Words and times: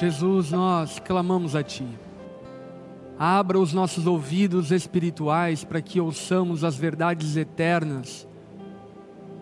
Jesus, 0.00 0.50
nós 0.50 0.98
clamamos 0.98 1.54
a 1.54 1.62
Ti. 1.62 1.86
Abra 3.16 3.60
os 3.60 3.72
nossos 3.72 4.06
ouvidos 4.06 4.72
espirituais 4.72 5.62
para 5.62 5.80
que 5.80 6.00
ouçamos 6.00 6.64
as 6.64 6.76
verdades 6.76 7.36
eternas. 7.36 8.26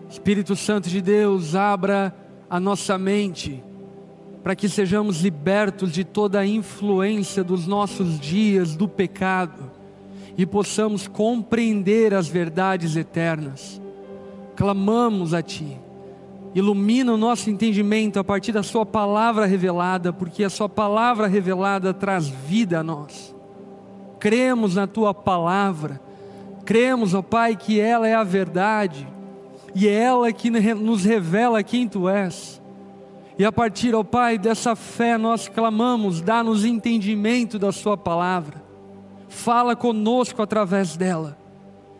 Espírito 0.07 0.55
Santo 0.55 0.89
de 0.89 1.01
Deus, 1.01 1.55
abra 1.55 2.15
a 2.47 2.59
nossa 2.59 2.99
mente 2.99 3.63
para 4.43 4.55
que 4.55 4.69
sejamos 4.69 5.21
libertos 5.21 5.91
de 5.91 6.03
toda 6.03 6.39
a 6.39 6.45
influência 6.45 7.43
dos 7.43 7.65
nossos 7.65 8.19
dias 8.19 8.75
do 8.75 8.87
pecado 8.87 9.71
e 10.37 10.45
possamos 10.45 11.07
compreender 11.07 12.13
as 12.13 12.27
verdades 12.27 12.95
eternas. 12.95 13.81
Clamamos 14.55 15.33
a 15.33 15.41
Ti 15.41 15.79
ilumina 16.55 17.13
o 17.13 17.17
nosso 17.17 17.49
entendimento 17.49 18.19
a 18.19 18.23
partir 18.23 18.51
da 18.51 18.63
Sua 18.63 18.85
palavra 18.85 19.45
revelada, 19.45 20.13
porque 20.13 20.43
a 20.43 20.49
Sua 20.49 20.69
palavra 20.69 21.27
revelada 21.27 21.93
traz 21.93 22.27
vida 22.27 22.79
a 22.79 22.83
nós. 22.83 23.35
Cremos 24.19 24.75
na 24.75 24.85
Tua 24.87 25.13
palavra, 25.13 25.99
cremos, 26.65 27.13
ó 27.13 27.21
Pai, 27.21 27.55
que 27.55 27.79
ela 27.79 28.07
é 28.07 28.13
a 28.13 28.23
verdade, 28.23 29.07
e 29.75 29.87
é 29.87 29.93
ela 29.93 30.31
que 30.31 30.49
nos 30.49 31.03
revela 31.03 31.63
quem 31.63 31.87
Tu 31.87 32.07
és. 32.07 32.61
E 33.37 33.43
a 33.43 33.51
partir, 33.51 33.95
ó 33.95 34.03
Pai, 34.03 34.37
dessa 34.37 34.75
fé 34.75 35.17
nós 35.17 35.47
clamamos, 35.47 36.21
dá-nos 36.21 36.63
entendimento 36.63 37.57
da 37.57 37.71
Sua 37.71 37.97
palavra, 37.97 38.63
fala 39.27 39.75
conosco 39.75 40.41
através 40.41 40.95
dela 40.95 41.42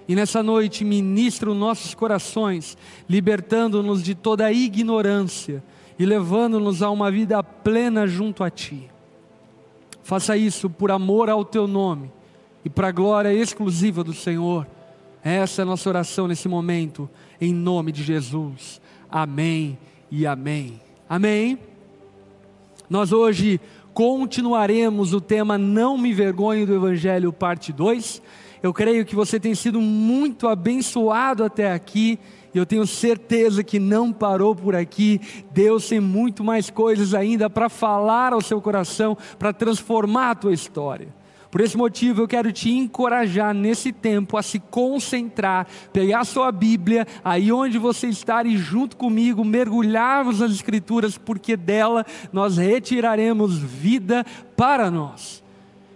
e 0.07 0.15
nessa 0.15 0.43
noite 0.43 0.83
ministra 0.83 1.49
os 1.49 1.57
nossos 1.57 1.93
corações, 1.93 2.77
libertando-nos 3.09 4.03
de 4.03 4.13
toda 4.13 4.45
a 4.45 4.51
ignorância 4.51 5.63
e 5.97 6.05
levando-nos 6.05 6.81
a 6.81 6.89
uma 6.89 7.09
vida 7.09 7.41
plena 7.41 8.05
junto 8.05 8.43
a 8.43 8.49
Ti. 8.49 8.89
Faça 10.01 10.35
isso 10.35 10.69
por 10.69 10.91
amor 10.91 11.29
ao 11.29 11.45
Teu 11.45 11.67
nome 11.67 12.11
e 12.65 12.69
para 12.69 12.89
a 12.89 12.91
glória 12.91 13.33
exclusiva 13.33 14.03
do 14.03 14.13
Senhor. 14.13 14.67
Essa 15.23 15.61
é 15.61 15.63
a 15.63 15.65
nossa 15.65 15.87
oração 15.87 16.27
nesse 16.27 16.49
momento, 16.49 17.09
em 17.39 17.53
nome 17.53 17.91
de 17.91 18.03
Jesus. 18.03 18.81
Amém 19.09 19.77
e 20.11 20.25
amém. 20.25 20.81
Amém. 21.07 21.57
Nós 22.89 23.13
hoje 23.13 23.61
continuaremos 23.93 25.13
o 25.13 25.21
tema 25.21 25.57
Não 25.57 25.97
me 25.97 26.13
vergonhe 26.13 26.65
do 26.65 26.75
Evangelho, 26.75 27.31
parte 27.31 27.71
2 27.71 28.21
eu 28.63 28.73
creio 28.73 29.05
que 29.05 29.13
você 29.13 29.37
tem 29.37 29.53
sido 29.53 29.81
muito 29.81 30.47
abençoado 30.47 31.43
até 31.43 31.73
aqui. 31.73 32.17
E 32.53 32.57
eu 32.57 32.65
tenho 32.65 32.87
certeza 32.87 33.61
que 33.61 33.77
não 33.77 34.13
parou 34.13 34.55
por 34.55 34.73
aqui. 34.73 35.19
Deus 35.51 35.89
tem 35.89 35.99
muito 35.99 36.45
mais 36.45 36.69
coisas 36.69 37.13
ainda 37.13 37.49
para 37.49 37.67
falar 37.67 38.31
ao 38.31 38.39
seu 38.39 38.61
coração, 38.61 39.17
para 39.37 39.51
transformar 39.51 40.31
a 40.31 40.35
tua 40.35 40.53
história. 40.53 41.09
Por 41.51 41.59
esse 41.59 41.75
motivo, 41.75 42.21
eu 42.21 42.27
quero 42.27 42.53
te 42.53 42.71
encorajar 42.71 43.53
nesse 43.53 43.91
tempo 43.91 44.37
a 44.37 44.41
se 44.41 44.59
concentrar, 44.59 45.67
pegar 45.91 46.21
a 46.21 46.25
sua 46.25 46.51
Bíblia, 46.51 47.05
aí 47.23 47.51
onde 47.51 47.77
você 47.77 48.07
está 48.07 48.43
e 48.45 48.57
junto 48.57 48.95
comigo 48.95 49.43
mergulharmos 49.43 50.39
nas 50.39 50.51
Escrituras, 50.51 51.17
porque 51.17 51.57
dela 51.57 52.05
nós 52.31 52.57
retiraremos 52.57 53.57
vida 53.57 54.25
para 54.55 54.89
nós 54.89 55.42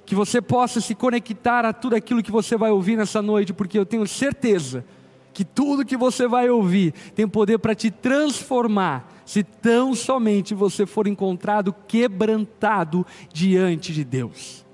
que 0.08 0.16
você 0.16 0.42
possa 0.42 0.80
se 0.80 0.96
conectar 0.96 1.66
a 1.66 1.74
tudo 1.74 1.94
aquilo 1.94 2.24
que 2.24 2.32
você 2.32 2.56
vai 2.56 2.72
ouvir 2.72 2.96
nessa 2.96 3.22
noite, 3.22 3.52
porque 3.52 3.78
eu 3.78 3.86
tenho 3.86 4.08
certeza 4.08 4.86
que 5.34 5.44
tudo 5.44 5.86
que 5.86 5.98
você 5.98 6.26
vai 6.30 6.50
ouvir 6.50 6.94
tem 7.14 7.28
poder 7.28 7.60
para 7.60 7.76
te 7.76 7.92
transformar, 7.92 9.06
se 9.26 9.44
tão 9.44 9.94
somente 9.94 10.56
você 10.56 10.86
for 10.86 11.08
encontrado 11.08 11.76
quebrantado 11.90 13.06
diante 13.34 13.92
de 13.94 14.06
Deus. 14.06 14.66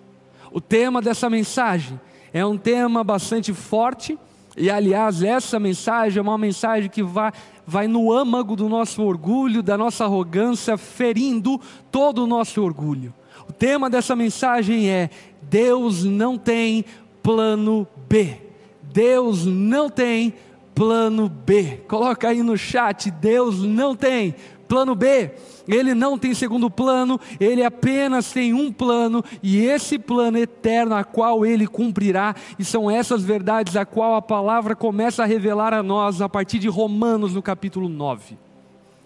O 0.52 0.62
tema 0.62 1.02
dessa 1.02 1.28
mensagem 1.32 2.00
é 2.32 2.46
um 2.46 2.56
tema 2.56 3.04
bastante 3.04 3.52
forte, 3.54 4.16
e 4.56 4.70
aliás, 4.70 5.24
essa 5.24 5.60
mensagem 5.60 6.20
é 6.20 6.22
uma 6.22 6.38
mensagem 6.38 6.92
que 6.92 7.02
vai, 7.02 7.32
vai 7.66 7.88
no 7.88 8.14
âmago 8.14 8.56
do 8.56 8.70
nosso 8.70 9.02
orgulho, 9.02 9.64
da 9.64 9.80
nossa 9.80 10.04
arrogância, 10.04 10.78
ferindo 10.78 11.60
todo 11.92 12.24
o 12.24 12.28
nosso 12.28 12.62
orgulho. 12.62 13.12
O 13.48 13.54
tema 13.54 13.90
dessa 13.90 14.16
mensagem 14.16 14.90
é: 14.90 15.10
Deus 15.42 16.04
não 16.04 16.38
tem 16.38 16.86
plano 17.22 17.88
B. 18.10 18.38
Deus 18.82 19.46
não 19.46 19.90
tem 19.90 20.34
plano 20.76 21.30
B. 21.30 21.82
Coloca 21.88 22.30
aí 22.30 22.44
no 22.44 22.58
chat: 22.58 23.10
Deus 23.10 23.62
não 23.64 23.96
tem 23.96 24.36
plano 24.68 24.96
B. 24.96 25.32
Ele 25.68 25.94
não 25.94 26.18
tem 26.18 26.34
segundo 26.34 26.70
plano, 26.70 27.20
ele 27.40 27.64
apenas 27.64 28.32
tem 28.34 28.54
um 28.54 28.72
plano, 28.72 29.24
e 29.42 29.60
esse 29.60 29.98
plano 29.98 30.38
eterno 30.38 30.94
a 30.94 31.04
qual 31.06 31.46
ele 31.46 31.66
cumprirá, 31.68 32.36
e 32.60 32.66
são 32.66 32.92
essas 32.92 33.24
verdades 33.24 33.78
a 33.78 33.86
qual 33.86 34.16
a 34.16 34.22
palavra 34.22 34.76
começa 34.76 35.24
a 35.24 35.26
revelar 35.26 35.74
a 35.74 35.82
nós 35.82 36.22
a 36.22 36.28
partir 36.28 36.60
de 36.60 36.68
Romanos 36.68 37.34
no 37.34 37.42
capítulo 37.42 37.88
9. 37.88 38.38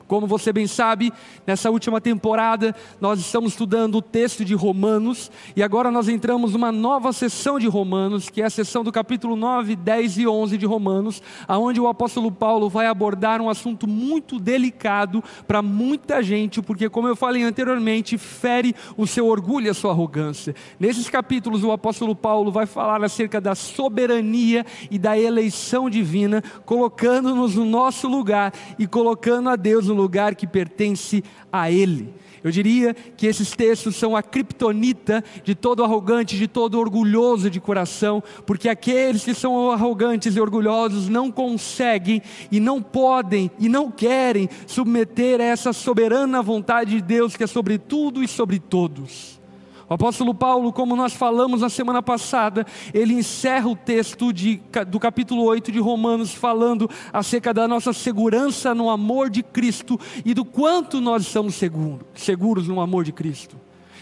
Como 0.07 0.25
você 0.25 0.53
bem 0.53 0.67
sabe, 0.67 1.11
nessa 1.45 1.69
última 1.69 1.99
temporada 1.99 2.73
nós 3.01 3.19
estamos 3.19 3.51
estudando 3.51 3.95
o 3.95 4.01
texto 4.01 4.45
de 4.45 4.55
Romanos 4.55 5.29
e 5.55 5.61
agora 5.61 5.91
nós 5.91 6.07
entramos 6.07 6.53
numa 6.53 6.71
nova 6.71 7.11
sessão 7.11 7.59
de 7.59 7.67
Romanos, 7.67 8.29
que 8.29 8.41
é 8.41 8.45
a 8.45 8.49
sessão 8.49 8.85
do 8.85 8.91
capítulo 8.91 9.35
9, 9.35 9.75
10 9.75 10.19
e 10.19 10.27
11 10.27 10.57
de 10.57 10.65
Romanos, 10.65 11.21
aonde 11.45 11.81
o 11.81 11.87
apóstolo 11.87 12.31
Paulo 12.31 12.69
vai 12.69 12.87
abordar 12.87 13.41
um 13.41 13.49
assunto 13.49 13.85
muito 13.85 14.39
delicado 14.39 15.21
para 15.45 15.61
muita 15.61 16.23
gente, 16.23 16.61
porque 16.61 16.89
como 16.89 17.09
eu 17.09 17.15
falei 17.15 17.43
anteriormente, 17.43 18.17
fere 18.17 18.73
o 18.95 19.05
seu 19.05 19.27
orgulho 19.27 19.67
e 19.67 19.69
a 19.69 19.73
sua 19.73 19.91
arrogância. 19.91 20.55
Nesses 20.79 21.09
capítulos 21.09 21.65
o 21.65 21.71
apóstolo 21.71 22.15
Paulo 22.15 22.49
vai 22.49 22.65
falar 22.65 23.03
acerca 23.03 23.41
da 23.41 23.55
soberania 23.55 24.65
e 24.89 24.97
da 24.97 25.19
eleição 25.19 25.89
divina, 25.89 26.41
colocando-nos 26.65 27.55
no 27.55 27.65
nosso 27.65 28.07
lugar 28.07 28.53
e 28.79 28.87
colocando 28.87 29.49
a 29.49 29.57
Deus 29.57 29.87
no 29.87 29.96
lugar 29.97 30.35
que 30.35 30.47
pertence 30.47 31.23
a 31.51 31.69
Ele. 31.69 32.13
Eu 32.43 32.51
diria 32.51 32.93
que 32.93 33.27
esses 33.27 33.51
textos 33.51 33.95
são 33.95 34.15
a 34.15 34.23
criptonita 34.23 35.23
de 35.43 35.55
todo 35.55 35.83
arrogante, 35.83 36.37
de 36.37 36.47
todo 36.47 36.79
orgulhoso 36.79 37.49
de 37.49 37.59
coração, 37.59 38.23
porque 38.45 38.69
aqueles 38.69 39.25
que 39.25 39.33
são 39.33 39.71
arrogantes 39.71 40.35
e 40.35 40.39
orgulhosos 40.39 41.09
não 41.09 41.31
conseguem 41.31 42.21
e 42.51 42.59
não 42.59 42.81
podem 42.81 43.51
e 43.59 43.67
não 43.67 43.91
querem 43.91 44.49
submeter 44.65 45.41
a 45.41 45.45
essa 45.45 45.73
soberana 45.73 46.41
vontade 46.41 46.91
de 46.91 47.01
Deus 47.01 47.35
que 47.35 47.43
é 47.43 47.47
sobre 47.47 47.77
tudo 47.77 48.23
e 48.23 48.27
sobre 48.27 48.59
todos. 48.59 49.37
O 49.89 49.93
apóstolo 49.93 50.33
Paulo, 50.33 50.73
como 50.73 50.97
nós 50.97 51.13
falamos 51.13 51.61
na 51.61 51.69
semana 51.69 52.01
passada, 52.01 52.65
ele 52.93 53.13
encerra 53.13 53.69
o 53.69 53.75
texto 53.75 54.33
de, 54.33 54.61
do 54.87 54.99
capítulo 54.99 55.43
8 55.43 55.71
de 55.71 55.79
Romanos, 55.79 56.33
falando 56.33 56.89
acerca 57.13 57.53
da 57.53 57.67
nossa 57.69 57.93
segurança 57.93 58.75
no 58.75 58.89
amor 58.89 59.29
de 59.29 59.41
Cristo 59.41 59.97
e 60.25 60.33
do 60.33 60.43
quanto 60.43 60.99
nós 60.99 61.23
estamos 61.23 61.55
seguros, 61.55 62.05
seguros 62.13 62.67
no 62.67 62.81
amor 62.81 63.05
de 63.05 63.13
Cristo. 63.13 63.55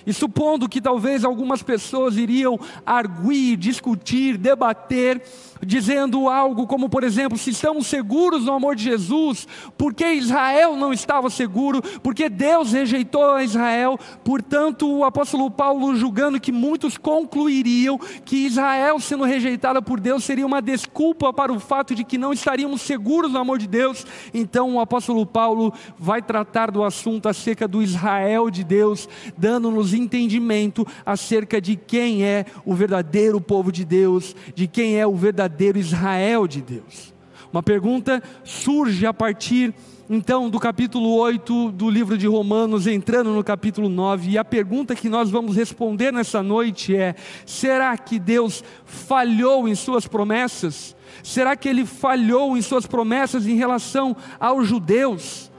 E 0.08 0.14
supondo 0.14 0.70
que 0.70 0.82
talvez 0.82 1.24
algumas 1.24 1.64
pessoas 1.64 2.18
iriam 2.18 2.60
arguir, 2.86 3.56
discutir, 3.56 4.38
debater 4.38 5.22
dizendo 5.66 6.30
algo 6.30 6.68
como, 6.68 6.88
por 6.88 7.04
exemplo, 7.04 7.38
se 7.38 7.50
estamos 7.50 7.88
seguros 7.88 8.46
no 8.46 8.54
amor 8.54 8.76
de 8.76 8.84
Jesus, 8.84 9.48
por 9.78 9.94
que 9.94 10.06
Israel 10.14 10.76
não 10.76 10.94
estava 10.94 11.30
seguro? 11.30 11.82
Porque 12.02 12.30
Deus 12.30 12.72
rejeitou 12.72 13.34
a 13.34 13.44
Israel. 13.44 13.98
Portanto, 14.24 14.90
o 14.90 15.04
apóstolo 15.04 15.50
Paulo, 15.50 15.96
julgando 15.96 16.40
que 16.40 16.52
muitos 16.52 16.98
concluiriam 16.98 17.98
que 18.24 18.46
Israel 18.46 19.00
sendo 19.00 19.24
rejeitada 19.24 19.82
por 19.82 20.00
Deus 20.00 20.24
seria 20.24 20.46
uma 20.46 20.62
desculpa 20.62 21.34
para 21.34 21.52
o 21.52 21.60
fato 21.60 21.96
de 21.96 22.04
que 22.04 22.18
não 22.18 22.32
estaríamos 22.32 22.82
seguros 22.82 23.32
no 23.32 23.40
amor 23.40 23.58
de 23.58 23.68
Deus. 23.68 24.06
Então, 24.34 24.76
o 24.76 24.80
apóstolo 24.80 25.26
Paulo 25.26 25.74
vai 25.98 26.22
tratar 26.22 26.70
do 26.72 26.84
assunto 26.84 27.28
acerca 27.28 27.68
do 27.68 27.82
Israel 27.82 28.50
de 28.50 28.64
Deus, 28.64 29.10
dando-nos 29.38 29.94
entendimento 29.94 30.86
acerca 31.06 31.60
de 31.60 31.76
quem 31.76 32.24
é 32.24 32.46
o 32.66 32.74
verdadeiro 32.74 33.42
povo 33.42 33.72
de 33.72 33.84
Deus, 33.84 34.36
de 34.54 34.68
quem 34.68 35.00
é 35.00 35.08
o 35.08 35.16
verdadeiro 35.16 35.55
verdadeiro 35.56 35.80
Israel 35.80 36.48
de 36.48 36.62
Deus. 36.62 37.14
Uma 37.52 37.64
pergunta 37.64 38.22
surge 38.44 39.06
a 39.06 39.14
partir 39.14 39.74
então 40.10 40.50
do 40.50 40.60
capítulo 40.60 41.16
8 41.16 41.72
do 41.72 41.90
livro 41.90 42.18
de 42.18 42.28
Romanos, 42.28 42.86
entrando 42.86 43.32
no 43.32 43.44
capítulo 43.44 43.88
9, 43.90 44.32
e 44.32 44.38
a 44.38 44.44
pergunta 44.44 44.94
que 44.94 45.10
nós 45.10 45.32
vamos 45.32 45.56
responder 45.56 46.12
nessa 46.12 46.44
noite 46.44 46.96
é: 46.96 47.16
será 47.46 47.98
que 47.98 48.20
Deus 48.20 48.64
falhou 48.84 49.68
em 49.68 49.74
suas 49.74 50.06
promessas? 50.06 50.96
Será 51.24 51.56
que 51.56 51.70
ele 51.70 51.86
falhou 51.86 52.58
em 52.58 52.62
suas 52.62 52.86
promessas 52.86 53.48
em 53.48 53.56
relação 53.56 54.16
aos 54.40 54.68
judeus? 54.68 55.50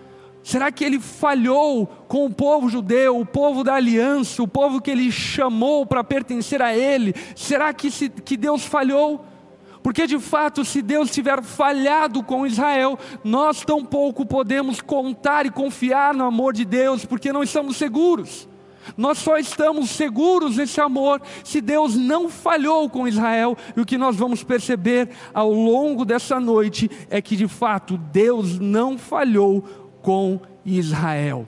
Será 0.45 0.71
que 0.71 0.85
ele 0.85 1.01
falhou 1.01 1.87
com 2.07 2.27
o 2.27 2.33
povo 2.33 2.69
judeu, 2.69 3.19
o 3.19 3.27
povo 3.27 3.65
da 3.65 3.75
aliança, 3.75 4.43
o 4.43 4.47
povo 4.47 4.81
que 4.81 4.91
ele 4.91 5.11
chamou 5.11 5.85
para 5.85 6.05
pertencer 6.05 6.63
a 6.63 6.77
ele? 6.77 7.15
Será 7.35 7.73
que, 7.73 7.91
se, 7.91 8.09
que 8.09 8.37
Deus 8.37 8.65
falhou? 8.65 9.25
Porque 9.87 10.05
de 10.05 10.19
fato, 10.19 10.65
se 10.65 10.83
Deus 10.83 11.12
tiver 11.12 11.41
falhado 11.44 12.21
com 12.21 12.44
Israel, 12.44 12.99
nós 13.23 13.65
tampouco 13.65 14.27
podemos 14.27 14.81
contar 14.81 15.47
e 15.47 15.50
confiar 15.50 16.12
no 16.12 16.25
amor 16.25 16.55
de 16.55 16.65
Deus, 16.65 17.05
porque 17.05 17.33
não 17.33 17.41
estamos 17.41 17.77
seguros. 17.77 18.49
Nós 18.97 19.19
só 19.19 19.38
estamos 19.38 19.91
seguros 19.91 20.56
nesse 20.56 20.81
amor 20.81 21.23
se 21.44 21.61
Deus 21.61 21.94
não 21.94 22.29
falhou 22.29 22.91
com 22.91 23.06
Israel. 23.06 23.56
E 23.77 23.81
o 23.81 23.87
que 23.87 23.97
nós 23.97 24.17
vamos 24.17 24.43
perceber 24.43 25.09
ao 25.33 25.53
longo 25.53 26.05
dessa 26.05 26.41
noite 26.41 26.91
é 27.09 27.23
que 27.23 27.37
de 27.37 27.47
fato 27.47 27.97
Deus 27.97 28.59
não 28.59 28.99
falhou 28.99 29.62
com 30.03 30.41
Israel. 30.65 31.47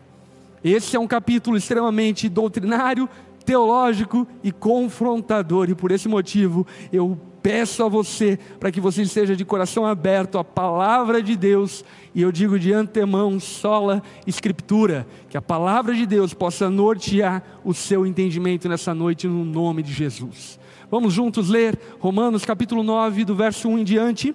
Esse 0.62 0.94
é 0.94 1.00
um 1.00 1.08
capítulo 1.08 1.56
extremamente 1.56 2.28
doutrinário, 2.28 3.08
teológico 3.44 4.28
e 4.44 4.52
confrontador, 4.52 5.68
e 5.70 5.74
por 5.74 5.90
esse 5.90 6.06
motivo 6.06 6.64
eu 6.92 7.18
peço 7.42 7.84
a 7.84 7.88
você 7.88 8.38
para 8.58 8.70
que 8.70 8.80
você 8.80 9.02
esteja 9.02 9.34
de 9.34 9.44
coração 9.44 9.86
aberto 9.86 10.38
à 10.38 10.44
palavra 10.44 11.22
de 11.22 11.36
Deus, 11.36 11.84
e 12.14 12.22
eu 12.22 12.32
digo 12.32 12.58
de 12.58 12.72
antemão, 12.72 13.38
sola 13.38 14.02
escritura, 14.26 15.06
que 15.28 15.36
a 15.36 15.42
palavra 15.42 15.94
de 15.94 16.06
Deus 16.06 16.34
possa 16.34 16.68
nortear 16.68 17.42
o 17.64 17.72
seu 17.72 18.06
entendimento 18.06 18.68
nessa 18.68 18.94
noite 18.94 19.26
no 19.26 19.44
nome 19.44 19.82
de 19.82 19.92
Jesus. 19.92 20.58
Vamos 20.90 21.12
juntos 21.12 21.48
ler 21.48 21.78
Romanos 21.98 22.44
capítulo 22.44 22.82
9, 22.82 23.24
do 23.24 23.34
verso 23.34 23.68
1 23.68 23.78
em 23.78 23.84
diante. 23.84 24.34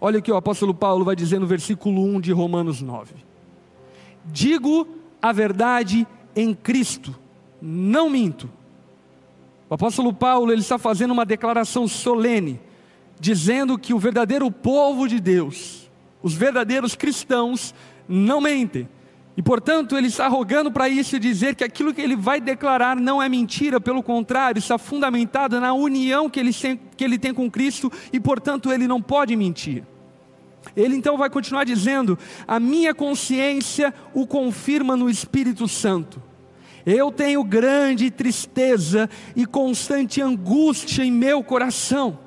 Olha 0.00 0.18
o 0.20 0.22
que 0.22 0.30
o 0.30 0.36
apóstolo 0.36 0.72
Paulo 0.72 1.04
vai 1.04 1.16
dizer 1.16 1.40
no 1.40 1.46
versículo 1.46 2.04
1 2.04 2.20
de 2.20 2.32
Romanos 2.32 2.80
9. 2.80 3.14
Digo 4.26 4.86
a 5.20 5.32
verdade 5.32 6.06
em 6.36 6.54
Cristo 6.54 7.14
não 7.60 8.08
minto. 8.08 8.48
O 9.70 9.74
apóstolo 9.74 10.12
Paulo 10.12 10.50
ele 10.50 10.62
está 10.62 10.78
fazendo 10.78 11.12
uma 11.12 11.26
declaração 11.26 11.86
solene, 11.86 12.60
dizendo 13.20 13.78
que 13.78 13.92
o 13.92 13.98
verdadeiro 13.98 14.50
povo 14.50 15.06
de 15.06 15.20
Deus, 15.20 15.90
os 16.22 16.34
verdadeiros 16.34 16.94
cristãos, 16.94 17.74
não 18.08 18.40
mentem. 18.40 18.88
E 19.36 19.42
portanto 19.42 19.96
ele 19.96 20.08
está 20.08 20.26
rogando 20.26 20.72
para 20.72 20.88
isso 20.88 21.18
dizer 21.20 21.54
que 21.54 21.62
aquilo 21.62 21.94
que 21.94 22.00
ele 22.00 22.16
vai 22.16 22.40
declarar 22.40 22.96
não 22.96 23.22
é 23.22 23.28
mentira, 23.28 23.80
pelo 23.80 24.02
contrário, 24.02 24.58
está 24.58 24.78
fundamentado 24.78 25.60
na 25.60 25.72
união 25.72 26.28
que 26.28 26.40
ele, 26.40 26.52
tem, 26.52 26.80
que 26.96 27.04
ele 27.04 27.18
tem 27.18 27.32
com 27.32 27.48
Cristo 27.50 27.92
e 28.12 28.18
portanto 28.18 28.72
ele 28.72 28.88
não 28.88 29.00
pode 29.00 29.36
mentir. 29.36 29.84
Ele 30.74 30.96
então 30.96 31.16
vai 31.16 31.30
continuar 31.30 31.64
dizendo: 31.64 32.18
A 32.48 32.58
minha 32.58 32.94
consciência 32.94 33.94
o 34.12 34.26
confirma 34.26 34.96
no 34.96 35.08
Espírito 35.08 35.68
Santo. 35.68 36.20
Eu 36.90 37.12
tenho 37.12 37.44
grande 37.44 38.10
tristeza 38.10 39.10
e 39.36 39.44
constante 39.44 40.22
angústia 40.22 41.04
em 41.04 41.12
meu 41.12 41.44
coração, 41.44 42.18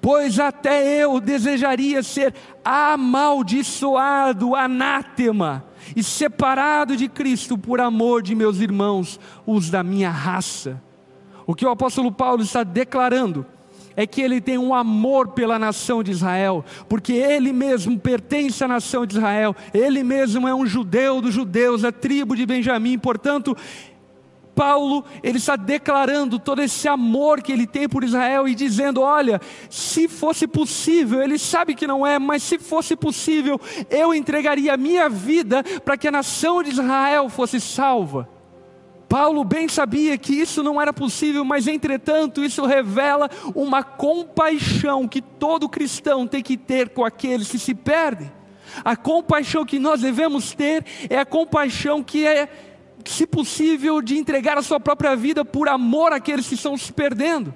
pois 0.00 0.40
até 0.40 0.82
eu 0.82 1.20
desejaria 1.20 2.02
ser 2.02 2.34
amaldiçoado, 2.64 4.56
anátema 4.56 5.62
e 5.94 6.02
separado 6.02 6.96
de 6.96 7.06
Cristo 7.06 7.58
por 7.58 7.82
amor 7.82 8.22
de 8.22 8.34
meus 8.34 8.60
irmãos, 8.60 9.20
os 9.44 9.68
da 9.68 9.82
minha 9.82 10.08
raça. 10.08 10.82
O 11.46 11.54
que 11.54 11.66
o 11.66 11.70
apóstolo 11.70 12.10
Paulo 12.10 12.42
está 12.42 12.64
declarando 12.64 13.44
é 13.96 14.06
que 14.06 14.20
ele 14.20 14.40
tem 14.40 14.58
um 14.58 14.74
amor 14.74 15.28
pela 15.28 15.58
nação 15.58 16.02
de 16.02 16.10
Israel, 16.10 16.64
porque 16.88 17.12
ele 17.12 17.52
mesmo 17.52 17.98
pertence 17.98 18.62
à 18.62 18.68
nação 18.68 19.06
de 19.06 19.16
Israel, 19.16 19.54
ele 19.72 20.02
mesmo 20.02 20.48
é 20.48 20.54
um 20.54 20.66
judeu 20.66 21.20
dos 21.20 21.34
judeus, 21.34 21.84
a 21.84 21.92
tribo 21.92 22.36
de 22.36 22.46
Benjamim, 22.46 22.98
portanto, 22.98 23.56
Paulo, 24.54 25.04
ele 25.22 25.38
está 25.38 25.56
declarando 25.56 26.38
todo 26.38 26.60
esse 26.60 26.86
amor 26.86 27.40
que 27.40 27.52
ele 27.52 27.66
tem 27.66 27.88
por 27.88 28.04
Israel 28.04 28.46
e 28.46 28.54
dizendo: 28.54 29.00
olha, 29.00 29.40
se 29.70 30.08
fosse 30.08 30.46
possível, 30.46 31.22
ele 31.22 31.38
sabe 31.38 31.74
que 31.74 31.86
não 31.86 32.06
é, 32.06 32.18
mas 32.18 32.42
se 32.42 32.58
fosse 32.58 32.94
possível, 32.94 33.60
eu 33.90 34.14
entregaria 34.14 34.74
a 34.74 34.76
minha 34.76 35.08
vida 35.08 35.64
para 35.84 35.96
que 35.96 36.08
a 36.08 36.12
nação 36.12 36.62
de 36.62 36.70
Israel 36.70 37.28
fosse 37.28 37.60
salva. 37.60 38.28
Paulo 39.12 39.44
bem 39.44 39.68
sabia 39.68 40.16
que 40.16 40.32
isso 40.32 40.62
não 40.62 40.80
era 40.80 40.90
possível, 40.90 41.44
mas 41.44 41.66
entretanto, 41.66 42.42
isso 42.42 42.64
revela 42.64 43.28
uma 43.54 43.82
compaixão 43.82 45.06
que 45.06 45.20
todo 45.20 45.68
cristão 45.68 46.26
tem 46.26 46.42
que 46.42 46.56
ter 46.56 46.88
com 46.88 47.04
aqueles 47.04 47.50
que 47.50 47.58
se 47.58 47.74
perdem. 47.74 48.32
A 48.82 48.96
compaixão 48.96 49.66
que 49.66 49.78
nós 49.78 50.00
devemos 50.00 50.54
ter 50.54 50.82
é 51.10 51.18
a 51.18 51.26
compaixão 51.26 52.02
que 52.02 52.26
é, 52.26 52.48
se 53.04 53.26
possível, 53.26 54.00
de 54.00 54.16
entregar 54.16 54.56
a 54.56 54.62
sua 54.62 54.80
própria 54.80 55.14
vida 55.14 55.44
por 55.44 55.68
amor 55.68 56.14
àqueles 56.14 56.48
que 56.48 56.54
estão 56.54 56.74
se 56.74 56.90
perdendo. 56.90 57.52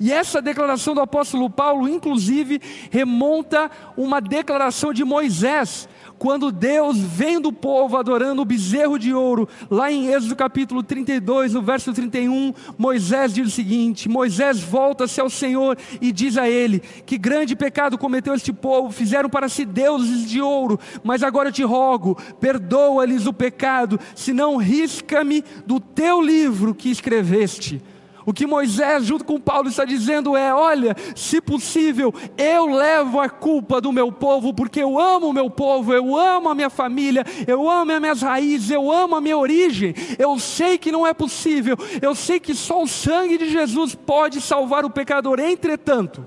E 0.00 0.10
essa 0.10 0.42
declaração 0.42 0.94
do 0.94 1.00
apóstolo 1.00 1.50
Paulo, 1.50 1.86
inclusive, 1.86 2.60
remonta 2.90 3.70
uma 3.96 4.20
declaração 4.20 4.92
de 4.92 5.04
Moisés, 5.04 5.86
quando 6.22 6.52
Deus 6.52 6.98
vendo 6.98 7.48
o 7.48 7.52
povo 7.52 7.96
adorando 7.96 8.42
o 8.42 8.44
bezerro 8.44 8.96
de 8.96 9.12
ouro, 9.12 9.48
lá 9.68 9.90
em 9.90 10.06
Êxodo 10.06 10.36
capítulo 10.36 10.80
32, 10.80 11.52
no 11.52 11.60
verso 11.60 11.92
31, 11.92 12.54
Moisés 12.78 13.34
diz 13.34 13.48
o 13.48 13.50
seguinte: 13.50 14.08
Moisés 14.08 14.60
volta-se 14.60 15.20
ao 15.20 15.28
Senhor 15.28 15.76
e 16.00 16.12
diz 16.12 16.38
a 16.38 16.48
ele: 16.48 16.78
Que 17.04 17.18
grande 17.18 17.56
pecado 17.56 17.98
cometeu 17.98 18.36
este 18.36 18.52
povo, 18.52 18.92
fizeram 18.92 19.28
para 19.28 19.48
si 19.48 19.64
deuses 19.64 20.30
de 20.30 20.40
ouro, 20.40 20.78
mas 21.02 21.24
agora 21.24 21.48
eu 21.48 21.52
te 21.52 21.64
rogo, 21.64 22.16
perdoa-lhes 22.38 23.26
o 23.26 23.32
pecado, 23.32 23.98
senão 24.14 24.58
risca-me 24.58 25.42
do 25.66 25.80
teu 25.80 26.22
livro 26.22 26.72
que 26.72 26.88
escreveste. 26.88 27.82
O 28.24 28.32
que 28.32 28.46
Moisés, 28.46 29.04
junto 29.04 29.24
com 29.24 29.40
Paulo, 29.40 29.68
está 29.68 29.84
dizendo 29.84 30.36
é: 30.36 30.54
olha, 30.54 30.96
se 31.14 31.40
possível, 31.40 32.14
eu 32.36 32.66
levo 32.66 33.20
a 33.20 33.28
culpa 33.28 33.80
do 33.80 33.92
meu 33.92 34.12
povo, 34.12 34.54
porque 34.54 34.80
eu 34.80 34.98
amo 34.98 35.28
o 35.28 35.32
meu 35.32 35.50
povo, 35.50 35.92
eu 35.92 36.16
amo 36.16 36.48
a 36.48 36.54
minha 36.54 36.70
família, 36.70 37.24
eu 37.46 37.68
amo 37.68 37.92
as 37.92 38.00
minhas 38.00 38.22
raízes, 38.22 38.70
eu 38.70 38.90
amo 38.90 39.16
a 39.16 39.20
minha 39.20 39.36
origem. 39.36 39.94
Eu 40.18 40.38
sei 40.38 40.78
que 40.78 40.92
não 40.92 41.06
é 41.06 41.12
possível, 41.12 41.76
eu 42.00 42.14
sei 42.14 42.38
que 42.38 42.54
só 42.54 42.82
o 42.82 42.88
sangue 42.88 43.38
de 43.38 43.50
Jesus 43.50 43.94
pode 43.94 44.40
salvar 44.40 44.84
o 44.84 44.90
pecador. 44.90 45.40
Entretanto, 45.40 46.26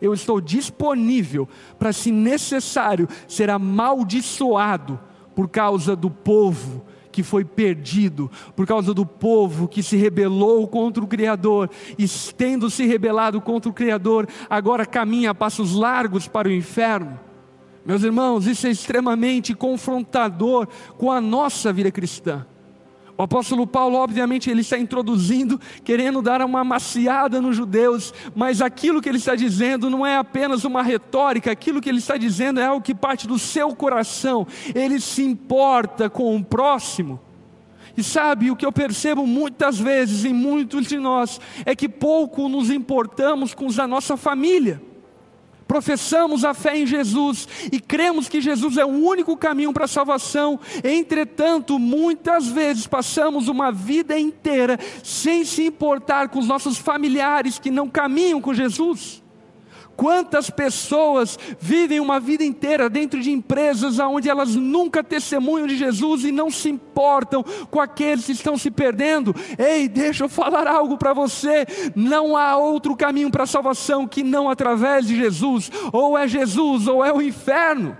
eu 0.00 0.14
estou 0.14 0.40
disponível 0.40 1.48
para, 1.78 1.92
se 1.92 2.12
necessário, 2.12 3.08
ser 3.26 3.50
amaldiçoado 3.50 5.00
por 5.34 5.48
causa 5.48 5.96
do 5.96 6.10
povo 6.10 6.87
que 7.18 7.22
foi 7.24 7.44
perdido, 7.44 8.30
por 8.54 8.64
causa 8.64 8.94
do 8.94 9.04
povo 9.04 9.66
que 9.66 9.82
se 9.82 9.96
rebelou 9.96 10.68
contra 10.68 11.02
o 11.02 11.06
Criador, 11.08 11.68
e 11.98 12.06
se 12.70 12.86
rebelado 12.86 13.40
contra 13.40 13.68
o 13.68 13.74
Criador, 13.74 14.28
agora 14.48 14.86
caminha 14.86 15.32
a 15.32 15.34
passos 15.34 15.74
largos 15.74 16.28
para 16.28 16.46
o 16.46 16.52
inferno. 16.52 17.18
Meus 17.84 18.04
irmãos, 18.04 18.46
isso 18.46 18.68
é 18.68 18.70
extremamente 18.70 19.52
confrontador 19.52 20.68
com 20.96 21.10
a 21.10 21.20
nossa 21.20 21.72
vida 21.72 21.90
cristã. 21.90 22.46
O 23.18 23.22
apóstolo 23.24 23.66
Paulo, 23.66 23.96
obviamente, 23.96 24.48
ele 24.48 24.60
está 24.60 24.78
introduzindo, 24.78 25.60
querendo 25.82 26.22
dar 26.22 26.40
uma 26.40 26.62
maciada 26.62 27.40
nos 27.40 27.56
judeus, 27.56 28.14
mas 28.32 28.62
aquilo 28.62 29.02
que 29.02 29.08
ele 29.08 29.18
está 29.18 29.34
dizendo 29.34 29.90
não 29.90 30.06
é 30.06 30.16
apenas 30.16 30.62
uma 30.62 30.84
retórica, 30.84 31.50
aquilo 31.50 31.80
que 31.80 31.88
ele 31.88 31.98
está 31.98 32.16
dizendo 32.16 32.60
é 32.60 32.66
algo 32.66 32.80
que 32.80 32.94
parte 32.94 33.26
do 33.26 33.36
seu 33.36 33.74
coração, 33.74 34.46
ele 34.72 35.00
se 35.00 35.24
importa 35.24 36.08
com 36.08 36.36
o 36.36 36.44
próximo. 36.44 37.18
E 37.96 38.04
sabe, 38.04 38.52
o 38.52 38.56
que 38.56 38.64
eu 38.64 38.70
percebo 38.70 39.26
muitas 39.26 39.80
vezes 39.80 40.24
em 40.24 40.32
muitos 40.32 40.86
de 40.86 40.96
nós 40.96 41.40
é 41.66 41.74
que 41.74 41.88
pouco 41.88 42.48
nos 42.48 42.70
importamos 42.70 43.52
com 43.52 43.66
da 43.66 43.88
nossa 43.88 44.16
família 44.16 44.80
professamos 45.68 46.44
a 46.44 46.54
fé 46.54 46.78
em 46.78 46.86
Jesus 46.86 47.46
e 47.70 47.78
cremos 47.78 48.28
que 48.28 48.40
Jesus 48.40 48.78
é 48.78 48.84
o 48.84 48.88
único 48.88 49.36
caminho 49.36 49.72
para 49.72 49.84
a 49.84 49.88
salvação, 49.88 50.58
entretanto, 50.82 51.78
muitas 51.78 52.48
vezes 52.48 52.86
passamos 52.86 53.46
uma 53.46 53.70
vida 53.70 54.18
inteira 54.18 54.78
sem 55.04 55.44
se 55.44 55.66
importar 55.66 56.30
com 56.30 56.38
os 56.38 56.48
nossos 56.48 56.78
familiares 56.78 57.58
que 57.58 57.70
não 57.70 57.88
caminham 57.88 58.40
com 58.40 58.54
Jesus. 58.54 59.22
Quantas 59.98 60.48
pessoas 60.48 61.36
vivem 61.58 61.98
uma 61.98 62.20
vida 62.20 62.44
inteira 62.44 62.88
dentro 62.88 63.18
de 63.20 63.32
empresas 63.32 63.98
onde 63.98 64.30
elas 64.30 64.54
nunca 64.54 65.02
testemunham 65.02 65.66
de 65.66 65.76
Jesus 65.76 66.22
e 66.22 66.30
não 66.30 66.52
se 66.52 66.68
importam 66.68 67.44
com 67.68 67.80
aqueles 67.80 68.26
que 68.26 68.30
estão 68.30 68.56
se 68.56 68.70
perdendo? 68.70 69.34
Ei, 69.58 69.88
deixa 69.88 70.22
eu 70.22 70.28
falar 70.28 70.68
algo 70.68 70.96
para 70.96 71.12
você: 71.12 71.66
não 71.96 72.36
há 72.36 72.56
outro 72.56 72.94
caminho 72.94 73.28
para 73.28 73.42
a 73.42 73.48
salvação 73.48 74.06
que 74.06 74.22
não 74.22 74.48
através 74.48 75.04
de 75.04 75.16
Jesus, 75.16 75.68
ou 75.92 76.16
é 76.16 76.28
Jesus 76.28 76.86
ou 76.86 77.04
é 77.04 77.12
o 77.12 77.20
inferno. 77.20 77.96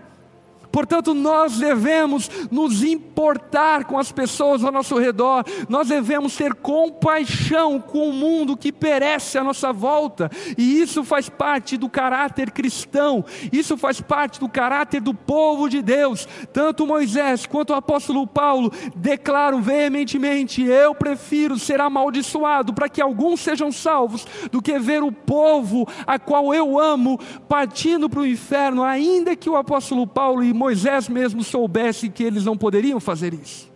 Portanto, 0.70 1.14
nós 1.14 1.58
devemos 1.58 2.30
nos 2.50 2.82
importar 2.82 3.84
com 3.84 3.98
as 3.98 4.12
pessoas 4.12 4.62
ao 4.62 4.72
nosso 4.72 4.98
redor, 4.98 5.44
nós 5.68 5.88
devemos 5.88 6.36
ter 6.36 6.54
compaixão 6.54 7.80
com 7.80 8.08
o 8.08 8.12
mundo 8.12 8.56
que 8.56 8.72
perece 8.72 9.38
à 9.38 9.44
nossa 9.44 9.72
volta, 9.72 10.30
e 10.56 10.80
isso 10.80 11.02
faz 11.04 11.28
parte 11.28 11.76
do 11.76 11.88
caráter 11.88 12.50
cristão, 12.50 13.24
isso 13.52 13.76
faz 13.76 14.00
parte 14.00 14.40
do 14.40 14.48
caráter 14.48 15.00
do 15.00 15.14
povo 15.14 15.68
de 15.68 15.82
Deus. 15.82 16.28
Tanto 16.52 16.86
Moisés 16.86 17.46
quanto 17.46 17.70
o 17.70 17.76
apóstolo 17.76 18.26
Paulo 18.26 18.72
declaram 18.94 19.60
veementemente: 19.60 20.62
Eu 20.62 20.94
prefiro 20.94 21.58
ser 21.58 21.80
amaldiçoado 21.80 22.72
para 22.72 22.88
que 22.88 23.00
alguns 23.00 23.40
sejam 23.40 23.72
salvos, 23.72 24.26
do 24.50 24.62
que 24.62 24.78
ver 24.78 25.02
o 25.02 25.12
povo 25.12 25.88
a 26.06 26.18
qual 26.18 26.54
eu 26.54 26.78
amo 26.78 27.18
partindo 27.48 28.08
para 28.08 28.20
o 28.20 28.26
inferno, 28.26 28.82
ainda 28.82 29.36
que 29.36 29.48
o 29.48 29.56
apóstolo 29.56 30.06
Paulo 30.06 30.44
e 30.44 30.52
Moisés 30.58 31.08
mesmo 31.08 31.42
soubesse 31.42 32.10
que 32.10 32.24
eles 32.24 32.44
não 32.44 32.58
poderiam 32.58 32.98
fazer 32.98 33.32
isso. 33.32 33.70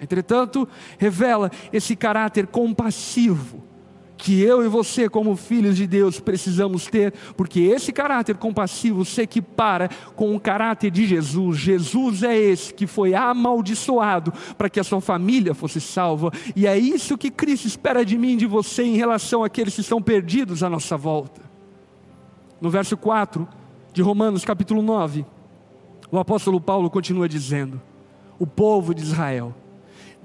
Entretanto, 0.00 0.68
revela 0.98 1.50
esse 1.72 1.94
caráter 1.94 2.46
compassivo 2.46 3.62
que 4.16 4.40
eu 4.40 4.64
e 4.64 4.68
você, 4.68 5.10
como 5.10 5.36
filhos 5.36 5.76
de 5.76 5.86
Deus, 5.86 6.18
precisamos 6.18 6.86
ter, 6.86 7.12
porque 7.36 7.60
esse 7.60 7.92
caráter 7.92 8.36
compassivo 8.36 9.04
se 9.04 9.20
equipara 9.20 9.90
com 10.14 10.34
o 10.34 10.40
caráter 10.40 10.90
de 10.90 11.06
Jesus. 11.06 11.58
Jesus 11.58 12.22
é 12.22 12.34
esse 12.34 12.72
que 12.72 12.86
foi 12.86 13.14
amaldiçoado 13.14 14.32
para 14.56 14.70
que 14.70 14.80
a 14.80 14.84
sua 14.84 15.02
família 15.02 15.54
fosse 15.54 15.82
salva, 15.82 16.32
e 16.54 16.66
é 16.66 16.78
isso 16.78 17.18
que 17.18 17.30
Cristo 17.30 17.66
espera 17.66 18.04
de 18.04 18.16
mim 18.16 18.32
e 18.32 18.36
de 18.38 18.46
você 18.46 18.82
em 18.84 18.96
relação 18.96 19.44
àqueles 19.44 19.74
que 19.74 19.82
estão 19.82 20.00
perdidos 20.00 20.62
à 20.62 20.70
nossa 20.70 20.96
volta. 20.96 21.42
No 22.58 22.70
verso 22.70 22.96
4 22.96 23.46
de 23.92 24.00
Romanos, 24.00 24.46
capítulo 24.46 24.80
9, 24.80 25.26
o 26.10 26.18
apóstolo 26.18 26.60
Paulo 26.60 26.90
continua 26.90 27.28
dizendo: 27.28 27.80
O 28.38 28.46
povo 28.46 28.94
de 28.94 29.02
Israel 29.02 29.54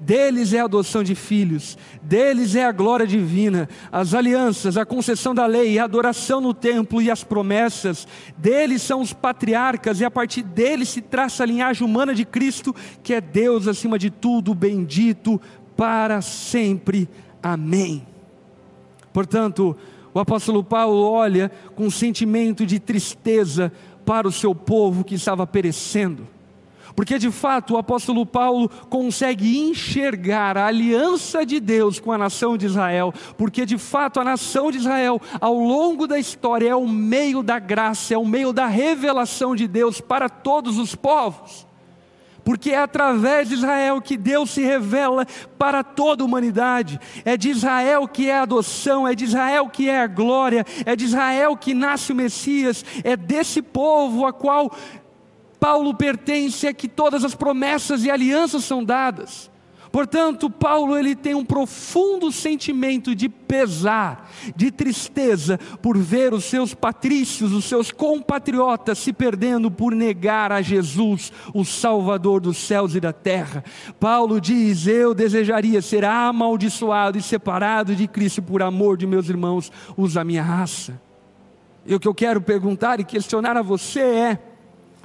deles 0.02 0.52
é 0.52 0.60
a 0.60 0.64
adoção 0.64 1.02
de 1.02 1.14
filhos, 1.14 1.78
deles 2.02 2.56
é 2.56 2.64
a 2.64 2.72
glória 2.72 3.06
divina, 3.06 3.68
as 3.90 4.14
alianças, 4.14 4.76
a 4.76 4.84
concessão 4.84 5.34
da 5.34 5.46
lei, 5.46 5.78
a 5.78 5.84
adoração 5.84 6.40
no 6.40 6.52
templo 6.52 7.00
e 7.00 7.10
as 7.10 7.22
promessas, 7.22 8.06
deles 8.36 8.82
são 8.82 9.00
os 9.00 9.12
patriarcas 9.12 10.00
e 10.00 10.04
a 10.04 10.10
partir 10.10 10.42
deles 10.42 10.88
se 10.88 11.00
traça 11.00 11.44
a 11.44 11.46
linhagem 11.46 11.86
humana 11.86 12.14
de 12.14 12.24
Cristo, 12.24 12.74
que 13.02 13.14
é 13.14 13.20
Deus 13.20 13.68
acima 13.68 13.98
de 13.98 14.10
tudo, 14.10 14.54
bendito 14.54 15.40
para 15.76 16.20
sempre. 16.20 17.08
Amém. 17.40 18.04
Portanto, 19.12 19.76
o 20.14 20.18
apóstolo 20.18 20.62
Paulo 20.62 21.02
olha 21.02 21.50
com 21.74 21.86
um 21.86 21.90
sentimento 21.90 22.66
de 22.66 22.78
tristeza 22.78 23.72
para 24.04 24.28
o 24.28 24.32
seu 24.32 24.54
povo 24.54 25.04
que 25.04 25.14
estava 25.14 25.46
perecendo 25.46 26.26
porque 26.94 27.18
de 27.18 27.30
fato 27.30 27.74
o 27.74 27.78
apóstolo 27.78 28.24
Paulo 28.24 28.68
consegue 28.88 29.58
enxergar 29.58 30.56
a 30.56 30.66
aliança 30.66 31.44
de 31.44 31.60
Deus 31.60 31.98
com 31.98 32.12
a 32.12 32.18
nação 32.18 32.56
de 32.56 32.66
Israel, 32.66 33.12
porque 33.36 33.64
de 33.64 33.78
fato 33.78 34.20
a 34.20 34.24
nação 34.24 34.70
de 34.70 34.78
Israel, 34.78 35.20
ao 35.40 35.54
longo 35.54 36.06
da 36.06 36.18
história, 36.18 36.68
é 36.70 36.76
o 36.76 36.88
meio 36.88 37.42
da 37.42 37.58
graça, 37.58 38.14
é 38.14 38.18
o 38.18 38.26
meio 38.26 38.52
da 38.52 38.66
revelação 38.66 39.56
de 39.56 39.66
Deus 39.66 40.00
para 40.00 40.28
todos 40.28 40.78
os 40.78 40.94
povos. 40.94 41.66
Porque 42.44 42.70
é 42.70 42.78
através 42.78 43.48
de 43.48 43.54
Israel 43.54 44.00
que 44.00 44.16
Deus 44.16 44.50
se 44.50 44.62
revela 44.62 45.26
para 45.56 45.84
toda 45.84 46.22
a 46.22 46.26
humanidade. 46.26 46.98
É 47.24 47.36
de 47.36 47.50
Israel 47.50 48.08
que 48.08 48.28
é 48.28 48.38
a 48.38 48.42
adoção, 48.42 49.06
é 49.06 49.14
de 49.14 49.24
Israel 49.24 49.68
que 49.68 49.88
é 49.88 50.00
a 50.00 50.06
glória, 50.06 50.66
é 50.84 50.96
de 50.96 51.04
Israel 51.04 51.56
que 51.56 51.74
nasce 51.74 52.12
o 52.12 52.16
Messias, 52.16 52.84
é 53.04 53.16
desse 53.16 53.62
povo 53.62 54.26
a 54.26 54.32
qual 54.32 54.74
Paulo 55.60 55.94
pertence 55.94 56.66
a 56.66 56.74
que 56.74 56.88
todas 56.88 57.24
as 57.24 57.36
promessas 57.36 58.04
e 58.04 58.10
alianças 58.10 58.64
são 58.64 58.82
dadas. 58.82 59.51
Portanto, 59.92 60.48
Paulo 60.48 60.96
ele 60.96 61.14
tem 61.14 61.34
um 61.34 61.44
profundo 61.44 62.32
sentimento 62.32 63.14
de 63.14 63.28
pesar, 63.28 64.32
de 64.56 64.70
tristeza 64.70 65.58
por 65.82 65.98
ver 65.98 66.32
os 66.32 66.44
seus 66.44 66.72
patrícios, 66.72 67.52
os 67.52 67.66
seus 67.66 67.92
compatriotas 67.92 68.98
se 68.98 69.12
perdendo 69.12 69.70
por 69.70 69.94
negar 69.94 70.50
a 70.50 70.62
Jesus, 70.62 71.30
o 71.52 71.62
Salvador 71.62 72.40
dos 72.40 72.56
céus 72.56 72.94
e 72.94 73.00
da 73.00 73.12
terra. 73.12 73.62
Paulo 74.00 74.40
diz: 74.40 74.86
Eu 74.86 75.12
desejaria 75.12 75.82
ser 75.82 76.06
amaldiçoado 76.06 77.18
e 77.18 77.22
separado 77.22 77.94
de 77.94 78.08
Cristo 78.08 78.40
por 78.40 78.62
amor 78.62 78.96
de 78.96 79.06
meus 79.06 79.28
irmãos, 79.28 79.70
os 79.94 80.14
da 80.14 80.24
minha 80.24 80.42
raça. 80.42 80.98
E 81.84 81.94
o 81.94 82.00
que 82.00 82.08
eu 82.08 82.14
quero 82.14 82.40
perguntar 82.40 82.98
e 82.98 83.04
questionar 83.04 83.58
a 83.58 83.62
você 83.62 84.00
é: 84.00 84.38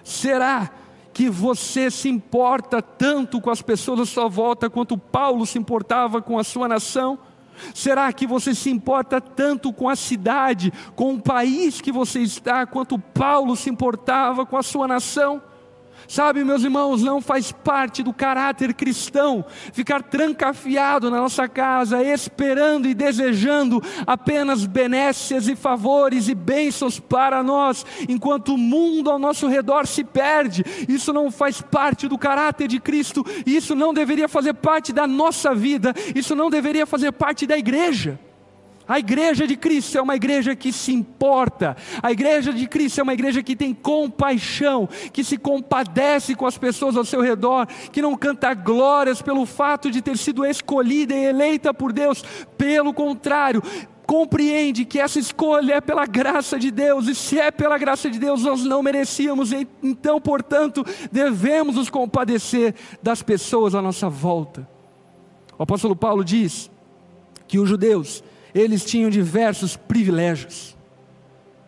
Será 0.01 0.71
que 1.17 1.31
você 1.31 1.89
se 1.89 2.07
importa 2.07 2.79
tanto 2.79 3.41
com 3.41 3.49
as 3.49 3.59
pessoas 3.59 4.01
à 4.01 4.05
sua 4.05 4.29
volta 4.29 4.69
quanto 4.69 4.95
Paulo 4.95 5.47
se 5.47 5.57
importava 5.57 6.21
com 6.21 6.37
a 6.37 6.43
sua 6.43 6.67
nação? 6.67 7.17
Será 7.73 8.13
que 8.13 8.27
você 8.27 8.53
se 8.53 8.69
importa 8.69 9.19
tanto 9.19 9.73
com 9.73 9.89
a 9.89 9.95
cidade, 9.95 10.71
com 10.95 11.15
o 11.15 11.19
país 11.19 11.81
que 11.81 11.91
você 11.91 12.19
está, 12.19 12.67
quanto 12.67 12.99
Paulo 12.99 13.55
se 13.55 13.67
importava 13.67 14.45
com 14.45 14.57
a 14.57 14.61
sua 14.61 14.87
nação? 14.87 15.41
Sabe, 16.07 16.43
meus 16.43 16.63
irmãos, 16.63 17.03
não 17.03 17.19
faz 17.19 17.51
parte 17.51 18.01
do 18.01 18.13
caráter 18.13 18.73
cristão 18.73 19.43
ficar 19.73 20.01
trancafiado 20.01 21.11
na 21.11 21.17
nossa 21.17 21.49
casa, 21.49 22.01
esperando 22.01 22.87
e 22.87 22.93
desejando 22.93 23.83
apenas 24.05 24.65
benécias 24.65 25.49
e 25.49 25.55
favores 25.55 26.29
e 26.29 26.35
bênçãos 26.35 26.97
para 26.97 27.43
nós, 27.43 27.85
enquanto 28.07 28.53
o 28.53 28.57
mundo 28.57 29.09
ao 29.09 29.19
nosso 29.19 29.47
redor 29.47 29.85
se 29.85 30.03
perde. 30.03 30.63
Isso 30.87 31.11
não 31.11 31.29
faz 31.29 31.61
parte 31.61 32.07
do 32.07 32.17
caráter 32.17 32.69
de 32.69 32.79
Cristo, 32.79 33.25
isso 33.45 33.75
não 33.75 33.93
deveria 33.93 34.29
fazer 34.29 34.53
parte 34.53 34.93
da 34.93 35.05
nossa 35.05 35.53
vida, 35.53 35.93
isso 36.15 36.35
não 36.35 36.49
deveria 36.49 36.85
fazer 36.85 37.11
parte 37.11 37.45
da 37.45 37.57
igreja. 37.57 38.17
A 38.87 38.99
igreja 38.99 39.45
de 39.45 39.57
Cristo 39.57 39.97
é 39.97 40.01
uma 40.01 40.15
igreja 40.15 40.55
que 40.55 40.71
se 40.71 40.93
importa, 40.93 41.75
a 42.01 42.11
igreja 42.11 42.53
de 42.53 42.67
Cristo 42.67 42.99
é 42.99 43.03
uma 43.03 43.13
igreja 43.13 43.43
que 43.43 43.55
tem 43.55 43.73
compaixão, 43.73 44.87
que 45.11 45.23
se 45.23 45.37
compadece 45.37 46.35
com 46.35 46.45
as 46.45 46.57
pessoas 46.57 46.95
ao 46.95 47.03
seu 47.03 47.21
redor, 47.21 47.67
que 47.91 48.01
não 48.01 48.15
canta 48.15 48.53
glórias 48.53 49.21
pelo 49.21 49.45
fato 49.45 49.91
de 49.91 50.01
ter 50.01 50.17
sido 50.17 50.45
escolhida 50.45 51.13
e 51.13 51.25
eleita 51.25 51.73
por 51.73 51.91
Deus, 51.91 52.23
pelo 52.57 52.93
contrário, 52.93 53.61
compreende 54.05 54.85
que 54.85 55.01
essa 55.01 55.19
escolha 55.19 55.75
é 55.75 55.81
pela 55.81 56.05
graça 56.05 56.57
de 56.57 56.71
Deus, 56.71 57.07
e 57.07 57.13
se 57.13 57.37
é 57.37 57.51
pela 57.51 57.77
graça 57.77 58.09
de 58.09 58.17
Deus, 58.17 58.41
nós 58.41 58.63
não 58.63 58.81
merecíamos, 58.81 59.51
então, 59.83 60.21
portanto, 60.21 60.85
devemos 61.11 61.75
nos 61.75 61.89
compadecer 61.89 62.73
das 63.03 63.21
pessoas 63.21 63.75
à 63.75 63.81
nossa 63.81 64.07
volta. 64.07 64.65
O 65.59 65.63
apóstolo 65.63 65.95
Paulo 65.95 66.23
diz 66.23 66.71
que 67.49 67.59
os 67.59 67.67
judeus 67.67 68.23
eles 68.53 68.83
tinham 68.83 69.09
diversos 69.09 69.75
privilégios. 69.75 70.75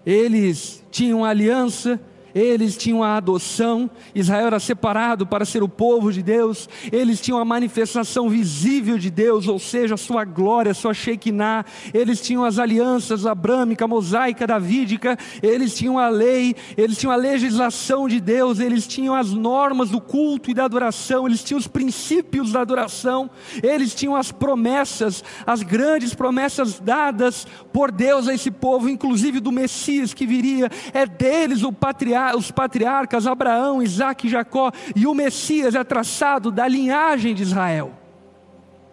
Eles 0.05 0.83
tinham 0.89 1.23
aliança 1.23 1.99
eles 2.33 2.77
tinham 2.77 3.03
a 3.03 3.17
adoção, 3.17 3.89
Israel 4.13 4.47
era 4.47 4.59
separado 4.59 5.25
para 5.25 5.45
ser 5.45 5.63
o 5.63 5.69
povo 5.69 6.11
de 6.11 6.21
Deus, 6.21 6.69
eles 6.91 7.19
tinham 7.19 7.39
a 7.39 7.45
manifestação 7.45 8.29
visível 8.29 8.97
de 8.97 9.09
Deus, 9.09 9.47
ou 9.47 9.57
seja, 9.57 9.95
a 9.95 9.97
sua 9.97 10.23
glória, 10.23 10.71
a 10.71 10.75
sua 10.75 10.93
Shekinah, 10.93 11.65
eles 11.93 12.21
tinham 12.21 12.43
as 12.43 12.59
alianças 12.59 13.25
abrâmica, 13.25 13.87
mosaica, 13.87 14.45
davídica, 14.45 15.17
eles 15.41 15.75
tinham 15.75 15.97
a 15.97 16.09
lei, 16.09 16.55
eles 16.77 16.97
tinham 16.97 17.11
a 17.11 17.15
legislação 17.15 18.07
de 18.07 18.19
Deus, 18.19 18.59
eles 18.59 18.85
tinham 18.85 19.15
as 19.15 19.31
normas 19.31 19.89
do 19.89 20.01
culto 20.01 20.51
e 20.51 20.53
da 20.53 20.65
adoração, 20.65 21.25
eles 21.25 21.43
tinham 21.43 21.59
os 21.59 21.67
princípios 21.67 22.51
da 22.51 22.61
adoração, 22.61 23.29
eles 23.63 23.95
tinham 23.95 24.15
as 24.15 24.31
promessas, 24.31 25.23
as 25.45 25.63
grandes 25.63 26.13
promessas 26.13 26.79
dadas 26.79 27.47
por 27.73 27.91
Deus 27.91 28.27
a 28.27 28.33
esse 28.33 28.51
povo, 28.51 28.89
inclusive 28.89 29.39
do 29.39 29.51
Messias 29.51 30.13
que 30.13 30.25
viria, 30.25 30.69
é 30.93 31.05
deles 31.05 31.63
o 31.63 31.71
patriarca 31.71 32.18
os 32.35 32.51
patriarcas 32.51 33.27
Abraão, 33.27 33.81
Isaac 33.81 34.27
e 34.27 34.29
Jacó, 34.29 34.71
e 34.95 35.07
o 35.07 35.13
Messias 35.13 35.75
é 35.75 35.83
traçado 35.83 36.51
da 36.51 36.67
linhagem 36.67 37.33
de 37.33 37.43
Israel. 37.43 37.93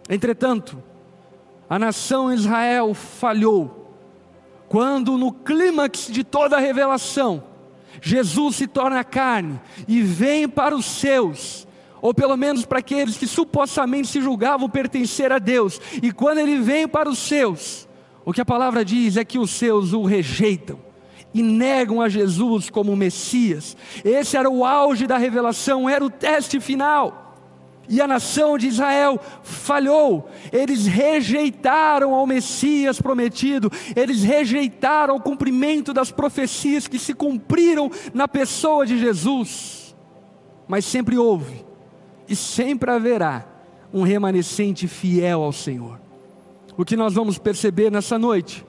Entretanto, 0.09 0.81
a 1.69 1.77
nação 1.77 2.33
Israel 2.33 2.93
falhou, 2.93 3.93
quando 4.69 5.17
no 5.17 5.31
clímax 5.31 6.07
de 6.07 6.23
toda 6.23 6.57
a 6.57 6.59
revelação, 6.59 7.43
Jesus 8.01 8.57
se 8.57 8.67
torna 8.67 9.03
carne 9.03 9.59
e 9.87 10.01
vem 10.01 10.47
para 10.47 10.75
os 10.75 10.85
seus, 10.85 11.67
ou 12.01 12.13
pelo 12.13 12.37
menos 12.37 12.65
para 12.65 12.79
aqueles 12.79 13.17
que 13.17 13.27
supostamente 13.27 14.07
se 14.07 14.21
julgavam 14.21 14.69
pertencer 14.69 15.31
a 15.31 15.39
Deus, 15.39 15.81
e 16.01 16.11
quando 16.11 16.37
ele 16.37 16.59
vem 16.59 16.87
para 16.87 17.09
os 17.09 17.19
seus, 17.19 17.87
o 18.23 18.31
que 18.31 18.41
a 18.41 18.45
palavra 18.45 18.85
diz 18.85 19.17
é 19.17 19.25
que 19.25 19.39
os 19.39 19.51
seus 19.51 19.93
o 19.93 20.03
rejeitam 20.03 20.86
e 21.37 21.43
negam 21.43 22.01
a 22.01 22.09
Jesus 22.09 22.69
como 22.69 22.95
Messias. 22.95 23.77
Esse 24.03 24.35
era 24.37 24.49
o 24.49 24.65
auge 24.65 25.05
da 25.05 25.17
revelação, 25.17 25.87
era 25.87 26.03
o 26.03 26.09
teste 26.09 26.59
final. 26.59 27.25
E 27.89 28.01
a 28.01 28.07
nação 28.07 28.57
de 28.57 28.67
Israel 28.67 29.17
falhou, 29.41 30.29
eles 30.51 30.85
rejeitaram 30.85 32.13
ao 32.13 32.27
Messias 32.27 33.01
prometido, 33.01 33.71
eles 33.95 34.23
rejeitaram 34.23 35.15
o 35.15 35.21
cumprimento 35.21 35.93
das 35.93 36.11
profecias 36.11 36.85
que 36.85 36.99
se 36.99 37.13
cumpriram 37.13 37.89
na 38.13 38.27
pessoa 38.27 38.85
de 38.85 38.99
Jesus. 38.99 39.95
Mas 40.67 40.83
sempre 40.83 41.17
houve 41.17 41.65
e 42.27 42.35
sempre 42.35 42.91
haverá 42.91 43.45
um 43.93 44.01
remanescente 44.01 44.85
fiel 44.85 45.41
ao 45.41 45.53
Senhor. 45.53 45.97
O 46.75 46.83
que 46.83 46.97
nós 46.97 47.13
vamos 47.13 47.37
perceber 47.37 47.89
nessa 47.89 48.19
noite 48.19 48.65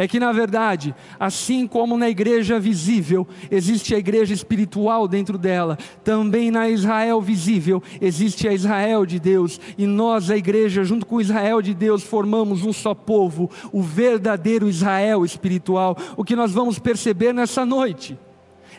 é 0.00 0.08
que, 0.08 0.18
na 0.18 0.32
verdade, 0.32 0.94
assim 1.18 1.66
como 1.66 1.94
na 1.94 2.08
igreja 2.08 2.58
visível 2.58 3.28
existe 3.50 3.94
a 3.94 3.98
igreja 3.98 4.32
espiritual 4.32 5.06
dentro 5.06 5.36
dela, 5.36 5.76
também 6.02 6.50
na 6.50 6.70
Israel 6.70 7.20
visível 7.20 7.82
existe 8.00 8.48
a 8.48 8.54
Israel 8.54 9.04
de 9.04 9.20
Deus, 9.20 9.60
e 9.76 9.86
nós, 9.86 10.30
a 10.30 10.38
igreja, 10.38 10.84
junto 10.84 11.04
com 11.04 11.16
o 11.16 11.20
Israel 11.20 11.60
de 11.60 11.74
Deus, 11.74 12.02
formamos 12.02 12.64
um 12.64 12.72
só 12.72 12.94
povo, 12.94 13.50
o 13.70 13.82
verdadeiro 13.82 14.70
Israel 14.70 15.22
espiritual. 15.22 15.94
O 16.16 16.24
que 16.24 16.34
nós 16.34 16.50
vamos 16.52 16.78
perceber 16.78 17.34
nessa 17.34 17.66
noite 17.66 18.16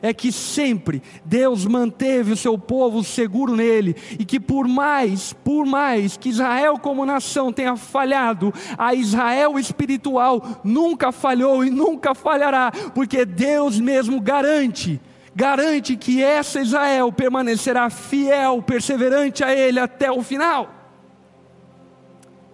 é 0.02 0.14
que 0.14 0.32
sempre 0.32 1.02
Deus 1.24 1.66
manteve 1.66 2.32
o 2.32 2.38
seu 2.38 2.58
povo 2.58 3.04
seguro 3.04 3.56
nele 3.56 3.96
e 4.18 4.26
que 4.26 4.40
por 4.40 4.68
mais, 4.68 5.34
por 5.34 5.66
mais 5.66 6.18
que 6.18 6.30
Israel 6.30 6.78
como 6.80 7.06
nação 7.06 7.54
tenha 7.54 7.76
falhado, 7.76 8.54
a 8.78 8.94
Israel 8.96 9.60
espiritual 9.60 10.62
nunca 10.64 11.12
falhou 11.12 11.64
e 11.64 11.70
nunca 11.70 12.16
falhará, 12.16 12.72
porque 12.94 13.26
Deus 13.26 13.80
mesmo 13.80 14.20
garante 14.20 15.00
garante 15.34 15.96
que 15.96 16.22
essa 16.22 16.60
Israel 16.60 17.10
permanecerá 17.12 17.90
fiel, 17.90 18.62
perseverante 18.62 19.44
a 19.44 19.56
Ele 19.56 19.80
até 19.80 20.12
o 20.12 20.22
final. 20.22 20.70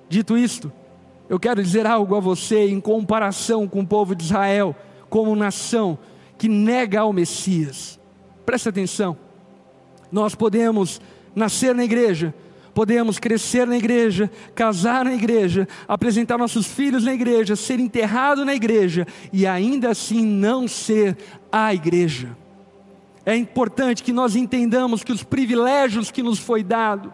Dito 0.07 0.37
isto, 0.37 0.71
eu 1.27 1.39
quero 1.39 1.61
dizer 1.61 1.87
algo 1.87 2.15
a 2.15 2.19
você 2.19 2.69
em 2.69 2.79
comparação 2.79 3.67
com 3.67 3.81
o 3.81 3.87
povo 3.87 4.15
de 4.15 4.23
Israel, 4.23 4.75
como 5.09 5.35
nação 5.35 5.97
que 6.37 6.47
nega 6.47 7.01
ao 7.01 7.13
Messias. 7.13 7.99
Preste 8.45 8.69
atenção. 8.69 9.17
Nós 10.11 10.35
podemos 10.35 11.01
nascer 11.35 11.75
na 11.75 11.83
igreja, 11.83 12.33
podemos 12.73 13.19
crescer 13.19 13.67
na 13.67 13.77
igreja, 13.77 14.31
casar 14.55 15.05
na 15.05 15.13
igreja, 15.13 15.67
apresentar 15.87 16.37
nossos 16.37 16.65
filhos 16.67 17.03
na 17.03 17.13
igreja, 17.13 17.55
ser 17.55 17.79
enterrado 17.79 18.45
na 18.45 18.53
igreja 18.53 19.05
e 19.33 19.45
ainda 19.45 19.89
assim 19.89 20.25
não 20.25 20.67
ser 20.67 21.17
a 21.51 21.73
igreja. 21.73 22.37
É 23.25 23.35
importante 23.35 24.03
que 24.03 24.13
nós 24.13 24.35
entendamos 24.35 25.03
que 25.03 25.11
os 25.11 25.23
privilégios 25.23 26.09
que 26.09 26.23
nos 26.23 26.39
foi 26.39 26.63
dado, 26.63 27.13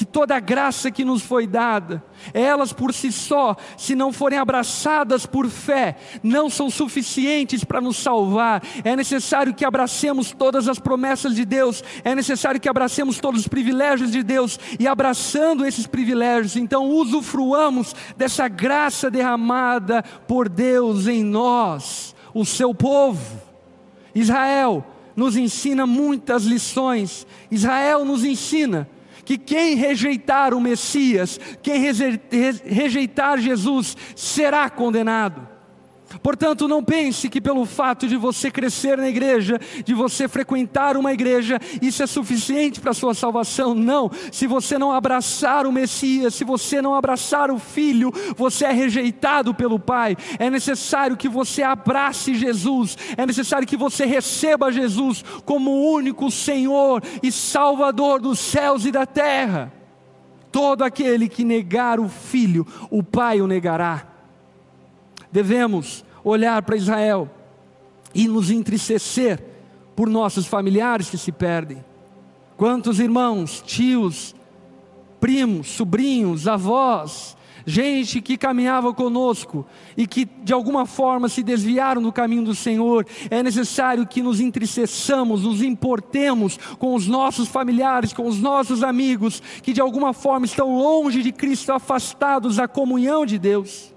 que 0.00 0.04
toda 0.06 0.34
a 0.34 0.40
graça 0.40 0.90
que 0.90 1.04
nos 1.04 1.20
foi 1.20 1.46
dada, 1.46 2.02
elas 2.32 2.72
por 2.72 2.94
si 2.94 3.12
só, 3.12 3.54
se 3.76 3.94
não 3.94 4.14
forem 4.14 4.38
abraçadas 4.38 5.26
por 5.26 5.46
fé, 5.46 5.98
não 6.22 6.48
são 6.48 6.70
suficientes 6.70 7.64
para 7.64 7.82
nos 7.82 7.98
salvar. 7.98 8.62
É 8.82 8.96
necessário 8.96 9.52
que 9.52 9.62
abracemos 9.62 10.32
todas 10.32 10.68
as 10.68 10.78
promessas 10.78 11.34
de 11.34 11.44
Deus, 11.44 11.84
é 12.02 12.14
necessário 12.14 12.58
que 12.58 12.66
abracemos 12.66 13.18
todos 13.18 13.42
os 13.42 13.46
privilégios 13.46 14.10
de 14.10 14.22
Deus, 14.22 14.58
e 14.78 14.88
abraçando 14.88 15.66
esses 15.66 15.86
privilégios, 15.86 16.56
então 16.56 16.86
usufruamos 16.88 17.94
dessa 18.16 18.48
graça 18.48 19.10
derramada 19.10 20.02
por 20.26 20.48
Deus 20.48 21.08
em 21.08 21.22
nós, 21.22 22.16
o 22.32 22.46
seu 22.46 22.74
povo. 22.74 23.38
Israel 24.14 24.82
nos 25.14 25.36
ensina 25.36 25.86
muitas 25.86 26.44
lições, 26.44 27.26
Israel 27.50 28.02
nos 28.02 28.24
ensina 28.24 28.88
que 29.30 29.38
quem 29.38 29.76
rejeitar 29.76 30.52
o 30.52 30.60
Messias, 30.60 31.38
quem 31.62 31.80
rejeitar 32.64 33.38
Jesus, 33.38 33.96
será 34.16 34.68
condenado. 34.68 35.46
Portanto, 36.22 36.68
não 36.68 36.82
pense 36.82 37.28
que 37.28 37.40
pelo 37.40 37.64
fato 37.64 38.06
de 38.06 38.16
você 38.16 38.50
crescer 38.50 38.98
na 38.98 39.08
igreja, 39.08 39.58
de 39.84 39.94
você 39.94 40.28
frequentar 40.28 40.96
uma 40.96 41.12
igreja, 41.12 41.58
isso 41.80 42.02
é 42.02 42.06
suficiente 42.06 42.80
para 42.80 42.90
a 42.90 42.94
sua 42.94 43.14
salvação. 43.14 43.74
Não. 43.74 44.10
Se 44.30 44.46
você 44.46 44.78
não 44.78 44.92
abraçar 44.92 45.66
o 45.66 45.72
Messias, 45.72 46.34
se 46.34 46.44
você 46.44 46.82
não 46.82 46.94
abraçar 46.94 47.50
o 47.50 47.58
Filho, 47.58 48.12
você 48.36 48.66
é 48.66 48.72
rejeitado 48.72 49.54
pelo 49.54 49.78
Pai. 49.78 50.16
É 50.38 50.50
necessário 50.50 51.16
que 51.16 51.28
você 51.28 51.62
abrace 51.62 52.34
Jesus, 52.34 52.96
é 53.16 53.24
necessário 53.24 53.66
que 53.66 53.76
você 53.76 54.04
receba 54.04 54.70
Jesus 54.70 55.24
como 55.44 55.70
o 55.70 55.92
único 55.92 56.30
Senhor 56.30 57.02
e 57.22 57.32
Salvador 57.32 58.20
dos 58.20 58.38
céus 58.38 58.84
e 58.84 58.90
da 58.90 59.06
terra. 59.06 59.72
Todo 60.52 60.82
aquele 60.82 61.28
que 61.28 61.44
negar 61.44 61.98
o 61.98 62.08
Filho, 62.08 62.66
o 62.90 63.02
Pai 63.02 63.40
o 63.40 63.46
negará 63.46 64.10
devemos 65.30 66.04
olhar 66.24 66.62
para 66.62 66.76
Israel 66.76 67.28
e 68.14 68.26
nos 68.26 68.50
entristecer 68.50 69.42
por 69.94 70.08
nossos 70.08 70.46
familiares 70.46 71.10
que 71.10 71.18
se 71.18 71.32
perdem. 71.32 71.84
Quantos 72.56 73.00
irmãos, 73.00 73.62
tios, 73.64 74.34
primos, 75.20 75.68
sobrinhos, 75.68 76.48
avós, 76.48 77.36
gente 77.66 78.20
que 78.20 78.36
caminhava 78.36 78.92
conosco 78.92 79.66
e 79.96 80.06
que 80.06 80.24
de 80.24 80.52
alguma 80.52 80.86
forma 80.86 81.28
se 81.28 81.42
desviaram 81.42 82.02
do 82.02 82.12
caminho 82.12 82.44
do 82.44 82.54
Senhor, 82.54 83.06
é 83.30 83.42
necessário 83.42 84.06
que 84.06 84.22
nos 84.22 84.40
entristeçamos, 84.40 85.44
nos 85.44 85.62
importemos 85.62 86.58
com 86.78 86.94
os 86.94 87.06
nossos 87.06 87.48
familiares, 87.48 88.12
com 88.12 88.26
os 88.26 88.40
nossos 88.40 88.82
amigos, 88.82 89.42
que 89.62 89.72
de 89.72 89.80
alguma 89.80 90.12
forma 90.12 90.46
estão 90.46 90.76
longe 90.76 91.22
de 91.22 91.32
Cristo, 91.32 91.72
afastados 91.72 92.56
da 92.56 92.66
comunhão 92.66 93.24
de 93.24 93.38
Deus. 93.38 93.94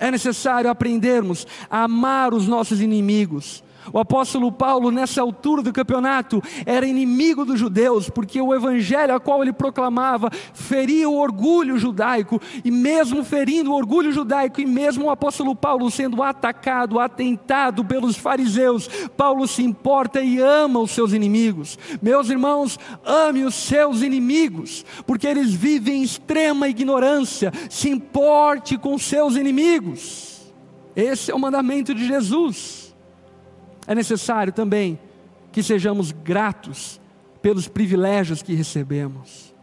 É 0.00 0.10
necessário 0.10 0.70
aprendermos 0.70 1.46
a 1.68 1.84
amar 1.84 2.32
os 2.32 2.48
nossos 2.48 2.80
inimigos, 2.80 3.62
o 3.92 3.98
apóstolo 3.98 4.52
Paulo, 4.52 4.90
nessa 4.90 5.22
altura 5.22 5.62
do 5.62 5.72
campeonato, 5.72 6.42
era 6.66 6.86
inimigo 6.86 7.44
dos 7.44 7.58
judeus, 7.58 8.10
porque 8.10 8.40
o 8.40 8.54
evangelho 8.54 9.14
a 9.14 9.20
qual 9.20 9.42
ele 9.42 9.52
proclamava 9.52 10.30
feria 10.52 11.08
o 11.08 11.16
orgulho 11.16 11.78
judaico, 11.78 12.40
e 12.64 12.70
mesmo 12.70 13.24
ferindo 13.24 13.70
o 13.70 13.74
orgulho 13.74 14.12
judaico, 14.12 14.60
e 14.60 14.66
mesmo 14.66 15.06
o 15.06 15.10
apóstolo 15.10 15.54
Paulo 15.54 15.90
sendo 15.90 16.22
atacado, 16.22 17.00
atentado 17.00 17.84
pelos 17.84 18.16
fariseus, 18.16 18.88
Paulo 19.16 19.48
se 19.48 19.62
importa 19.62 20.20
e 20.20 20.38
ama 20.40 20.80
os 20.80 20.90
seus 20.90 21.12
inimigos. 21.12 21.78
Meus 22.02 22.28
irmãos, 22.28 22.78
ame 23.04 23.44
os 23.44 23.54
seus 23.54 24.02
inimigos, 24.02 24.84
porque 25.06 25.26
eles 25.26 25.52
vivem 25.52 26.00
em 26.00 26.02
extrema 26.02 26.68
ignorância, 26.68 27.52
se 27.68 27.88
importe 27.88 28.76
com 28.76 28.98
seus 28.98 29.36
inimigos. 29.36 30.52
Esse 30.94 31.30
é 31.30 31.34
o 31.34 31.38
mandamento 31.38 31.94
de 31.94 32.06
Jesus 32.06 32.79
é 33.86 33.94
necessário 33.94 34.52
também 34.52 34.98
que 35.52 35.62
sejamos 35.62 36.12
gratos 36.12 37.00
pelos 37.42 37.66
privilégios 37.68 38.42
que 38.42 38.54
recebemos. 38.54 39.54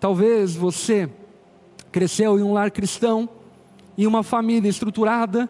Talvez 0.00 0.54
você 0.54 1.08
cresceu 1.90 2.38
em 2.38 2.42
um 2.42 2.52
lar 2.52 2.70
cristão, 2.70 3.28
em 3.96 4.06
uma 4.06 4.22
família 4.22 4.68
estruturada, 4.68 5.48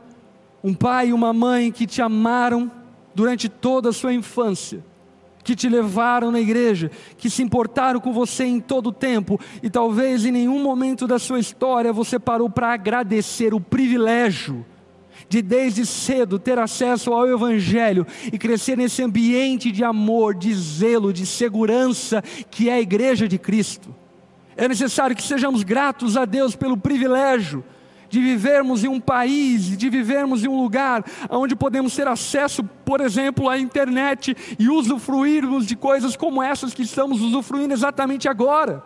um 0.62 0.74
pai 0.74 1.08
e 1.08 1.12
uma 1.12 1.32
mãe 1.32 1.70
que 1.70 1.86
te 1.86 2.02
amaram 2.02 2.70
durante 3.14 3.48
toda 3.48 3.90
a 3.90 3.92
sua 3.92 4.12
infância, 4.14 4.84
que 5.44 5.54
te 5.54 5.68
levaram 5.68 6.30
na 6.30 6.40
igreja, 6.40 6.90
que 7.16 7.30
se 7.30 7.42
importaram 7.42 8.00
com 8.00 8.12
você 8.12 8.44
em 8.44 8.60
todo 8.60 8.88
o 8.88 8.92
tempo, 8.92 9.40
e 9.62 9.70
talvez 9.70 10.24
em 10.24 10.32
nenhum 10.32 10.62
momento 10.62 11.06
da 11.06 11.18
sua 11.18 11.38
história 11.38 11.92
você 11.92 12.18
parou 12.18 12.50
para 12.50 12.72
agradecer 12.72 13.54
o 13.54 13.60
privilégio 13.60 14.64
de 15.28 15.42
desde 15.42 15.84
cedo 15.84 16.38
ter 16.38 16.58
acesso 16.58 17.12
ao 17.12 17.28
Evangelho 17.28 18.06
e 18.32 18.38
crescer 18.38 18.76
nesse 18.76 19.02
ambiente 19.02 19.70
de 19.70 19.84
amor, 19.84 20.34
de 20.34 20.54
zelo, 20.54 21.12
de 21.12 21.26
segurança 21.26 22.22
que 22.50 22.68
é 22.68 22.74
a 22.74 22.80
igreja 22.80 23.28
de 23.28 23.38
Cristo. 23.38 23.94
É 24.56 24.66
necessário 24.66 25.14
que 25.14 25.22
sejamos 25.22 25.62
gratos 25.62 26.16
a 26.16 26.24
Deus 26.24 26.56
pelo 26.56 26.76
privilégio 26.76 27.64
de 28.08 28.20
vivermos 28.20 28.84
em 28.84 28.88
um 28.88 29.00
país, 29.00 29.76
de 29.76 29.90
vivermos 29.90 30.42
em 30.42 30.48
um 30.48 30.60
lugar 30.60 31.04
onde 31.30 31.54
podemos 31.54 31.94
ter 31.94 32.08
acesso, 32.08 32.64
por 32.84 33.00
exemplo, 33.00 33.48
à 33.48 33.58
internet 33.58 34.36
e 34.58 34.68
usufruirmos 34.68 35.66
de 35.66 35.76
coisas 35.76 36.16
como 36.16 36.42
essas 36.42 36.72
que 36.72 36.82
estamos 36.82 37.20
usufruindo 37.20 37.74
exatamente 37.74 38.28
agora. 38.28 38.82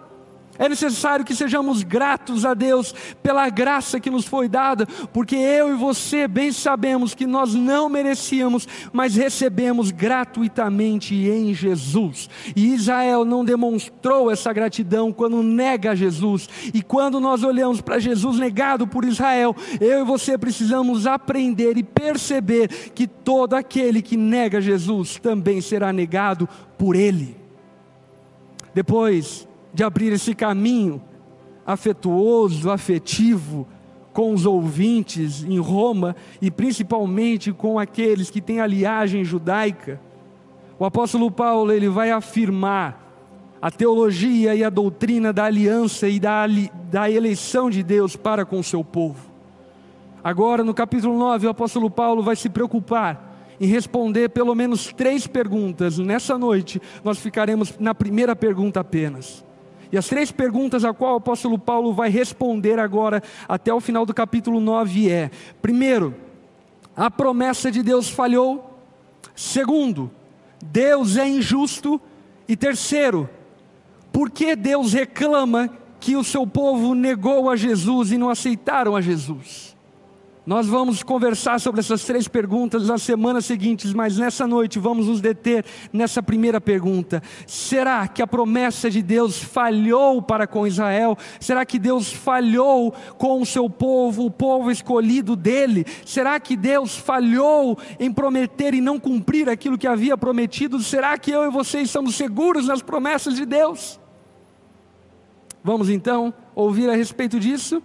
É 0.59 0.69
necessário 0.69 1.25
que 1.25 1.35
sejamos 1.35 1.83
gratos 1.83 2.45
a 2.45 2.53
Deus 2.53 2.95
pela 3.23 3.49
graça 3.49 3.99
que 3.99 4.11
nos 4.11 4.27
foi 4.27 4.49
dada, 4.49 4.87
porque 5.13 5.35
eu 5.35 5.71
e 5.71 5.77
você 5.77 6.29
bem 6.29 6.53
sabemos 6.53 7.15
que 7.15 7.27
nós 7.27 7.55
não 7.55 7.89
merecíamos, 7.89 8.69
mas 8.93 9.17
recebemos 9.17 9.91
gratuitamente 9.91 11.15
em 11.15 11.55
Jesus. 11.55 12.29
E 12.55 12.75
Israel 12.75 13.25
não 13.25 13.45
demonstrou 13.45 14.31
essa 14.31 14.53
gratidão 14.53 15.11
quando 15.11 15.43
nega 15.43 15.97
Jesus. 15.97 16.49
E 16.75 16.83
quando 16.83 17.19
nós 17.19 17.43
olhamos 17.43 17.81
para 17.81 17.99
Jesus 17.99 18.39
negado 18.39 18.87
por 18.87 19.05
Israel, 19.05 19.57
eu 19.81 20.01
e 20.01 20.05
você 20.05 20.37
precisamos 20.37 21.07
aprender 21.07 21.79
e 21.79 21.83
perceber 21.83 22.69
que 22.95 23.07
todo 23.07 23.55
aquele 23.55 24.03
que 24.03 24.19
nega 24.19 24.61
Jesus 24.61 25.19
também 25.19 25.63
será 25.63 25.93
negado 25.93 26.47
por 26.77 26.95
Ele. 26.95 27.37
Depois, 28.75 29.47
de 29.73 29.83
abrir 29.83 30.13
esse 30.13 30.35
caminho 30.35 31.03
afetuoso, 31.67 32.71
afetivo 32.71 33.67
com 34.13 34.35
os 34.35 34.45
ouvintes 34.45 35.43
em 35.43 35.59
Roma 35.59 36.15
e 36.41 36.51
principalmente 36.51 37.53
com 37.53 37.79
aqueles 37.79 38.31
que 38.31 38.41
têm 38.41 38.61
a 38.61 38.67
liagem 38.67 39.25
judaica. 39.25 40.01
O 40.79 40.85
apóstolo 40.85 41.31
Paulo 41.31 41.73
ele 41.73 41.89
vai 41.89 42.11
afirmar 42.11 43.01
a 43.61 43.71
teologia 43.71 44.55
e 44.55 44.65
a 44.65 44.71
doutrina 44.71 45.33
da 45.33 45.45
aliança 45.45 46.09
e 46.09 46.19
da, 46.19 46.45
da 46.91 47.11
eleição 47.11 47.71
de 47.71 47.83
Deus 47.83 48.17
para 48.17 48.45
com 48.45 48.59
o 48.59 48.65
seu 48.65 48.85
povo. 48.85 49.31
Agora, 50.23 50.63
no 50.63 50.75
capítulo 50.75 51.19
9, 51.19 51.47
o 51.47 51.51
apóstolo 51.51 51.91
Paulo 51.91 52.23
vai 52.23 52.37
se 52.37 52.49
preocupar 52.49 53.31
em 53.61 53.67
responder 53.67 54.31
pelo 54.31 54.55
menos 54.55 54.93
três 54.93 55.27
perguntas. 55.27 55.99
Nessa 55.99 56.37
noite, 56.37 56.83
nós 57.05 57.19
ficaremos 57.19 57.79
na 57.79 57.95
primeira 57.95 58.35
pergunta 58.35 58.81
apenas. 58.81 59.45
E 59.93 59.99
as 59.99 60.09
três 60.09 60.33
perguntas 60.33 60.85
a 60.87 60.95
qual 60.95 61.13
o 61.13 61.17
apóstolo 61.19 61.59
Paulo 61.59 61.93
vai 61.93 62.09
responder 62.09 62.79
agora 62.79 63.23
até 63.47 63.73
o 63.73 63.81
final 63.81 64.07
do 64.07 64.15
capítulo 64.15 64.59
9 64.59 65.11
é: 65.11 65.31
primeiro, 65.61 66.15
a 66.97 67.11
promessa 67.11 67.71
de 67.71 67.83
Deus 67.83 68.09
falhou? 68.09 68.81
Segundo, 69.37 70.11
Deus 70.65 71.19
é 71.19 71.29
injusto. 71.29 72.01
E 72.49 72.57
terceiro, 72.57 73.29
por 74.11 74.31
que 74.31 74.57
Deus 74.57 74.95
reclama 74.95 75.71
que 76.01 76.17
o 76.17 76.25
seu 76.25 76.47
povo 76.47 76.95
negou 76.95 77.49
a 77.51 77.57
Jesus 77.57 78.13
e 78.13 78.19
não 78.19 78.31
aceitaram 78.31 78.97
a 78.97 79.01
Jesus? 79.01 79.72
Nós 80.45 80.67
vamos 80.67 81.05
conversar 81.05 81.61
sobre 81.61 81.79
essas 81.79 82.05
três 82.05 82.27
perguntas 82.27 82.89
nas 82.89 83.03
semanas 83.03 83.45
seguintes, 83.45 83.93
mas 83.93 84.19
nessa 84.19 84.45
noite 84.45 84.77
vamos 84.77 85.07
nos 85.07 85.21
deter 85.21 85.65
nessa 85.93 86.21
primeira 86.21 86.61
pergunta: 86.61 87.23
será 87.47 88.09
que 88.09 88.21
a 88.21 88.27
promessa 88.27 88.91
de 88.91 89.01
Deus 89.03 89.41
falhou 89.41 90.21
para 90.21 90.49
com 90.49 90.67
Israel? 90.67 91.17
Será 91.39 91.65
que 91.65 91.79
Deus 91.79 92.13
falhou 92.13 92.93
com 93.17 93.41
o 93.41 93.47
seu 93.47 93.71
povo, 93.71 94.27
o 94.27 94.31
povo 94.33 94.69
escolhido 94.73 95.37
dele? 95.37 95.87
Será 96.05 96.41
que 96.41 96.57
Deus 96.57 96.97
falhou 96.97 97.79
em 98.01 98.13
prometer 98.13 98.75
e 98.75 98.81
não 98.81 98.99
cumprir 98.99 99.49
aquilo 99.49 99.79
que 99.79 99.87
havia 99.87 100.17
prometido? 100.17 100.83
Será 100.83 101.17
que 101.17 101.31
eu 101.31 101.45
e 101.45 101.51
você 101.51 101.83
estamos 101.83 102.17
seguros 102.17 102.67
nas 102.67 102.83
promessas 102.83 103.37
de 103.37 103.47
Deus? 103.47 104.01
Vamos 105.63 105.89
então 105.89 106.35
ouvir 106.53 106.91
a 106.91 106.97
respeito 106.97 107.39
disso? 107.39 107.81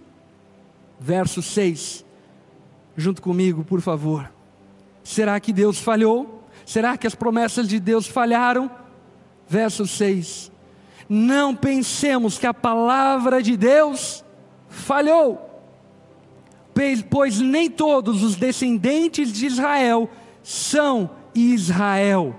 Verso 0.98 1.40
6 1.40 2.07
junto 2.98 3.22
comigo, 3.22 3.64
por 3.64 3.80
favor. 3.80 4.30
Será 5.04 5.38
que 5.38 5.52
Deus 5.52 5.78
falhou? 5.78 6.44
Será 6.66 6.98
que 6.98 7.06
as 7.06 7.14
promessas 7.14 7.68
de 7.68 7.78
Deus 7.78 8.08
falharam? 8.08 8.68
Verso 9.48 9.86
6. 9.86 10.50
Não 11.08 11.54
pensemos 11.54 12.38
que 12.38 12.46
a 12.46 12.52
palavra 12.52 13.40
de 13.40 13.56
Deus 13.56 14.22
falhou, 14.68 15.62
pois 17.08 17.40
nem 17.40 17.70
todos 17.70 18.22
os 18.22 18.36
descendentes 18.36 19.32
de 19.32 19.46
Israel 19.46 20.10
são 20.42 21.08
Israel. 21.34 22.34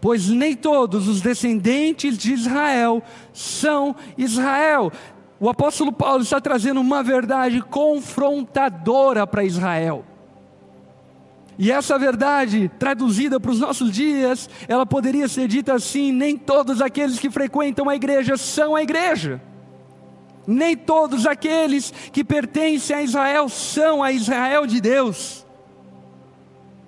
Pois 0.00 0.28
nem 0.28 0.54
todos 0.54 1.08
os 1.08 1.20
descendentes 1.20 2.16
de 2.16 2.32
Israel 2.32 3.02
são 3.32 3.96
Israel. 4.16 4.92
O 5.38 5.50
apóstolo 5.50 5.92
Paulo 5.92 6.22
está 6.22 6.40
trazendo 6.40 6.80
uma 6.80 7.02
verdade 7.02 7.60
confrontadora 7.60 9.26
para 9.26 9.44
Israel. 9.44 10.04
E 11.58 11.72
essa 11.72 11.98
verdade, 11.98 12.70
traduzida 12.78 13.40
para 13.40 13.50
os 13.50 13.60
nossos 13.60 13.90
dias, 13.90 14.48
ela 14.68 14.84
poderia 14.84 15.28
ser 15.28 15.48
dita 15.48 15.74
assim: 15.74 16.12
nem 16.12 16.36
todos 16.36 16.80
aqueles 16.80 17.18
que 17.18 17.30
frequentam 17.30 17.88
a 17.88 17.96
igreja 17.96 18.36
são 18.36 18.74
a 18.74 18.82
igreja. 18.82 19.40
Nem 20.46 20.76
todos 20.76 21.26
aqueles 21.26 21.92
que 22.12 22.22
pertencem 22.22 22.96
a 22.96 23.02
Israel 23.02 23.48
são 23.48 24.02
a 24.02 24.12
Israel 24.12 24.66
de 24.66 24.80
Deus. 24.80 25.44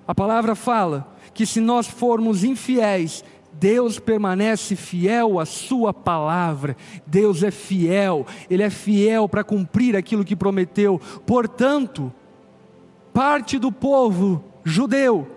A 0.07 0.15
palavra 0.15 0.55
fala 0.55 1.07
que 1.33 1.45
se 1.45 1.59
nós 1.59 1.87
formos 1.87 2.43
infiéis, 2.43 3.23
Deus 3.59 3.99
permanece 3.99 4.75
fiel 4.75 5.39
à 5.39 5.45
Sua 5.45 5.93
palavra, 5.93 6.77
Deus 7.05 7.43
é 7.43 7.51
fiel, 7.51 8.25
Ele 8.49 8.63
é 8.63 8.69
fiel 8.69 9.27
para 9.27 9.43
cumprir 9.43 9.95
aquilo 9.95 10.23
que 10.23 10.35
prometeu. 10.35 10.99
Portanto, 11.25 12.11
parte 13.13 13.59
do 13.59 13.71
povo 13.71 14.43
judeu 14.63 15.27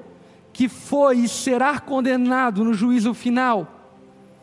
que 0.52 0.68
foi 0.68 1.18
e 1.18 1.28
será 1.28 1.80
condenado 1.80 2.62
no 2.62 2.74
juízo 2.74 3.14
final, 3.14 3.66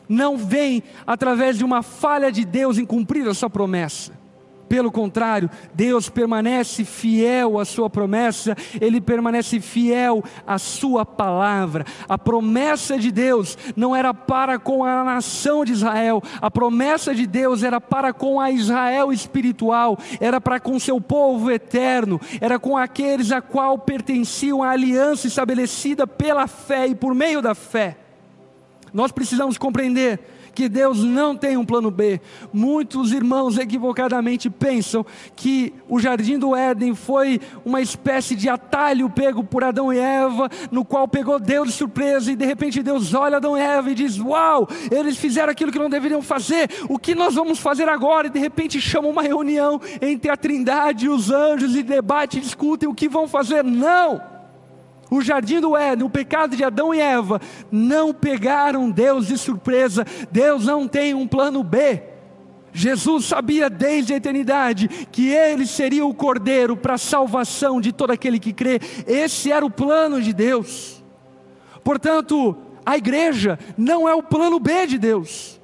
não 0.09 0.35
vem 0.35 0.81
através 1.05 1.57
de 1.57 1.63
uma 1.63 1.83
falha 1.83 2.31
de 2.31 2.43
Deus 2.43 2.79
em 2.79 2.85
cumprir 2.85 3.27
a 3.27 3.33
sua 3.33 3.49
promessa. 3.49 4.18
Pelo 4.69 4.91
contrário, 4.91 5.49
Deus 5.73 6.09
permanece 6.09 6.85
fiel 6.85 7.57
à 7.57 7.65
sua 7.65 7.89
promessa, 7.89 8.55
ele 8.79 9.01
permanece 9.01 9.59
fiel 9.59 10.23
à 10.45 10.59
sua 10.59 11.03
palavra. 11.03 11.83
A 12.07 12.19
promessa 12.19 12.99
de 12.99 13.11
Deus 13.11 13.57
não 13.75 13.95
era 13.95 14.13
para 14.13 14.59
com 14.59 14.85
a 14.85 15.03
nação 15.03 15.65
de 15.65 15.73
Israel, 15.73 16.21
a 16.39 16.51
promessa 16.51 17.15
de 17.15 17.25
Deus 17.25 17.63
era 17.63 17.81
para 17.81 18.13
com 18.13 18.39
a 18.39 18.51
Israel 18.51 19.11
espiritual, 19.11 19.97
era 20.21 20.39
para 20.39 20.59
com 20.59 20.79
seu 20.79 21.01
povo 21.01 21.49
eterno, 21.49 22.21
era 22.39 22.59
com 22.59 22.77
aqueles 22.77 23.31
a 23.31 23.41
qual 23.41 23.79
pertenciam 23.79 24.61
a 24.61 24.69
aliança 24.69 25.25
estabelecida 25.25 26.05
pela 26.05 26.45
fé 26.45 26.85
e 26.85 26.93
por 26.93 27.15
meio 27.15 27.41
da 27.41 27.55
fé. 27.55 27.97
Nós 28.93 29.11
precisamos 29.11 29.57
compreender 29.57 30.19
que 30.59 30.67
Deus 30.67 31.05
não 31.05 31.37
tem 31.37 31.55
um 31.55 31.63
plano 31.63 31.89
B. 31.89 32.19
Muitos 32.51 33.13
irmãos 33.13 33.57
equivocadamente 33.57 34.49
pensam 34.49 35.05
que 35.33 35.73
o 35.87 36.01
jardim 36.01 36.37
do 36.37 36.53
Éden 36.53 36.93
foi 36.95 37.39
uma 37.63 37.79
espécie 37.79 38.35
de 38.35 38.49
atalho 38.49 39.09
pego 39.09 39.41
por 39.41 39.63
Adão 39.63 39.93
e 39.93 39.97
Eva, 39.97 40.49
no 40.69 40.83
qual 40.83 41.07
pegou 41.07 41.39
Deus 41.39 41.69
de 41.69 41.75
surpresa 41.75 42.29
e 42.29 42.35
de 42.35 42.45
repente 42.45 42.83
Deus 42.83 43.13
olha 43.13 43.37
Adão 43.37 43.57
e 43.57 43.61
Eva 43.61 43.89
e 43.89 43.95
diz: 43.95 44.19
Uau, 44.19 44.67
eles 44.91 45.15
fizeram 45.15 45.49
aquilo 45.49 45.71
que 45.71 45.79
não 45.79 45.89
deveriam 45.89 46.21
fazer, 46.21 46.69
o 46.89 46.99
que 46.99 47.15
nós 47.15 47.35
vamos 47.35 47.59
fazer 47.59 47.87
agora? 47.87 48.27
E 48.27 48.29
de 48.29 48.39
repente 48.39 48.81
chama 48.81 49.07
uma 49.07 49.21
reunião 49.21 49.79
entre 50.01 50.29
a 50.29 50.35
Trindade 50.35 51.05
e 51.05 51.09
os 51.09 51.31
anjos 51.31 51.73
e 51.73 51.81
debate, 51.81 52.41
discutem 52.41 52.89
o 52.89 52.93
que 52.93 53.07
vão 53.07 53.29
fazer. 53.29 53.63
Não! 53.63 54.38
O 55.09 55.21
jardim 55.21 55.59
do 55.59 55.75
Éden, 55.75 56.05
o 56.05 56.09
pecado 56.09 56.55
de 56.55 56.63
Adão 56.63 56.93
e 56.93 56.99
Eva, 56.99 57.41
não 57.71 58.13
pegaram 58.13 58.91
Deus 58.91 59.27
de 59.27 59.37
surpresa. 59.37 60.05
Deus 60.31 60.65
não 60.65 60.87
tem 60.87 61.13
um 61.13 61.27
plano 61.27 61.63
B. 61.63 62.03
Jesus 62.71 63.25
sabia 63.25 63.69
desde 63.69 64.13
a 64.13 64.17
eternidade 64.17 64.87
que 65.11 65.29
ele 65.29 65.65
seria 65.65 66.05
o 66.05 66.13
cordeiro 66.13 66.77
para 66.77 66.93
a 66.93 66.99
salvação 66.99 67.81
de 67.81 67.91
todo 67.91 68.11
aquele 68.11 68.39
que 68.39 68.53
crê. 68.53 68.79
Esse 69.07 69.51
era 69.51 69.65
o 69.65 69.71
plano 69.71 70.21
de 70.21 70.31
Deus. 70.33 71.03
Portanto, 71.83 72.55
a 72.85 72.97
igreja 72.97 73.57
não 73.77 74.07
é 74.07 74.13
o 74.13 74.21
plano 74.21 74.59
B 74.59 74.85
de 74.85 74.97
Deus. 74.97 75.59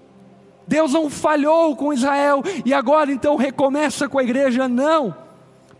Deus 0.67 0.93
não 0.93 1.09
falhou 1.09 1.75
com 1.75 1.93
Israel 1.93 2.41
e 2.65 2.73
agora 2.73 3.11
então 3.11 3.35
recomeça 3.35 4.09
com 4.09 4.17
a 4.17 4.23
igreja, 4.23 4.67
não. 4.67 5.24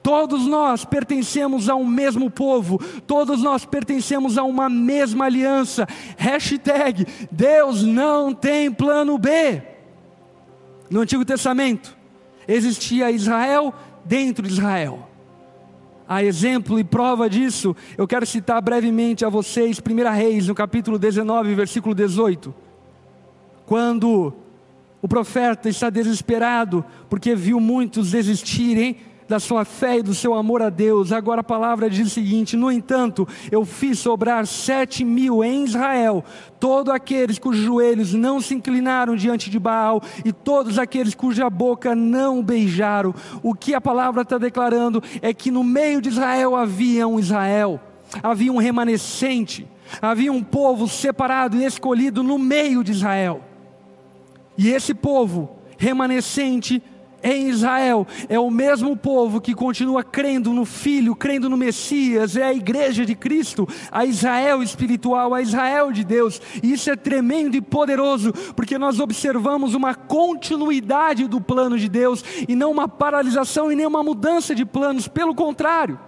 Todos 0.06 0.46
nós 0.46 0.86
pertencemos 0.86 1.68
a 1.68 1.74
um 1.74 1.84
mesmo 1.84 2.30
povo, 2.30 2.78
todos 3.08 3.42
nós 3.42 3.66
pertencemos 3.66 4.38
a 4.38 4.44
uma 4.44 4.70
mesma 4.70 5.26
aliança. 5.26 5.88
Hashtag 6.16 7.08
Deus 7.32 7.82
não 7.82 8.32
tem 8.32 8.72
plano 8.72 9.18
B. 9.18 9.64
No 10.92 11.00
Antigo 11.00 11.26
Testamento 11.26 11.98
existia 12.48 13.10
Israel 13.10 13.74
dentro 14.06 14.46
de 14.46 14.54
Israel. 14.54 15.10
A 16.08 16.24
exemplo 16.24 16.78
e 16.78 16.84
prova 16.84 17.28
disso, 17.28 17.76
eu 17.98 18.08
quero 18.08 18.28
citar 18.28 18.62
brevemente 18.62 19.26
a 19.26 19.30
vocês 19.30 19.80
1 19.80 20.14
Reis, 20.16 20.48
no 20.48 20.54
capítulo 20.54 21.00
19, 21.00 21.56
versículo 21.56 21.96
18. 21.96 22.54
Quando 23.66 24.36
o 25.02 25.08
profeta 25.08 25.68
está 25.68 25.90
desesperado 25.90 26.86
porque 27.10 27.34
viu 27.34 27.60
muitos 27.60 28.12
desistirem 28.12 28.98
da 29.28 29.40
sua 29.40 29.66
fé 29.66 29.98
e 29.98 30.04
do 30.04 30.14
seu 30.14 30.34
amor 30.34 30.62
a 30.62 30.70
Deus. 30.70 31.12
Agora 31.12 31.42
a 31.42 31.44
palavra 31.44 31.90
diz 31.90 32.08
o 32.08 32.10
seguinte: 32.10 32.56
No 32.56 32.72
entanto, 32.72 33.28
eu 33.52 33.66
fiz 33.66 34.00
sobrar 34.00 34.46
sete 34.46 35.04
mil 35.04 35.44
em 35.44 35.64
Israel, 35.64 36.24
todos 36.60 36.94
aqueles 36.94 37.40
cujos 37.40 37.64
joelhos 37.64 38.14
não 38.14 38.40
se 38.40 38.54
inclinaram 38.54 39.16
diante 39.16 39.50
de 39.50 39.60
Baal, 39.60 40.02
e 40.24 40.32
todos 40.32 40.78
aqueles 40.78 41.16
cuja 41.16 41.50
boca 41.50 41.96
não 41.96 42.44
beijaram. 42.44 43.14
O 43.42 43.54
que 43.54 43.74
a 43.74 43.82
palavra 43.82 44.22
está 44.22 44.38
declarando 44.38 45.02
é 45.22 45.34
que 45.34 45.52
no 45.52 45.64
meio 45.64 46.02
de 46.02 46.10
Israel 46.10 46.56
havia 46.56 47.08
um 47.08 47.20
Israel, 47.20 47.80
havia 48.22 48.52
um 48.52 48.58
remanescente, 48.58 49.68
havia 50.02 50.32
um 50.32 50.44
povo 50.44 50.88
separado 50.88 51.58
e 51.58 51.66
escolhido 51.66 52.22
no 52.22 52.38
meio 52.38 52.84
de 52.84 52.92
Israel. 52.92 53.42
E 54.58 54.70
esse 54.70 54.94
povo 54.94 55.58
remanescente, 55.78 56.82
em 57.24 57.50
Israel 57.50 58.06
é 58.30 58.40
o 58.40 58.50
mesmo 58.50 58.96
povo 58.96 59.42
que 59.42 59.54
continua 59.54 60.04
crendo 60.04 60.54
no 60.54 60.66
Filho, 60.66 61.16
crendo 61.16 61.50
no 61.50 61.58
Messias, 61.58 62.36
é 62.36 62.44
a 62.44 62.54
igreja 62.54 63.06
de 63.06 63.16
Cristo, 63.16 63.68
a 63.92 64.06
Israel 64.06 64.62
espiritual, 64.62 65.34
a 65.34 65.42
Israel 65.42 65.92
de 65.92 66.04
Deus. 66.04 66.42
E 66.62 66.72
isso 66.72 66.90
é 66.90 66.96
tremendo 66.96 67.56
e 67.56 67.62
poderoso, 67.62 68.34
porque 68.56 68.78
nós 68.78 69.00
observamos 69.00 69.74
uma 69.74 69.96
continuidade 69.96 71.28
do 71.28 71.42
plano 71.42 71.78
de 71.78 71.90
Deus 71.90 72.24
e 72.48 72.56
não 72.56 72.72
uma 72.72 72.88
paralisação 72.88 73.72
e 73.72 73.76
nem 73.76 73.86
uma 73.86 74.04
mudança 74.04 74.54
de 74.54 74.66
planos, 74.66 75.08
pelo 75.08 75.34
contrário. 75.34 76.00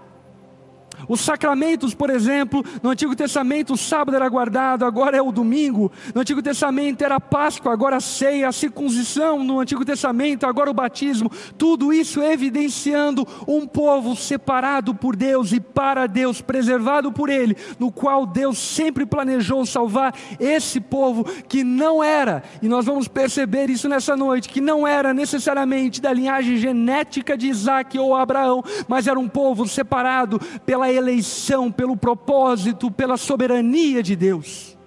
Os 1.07 1.21
sacramentos, 1.21 1.93
por 1.93 2.09
exemplo, 2.09 2.63
no 2.81 2.89
Antigo 2.89 3.15
Testamento 3.15 3.73
o 3.73 3.77
sábado 3.77 4.15
era 4.15 4.27
guardado, 4.27 4.85
agora 4.85 5.17
é 5.17 5.21
o 5.21 5.31
domingo. 5.31 5.91
No 6.13 6.21
Antigo 6.21 6.41
Testamento 6.41 7.03
era 7.03 7.15
a 7.15 7.21
Páscoa, 7.21 7.73
agora 7.73 7.97
a 7.97 8.01
ceia, 8.01 8.47
a 8.47 8.51
circuncisão 8.51 9.43
no 9.43 9.59
Antigo 9.59 9.85
Testamento, 9.85 10.45
agora 10.45 10.71
o 10.71 10.73
batismo. 10.73 11.31
Tudo 11.57 11.93
isso 11.93 12.21
evidenciando 12.21 13.27
um 13.47 13.67
povo 13.67 14.15
separado 14.15 14.95
por 14.95 15.15
Deus 15.15 15.51
e 15.51 15.59
para 15.59 16.07
Deus, 16.07 16.41
preservado 16.41 17.11
por 17.11 17.29
Ele, 17.29 17.55
no 17.79 17.91
qual 17.91 18.25
Deus 18.25 18.57
sempre 18.57 19.05
planejou 19.05 19.65
salvar 19.65 20.13
esse 20.39 20.79
povo 20.79 21.23
que 21.47 21.63
não 21.63 22.03
era, 22.03 22.43
e 22.61 22.67
nós 22.67 22.85
vamos 22.85 23.07
perceber 23.07 23.69
isso 23.69 23.87
nessa 23.87 24.15
noite, 24.15 24.49
que 24.49 24.61
não 24.61 24.87
era 24.87 25.13
necessariamente 25.13 26.01
da 26.01 26.11
linhagem 26.13 26.57
genética 26.57 27.37
de 27.37 27.47
Isaac 27.47 27.97
ou 27.97 28.15
Abraão, 28.15 28.63
mas 28.87 29.07
era 29.07 29.19
um 29.19 29.27
povo 29.27 29.67
separado 29.67 30.39
pela 30.65 30.86
pela 30.87 30.91
eleição, 30.93 31.69
pelo 31.69 31.97
propósito, 31.97 32.89
pela 32.89 33.17
soberania 33.17 34.01
de 34.01 34.15
Deus. 34.15 34.77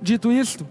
Dito 0.00 0.30
isto, 0.30 0.66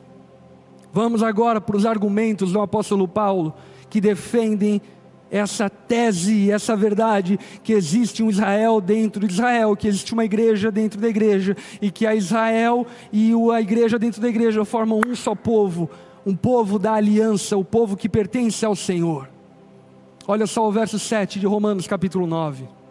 vamos 0.93 1.21
agora 1.21 1.59
para 1.59 1.75
os 1.75 1.85
argumentos 1.85 2.53
do 2.53 2.61
apóstolo 2.61 3.05
Paulo 3.07 3.53
que 3.89 3.99
defendem 3.99 4.81
essa 5.29 5.69
tese, 5.69 6.49
essa 6.49 6.75
verdade, 6.75 7.37
que 7.63 7.73
existe 7.73 8.23
um 8.23 8.29
Israel 8.29 8.79
dentro 8.79 9.27
de 9.27 9.33
Israel, 9.33 9.75
que 9.75 9.87
existe 9.87 10.13
uma 10.13 10.23
igreja 10.23 10.71
dentro 10.71 11.01
da 11.01 11.09
igreja, 11.09 11.57
e 11.81 11.91
que 11.91 12.05
a 12.05 12.15
Israel 12.15 12.87
e 13.11 13.33
a 13.51 13.59
igreja 13.59 13.99
dentro 13.99 14.21
da 14.21 14.29
igreja 14.29 14.63
formam 14.63 15.01
um 15.05 15.15
só 15.15 15.35
povo, 15.35 15.89
um 16.25 16.35
povo 16.35 16.79
da 16.79 16.93
aliança, 16.93 17.57
o 17.57 17.65
povo 17.65 17.97
que 17.97 18.07
pertence 18.07 18.65
ao 18.65 18.75
Senhor. 18.75 19.27
Olha 20.27 20.47
só 20.47 20.65
o 20.65 20.71
verso 20.71 20.97
7 20.97 21.39
de 21.39 21.45
Romanos 21.45 21.87
capítulo 21.87 22.25
9. 22.25 22.84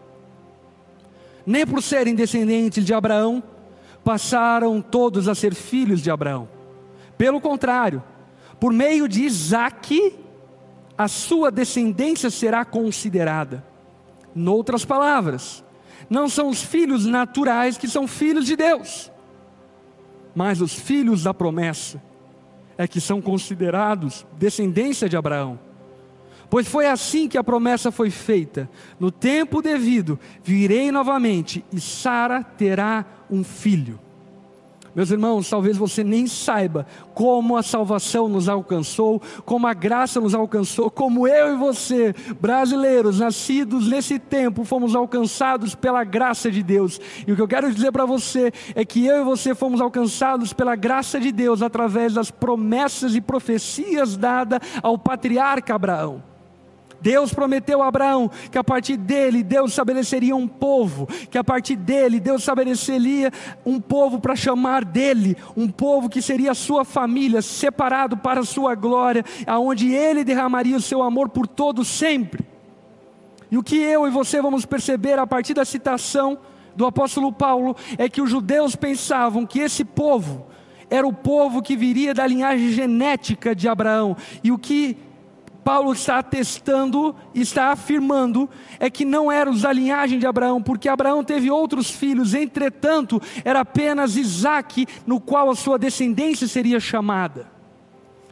Nem 1.46 1.66
por 1.66 1.82
serem 1.82 2.14
descendentes 2.14 2.84
de 2.84 2.94
Abraão, 2.94 3.42
passaram 4.02 4.80
todos 4.80 5.28
a 5.28 5.34
ser 5.34 5.54
filhos 5.54 6.02
de 6.02 6.10
Abraão. 6.10 6.48
Pelo 7.16 7.40
contrário, 7.40 8.02
por 8.60 8.72
meio 8.72 9.08
de 9.08 9.22
Isaque, 9.24 10.14
a 10.96 11.08
sua 11.08 11.50
descendência 11.50 12.30
será 12.30 12.64
considerada. 12.64 13.64
Noutras 14.34 14.84
palavras, 14.84 15.64
não 16.08 16.28
são 16.28 16.48
os 16.48 16.62
filhos 16.62 17.06
naturais 17.06 17.78
que 17.78 17.88
são 17.88 18.06
filhos 18.06 18.46
de 18.46 18.56
Deus, 18.56 19.10
mas 20.34 20.60
os 20.60 20.74
filhos 20.74 21.22
da 21.22 21.32
promessa 21.32 22.02
é 22.76 22.86
que 22.88 23.00
são 23.00 23.22
considerados 23.22 24.26
descendência 24.36 25.08
de 25.08 25.16
Abraão. 25.16 25.58
Pois 26.54 26.68
foi 26.68 26.86
assim 26.86 27.26
que 27.26 27.36
a 27.36 27.42
promessa 27.42 27.90
foi 27.90 28.10
feita: 28.10 28.70
no 29.00 29.10
tempo 29.10 29.60
devido 29.60 30.16
virei 30.40 30.92
novamente 30.92 31.64
e 31.72 31.80
Sara 31.80 32.44
terá 32.44 33.04
um 33.28 33.42
filho. 33.42 33.98
Meus 34.94 35.10
irmãos, 35.10 35.50
talvez 35.50 35.76
você 35.76 36.04
nem 36.04 36.28
saiba 36.28 36.86
como 37.12 37.56
a 37.56 37.62
salvação 37.64 38.28
nos 38.28 38.48
alcançou, 38.48 39.20
como 39.44 39.66
a 39.66 39.74
graça 39.74 40.20
nos 40.20 40.32
alcançou, 40.32 40.88
como 40.92 41.26
eu 41.26 41.54
e 41.54 41.56
você, 41.56 42.14
brasileiros, 42.40 43.18
nascidos 43.18 43.88
nesse 43.88 44.20
tempo, 44.20 44.62
fomos 44.62 44.94
alcançados 44.94 45.74
pela 45.74 46.04
graça 46.04 46.52
de 46.52 46.62
Deus. 46.62 47.00
E 47.26 47.32
o 47.32 47.34
que 47.34 47.42
eu 47.42 47.48
quero 47.48 47.74
dizer 47.74 47.90
para 47.90 48.06
você 48.06 48.52
é 48.76 48.84
que 48.84 49.04
eu 49.04 49.22
e 49.22 49.24
você 49.24 49.56
fomos 49.56 49.80
alcançados 49.80 50.52
pela 50.52 50.76
graça 50.76 51.18
de 51.18 51.32
Deus 51.32 51.62
através 51.62 52.14
das 52.14 52.30
promessas 52.30 53.16
e 53.16 53.20
profecias 53.20 54.16
dadas 54.16 54.60
ao 54.80 54.96
patriarca 54.96 55.74
Abraão. 55.74 56.33
Deus 57.04 57.34
prometeu 57.34 57.82
a 57.82 57.88
Abraão 57.88 58.30
que 58.50 58.56
a 58.56 58.64
partir 58.64 58.96
dele 58.96 59.42
Deus 59.42 59.72
estabeleceria 59.72 60.34
um 60.34 60.48
povo, 60.48 61.06
que 61.30 61.36
a 61.36 61.44
partir 61.44 61.76
dele 61.76 62.18
Deus 62.18 62.40
estabeleceria 62.40 63.30
um 63.62 63.78
povo 63.78 64.18
para 64.18 64.34
chamar 64.34 64.86
dele, 64.86 65.36
um 65.54 65.68
povo 65.68 66.08
que 66.08 66.22
seria 66.22 66.52
a 66.52 66.54
sua 66.54 66.82
família, 66.82 67.42
separado 67.42 68.16
para 68.16 68.40
a 68.40 68.44
sua 68.44 68.74
glória, 68.74 69.22
aonde 69.46 69.92
ele 69.92 70.24
derramaria 70.24 70.78
o 70.78 70.80
seu 70.80 71.02
amor 71.02 71.28
por 71.28 71.46
todos 71.46 71.88
sempre. 71.88 72.42
E 73.50 73.58
o 73.58 73.62
que 73.62 73.76
eu 73.76 74.06
e 74.06 74.10
você 74.10 74.40
vamos 74.40 74.64
perceber 74.64 75.18
a 75.18 75.26
partir 75.26 75.52
da 75.52 75.66
citação 75.66 76.38
do 76.74 76.86
apóstolo 76.86 77.30
Paulo 77.30 77.76
é 77.98 78.08
que 78.08 78.22
os 78.22 78.30
judeus 78.30 78.74
pensavam 78.74 79.44
que 79.44 79.58
esse 79.58 79.84
povo 79.84 80.46
era 80.88 81.06
o 81.06 81.12
povo 81.12 81.60
que 81.60 81.76
viria 81.76 82.14
da 82.14 82.26
linhagem 82.26 82.70
genética 82.70 83.54
de 83.54 83.68
Abraão, 83.68 84.16
e 84.42 84.50
o 84.50 84.56
que 84.56 84.96
Paulo 85.64 85.92
está 85.92 86.18
atestando, 86.18 87.16
está 87.34 87.72
afirmando, 87.72 88.48
é 88.78 88.90
que 88.90 89.04
não 89.04 89.32
era 89.32 89.50
os 89.50 89.62
da 89.62 89.72
linhagem 89.72 90.18
de 90.18 90.26
Abraão, 90.26 90.62
porque 90.62 90.88
Abraão 90.88 91.24
teve 91.24 91.50
outros 91.50 91.90
filhos, 91.90 92.34
entretanto, 92.34 93.20
era 93.44 93.60
apenas 93.60 94.16
Isaac, 94.16 94.86
no 95.06 95.18
qual 95.18 95.50
a 95.50 95.56
sua 95.56 95.78
descendência 95.78 96.46
seria 96.46 96.78
chamada. 96.78 97.48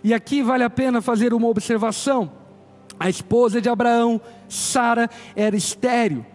E 0.04 0.12
aqui 0.12 0.42
vale 0.42 0.62
a 0.62 0.70
pena 0.70 1.00
fazer 1.00 1.32
uma 1.32 1.48
observação: 1.48 2.30
a 3.00 3.08
esposa 3.08 3.60
de 3.60 3.68
Abraão, 3.68 4.20
Sara, 4.48 5.08
era 5.34 5.56
estéril, 5.56 6.26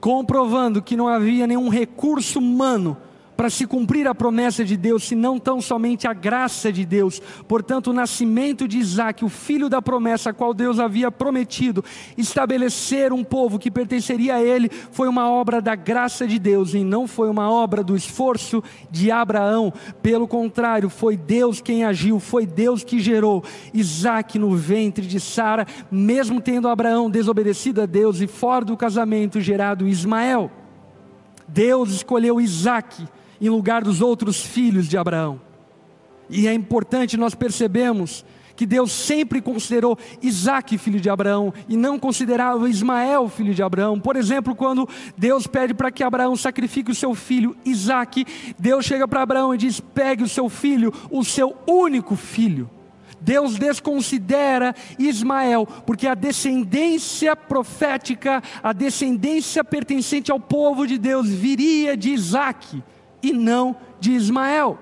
comprovando 0.00 0.82
que 0.82 0.96
não 0.96 1.08
havia 1.08 1.46
nenhum 1.46 1.70
recurso 1.70 2.38
humano 2.38 2.96
para 3.36 3.50
se 3.50 3.66
cumprir 3.66 4.06
a 4.06 4.14
promessa 4.14 4.64
de 4.64 4.76
Deus, 4.76 5.04
se 5.04 5.14
não 5.14 5.38
tão 5.38 5.60
somente 5.60 6.06
a 6.06 6.12
graça 6.12 6.72
de 6.72 6.84
Deus. 6.84 7.20
Portanto, 7.48 7.88
o 7.88 7.92
nascimento 7.92 8.68
de 8.68 8.78
Isaac, 8.78 9.24
o 9.24 9.28
filho 9.28 9.68
da 9.68 9.80
promessa, 9.80 10.30
a 10.30 10.32
qual 10.32 10.52
Deus 10.52 10.78
havia 10.78 11.10
prometido 11.10 11.84
estabelecer 12.16 13.12
um 13.12 13.24
povo 13.24 13.58
que 13.58 13.70
pertenceria 13.70 14.36
a 14.36 14.42
ele, 14.42 14.70
foi 14.90 15.08
uma 15.08 15.30
obra 15.30 15.60
da 15.60 15.74
graça 15.74 16.26
de 16.26 16.38
Deus 16.38 16.74
e 16.74 16.84
não 16.84 17.06
foi 17.06 17.28
uma 17.28 17.50
obra 17.50 17.82
do 17.82 17.96
esforço 17.96 18.62
de 18.90 19.10
Abraão. 19.10 19.72
Pelo 20.02 20.28
contrário, 20.28 20.88
foi 20.88 21.16
Deus 21.16 21.60
quem 21.60 21.84
agiu, 21.84 22.20
foi 22.20 22.46
Deus 22.46 22.84
que 22.84 23.00
gerou 23.00 23.42
Isaac 23.72 24.38
no 24.38 24.54
ventre 24.54 25.06
de 25.06 25.18
Sara, 25.18 25.66
mesmo 25.90 26.40
tendo 26.40 26.68
Abraão 26.68 27.10
desobedecido 27.10 27.82
a 27.82 27.86
Deus 27.86 28.20
e 28.20 28.26
fora 28.26 28.64
do 28.64 28.76
casamento 28.76 29.40
gerado 29.40 29.88
Ismael. 29.88 30.50
Deus 31.48 31.90
escolheu 31.90 32.40
Isaac 32.40 33.06
em 33.42 33.48
lugar 33.48 33.82
dos 33.82 34.00
outros 34.00 34.40
filhos 34.40 34.88
de 34.88 34.96
Abraão. 34.96 35.40
E 36.30 36.46
é 36.46 36.54
importante 36.54 37.16
nós 37.16 37.34
percebemos 37.34 38.24
que 38.54 38.64
Deus 38.64 38.92
sempre 38.92 39.40
considerou 39.40 39.98
Isaac 40.22 40.78
filho 40.78 41.00
de 41.00 41.10
Abraão 41.10 41.52
e 41.68 41.76
não 41.76 41.98
considerava 41.98 42.70
Ismael 42.70 43.28
filho 43.28 43.52
de 43.52 43.62
Abraão. 43.62 43.98
Por 43.98 44.14
exemplo, 44.14 44.54
quando 44.54 44.88
Deus 45.16 45.48
pede 45.48 45.74
para 45.74 45.90
que 45.90 46.04
Abraão 46.04 46.36
sacrifique 46.36 46.92
o 46.92 46.94
seu 46.94 47.14
filho 47.14 47.56
Isaac, 47.64 48.24
Deus 48.56 48.84
chega 48.84 49.08
para 49.08 49.22
Abraão 49.22 49.52
e 49.52 49.58
diz: 49.58 49.80
pegue 49.80 50.22
o 50.22 50.28
seu 50.28 50.48
filho, 50.48 50.92
o 51.10 51.24
seu 51.24 51.56
único 51.66 52.14
filho. 52.14 52.70
Deus 53.20 53.56
desconsidera 53.56 54.74
Ismael, 54.98 55.66
porque 55.86 56.06
a 56.06 56.14
descendência 56.14 57.34
profética, 57.34 58.42
a 58.62 58.72
descendência 58.72 59.64
pertencente 59.64 60.30
ao 60.30 60.38
povo 60.38 60.86
de 60.86 60.98
Deus, 60.98 61.28
viria 61.28 61.96
de 61.96 62.10
Isaac 62.10 62.82
e 63.22 63.32
não 63.32 63.76
de 64.00 64.12
Ismael. 64.12 64.78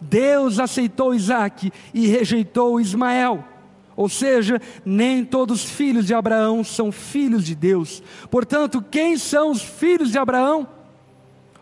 Deus 0.00 0.58
aceitou 0.58 1.14
Isaac 1.14 1.70
e 1.92 2.06
rejeitou 2.06 2.80
Ismael. 2.80 3.44
Ou 3.96 4.08
seja, 4.08 4.60
nem 4.84 5.24
todos 5.24 5.64
os 5.64 5.70
filhos 5.70 6.06
de 6.06 6.14
Abraão 6.14 6.64
são 6.64 6.90
filhos 6.90 7.44
de 7.44 7.54
Deus. 7.54 8.02
Portanto, 8.30 8.82
quem 8.90 9.18
são 9.18 9.50
os 9.50 9.60
filhos 9.60 10.10
de 10.10 10.18
Abraão? 10.18 10.66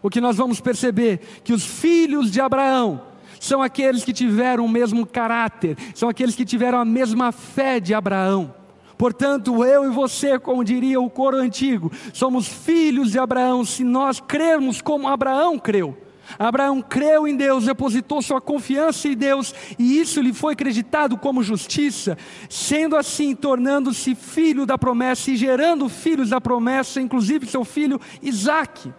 O 0.00 0.08
que 0.08 0.20
nós 0.20 0.36
vamos 0.36 0.60
perceber 0.60 1.20
que 1.42 1.52
os 1.52 1.64
filhos 1.64 2.30
de 2.30 2.40
Abraão 2.40 3.02
são 3.40 3.60
aqueles 3.60 4.04
que 4.04 4.12
tiveram 4.12 4.64
o 4.64 4.68
mesmo 4.68 5.04
caráter, 5.06 5.76
são 5.94 6.08
aqueles 6.08 6.36
que 6.36 6.44
tiveram 6.44 6.78
a 6.78 6.84
mesma 6.84 7.32
fé 7.32 7.80
de 7.80 7.94
Abraão. 7.94 8.54
Portanto, 8.98 9.64
eu 9.64 9.84
e 9.84 9.94
você, 9.94 10.40
como 10.40 10.64
diria 10.64 11.00
o 11.00 11.08
coro 11.08 11.36
antigo, 11.36 11.90
somos 12.12 12.48
filhos 12.48 13.12
de 13.12 13.18
Abraão 13.18 13.64
se 13.64 13.84
nós 13.84 14.18
crermos 14.18 14.82
como 14.82 15.06
Abraão 15.06 15.56
creu. 15.56 15.96
Abraão 16.36 16.82
creu 16.82 17.26
em 17.26 17.36
Deus, 17.36 17.64
depositou 17.64 18.20
sua 18.20 18.40
confiança 18.40 19.08
em 19.08 19.16
Deus 19.16 19.54
e 19.78 19.98
isso 20.00 20.20
lhe 20.20 20.34
foi 20.34 20.52
acreditado 20.52 21.16
como 21.16 21.42
justiça, 21.42 22.18
sendo 22.50 22.96
assim, 22.96 23.34
tornando-se 23.34 24.14
filho 24.16 24.66
da 24.66 24.76
promessa 24.76 25.30
e 25.30 25.36
gerando 25.36 25.88
filhos 25.88 26.30
da 26.30 26.40
promessa, 26.40 27.00
inclusive 27.00 27.46
seu 27.46 27.64
filho 27.64 28.00
Isaque. 28.20 28.92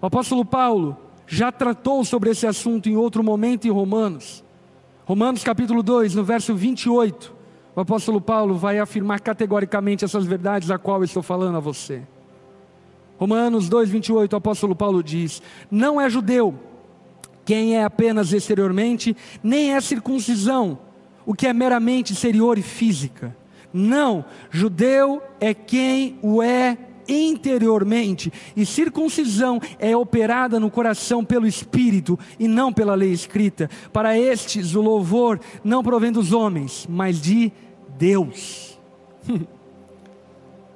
O 0.00 0.06
apóstolo 0.06 0.44
Paulo 0.44 0.96
já 1.26 1.52
tratou 1.52 2.04
sobre 2.04 2.30
esse 2.30 2.46
assunto 2.46 2.88
em 2.88 2.96
outro 2.96 3.22
momento 3.22 3.68
em 3.68 3.70
Romanos. 3.70 4.42
Romanos 5.04 5.44
capítulo 5.44 5.82
2, 5.82 6.14
no 6.14 6.24
verso 6.24 6.54
28. 6.54 7.39
O 7.74 7.80
apóstolo 7.80 8.20
Paulo 8.20 8.56
vai 8.56 8.78
afirmar 8.78 9.20
categoricamente 9.20 10.04
essas 10.04 10.26
verdades 10.26 10.70
a 10.70 10.78
qual 10.78 11.04
estou 11.04 11.22
falando 11.22 11.56
a 11.56 11.60
você. 11.60 12.02
Romanos 13.18 13.68
2:28, 13.68 14.32
o 14.32 14.36
apóstolo 14.36 14.74
Paulo 14.74 15.02
diz: 15.02 15.42
Não 15.70 16.00
é 16.00 16.08
judeu 16.08 16.54
quem 17.44 17.76
é 17.76 17.84
apenas 17.84 18.32
exteriormente, 18.32 19.16
nem 19.42 19.74
é 19.74 19.80
circuncisão, 19.80 20.78
o 21.26 21.34
que 21.34 21.46
é 21.46 21.52
meramente 21.52 22.12
exterior 22.12 22.58
e 22.58 22.62
física. 22.62 23.36
Não, 23.72 24.24
judeu 24.50 25.22
é 25.40 25.54
quem 25.54 26.18
o 26.22 26.42
é 26.42 26.76
interiormente, 27.10 28.32
e 28.56 28.64
circuncisão 28.64 29.60
é 29.78 29.96
operada 29.96 30.60
no 30.60 30.70
coração 30.70 31.24
pelo 31.24 31.46
Espírito 31.46 32.18
e 32.38 32.46
não 32.46 32.72
pela 32.72 32.94
lei 32.94 33.12
escrita. 33.12 33.68
Para 33.92 34.18
estes, 34.18 34.74
o 34.74 34.80
louvor 34.80 35.40
não 35.64 35.82
provém 35.82 36.12
dos 36.12 36.32
homens, 36.32 36.86
mas 36.88 37.20
de 37.20 37.52
Deus. 37.98 38.78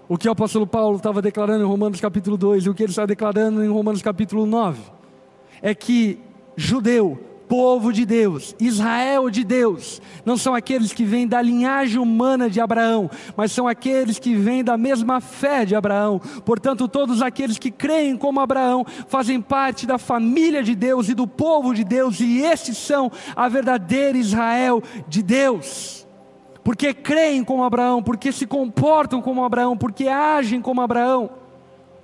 o 0.09 0.18
que 0.18 0.29
o 0.29 0.33
apóstolo 0.33 0.66
Paulo 0.66 0.97
estava 0.97 1.23
declarando 1.23 1.64
em 1.64 1.68
Romanos 1.68 2.01
capítulo 2.01 2.37
2 2.37 2.64
e 2.64 2.70
o 2.70 2.75
que 2.75 2.83
ele 2.83 2.90
está 2.90 3.07
declarando 3.07 3.64
em 3.64 3.68
Romanos 3.68 4.03
capítulo 4.03 4.44
9 4.44 4.81
é 5.62 5.75
que 5.75 6.18
judeu 6.57 7.34
povo 7.48 7.92
de 7.92 8.04
Deus, 8.04 8.54
Israel 8.59 9.30
de 9.30 9.44
Deus, 9.44 10.00
não 10.24 10.37
são 10.37 10.54
aqueles 10.54 10.92
que 10.92 11.04
vêm 11.04 11.26
da 11.26 11.40
linhagem 11.40 11.98
humana 11.98 12.48
de 12.48 12.61
Abraão, 12.61 13.11
mas 13.37 13.52
são 13.52 13.68
aqueles 13.68 14.18
que 14.18 14.35
vêm 14.35 14.64
da 14.64 14.76
mesma 14.76 15.20
fé 15.20 15.64
de 15.64 15.74
Abraão. 15.74 16.20
Portanto, 16.44 16.88
todos 16.88 17.22
aqueles 17.22 17.59
que 17.59 17.70
creem 17.70 18.16
como 18.16 18.40
Abraão 18.40 18.85
fazem 19.09 19.40
parte 19.40 19.87
da 19.87 19.98
família 19.98 20.62
de 20.62 20.74
Deus 20.74 21.09
e 21.09 21.14
do 21.14 21.26
povo 21.26 21.74
de 21.74 21.85
Deus, 21.85 22.20
e 22.20 22.42
estes 22.42 22.76
são 22.78 23.11
a 23.37 23.48
verdadeira 23.48 24.18
Israel 24.18 24.83
de 25.09 25.22
Deus. 25.22 26.07
Porque 26.62 26.94
creem 26.94 27.44
como 27.44 27.62
Abraão, 27.62 28.02
porque 28.02 28.33
se 28.33 28.46
comportam 28.46 29.20
como 29.20 29.44
Abraão, 29.44 29.76
porque 29.76 30.09
agem 30.09 30.62
como 30.62 30.80
Abraão 30.80 31.43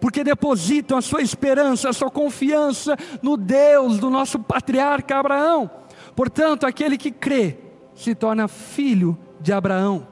porque 0.01 0.25
depositam 0.25 0.97
a 0.97 1.03
sua 1.03 1.23
esperança, 1.23 1.89
a 1.89 1.93
sua 1.93 2.11
confiança 2.11 2.97
no 3.23 3.37
Deus 3.37 3.99
do 3.99 4.11
nosso 4.11 4.39
patriarca 4.39 5.19
Abraão. 5.19 5.71
Portanto, 6.17 6.65
aquele 6.65 6.97
que 6.97 7.11
crê 7.11 7.59
se 7.95 8.15
torna 8.15 8.49
filho 8.49 9.17
de 9.41 9.53
Abraão. 9.53 10.07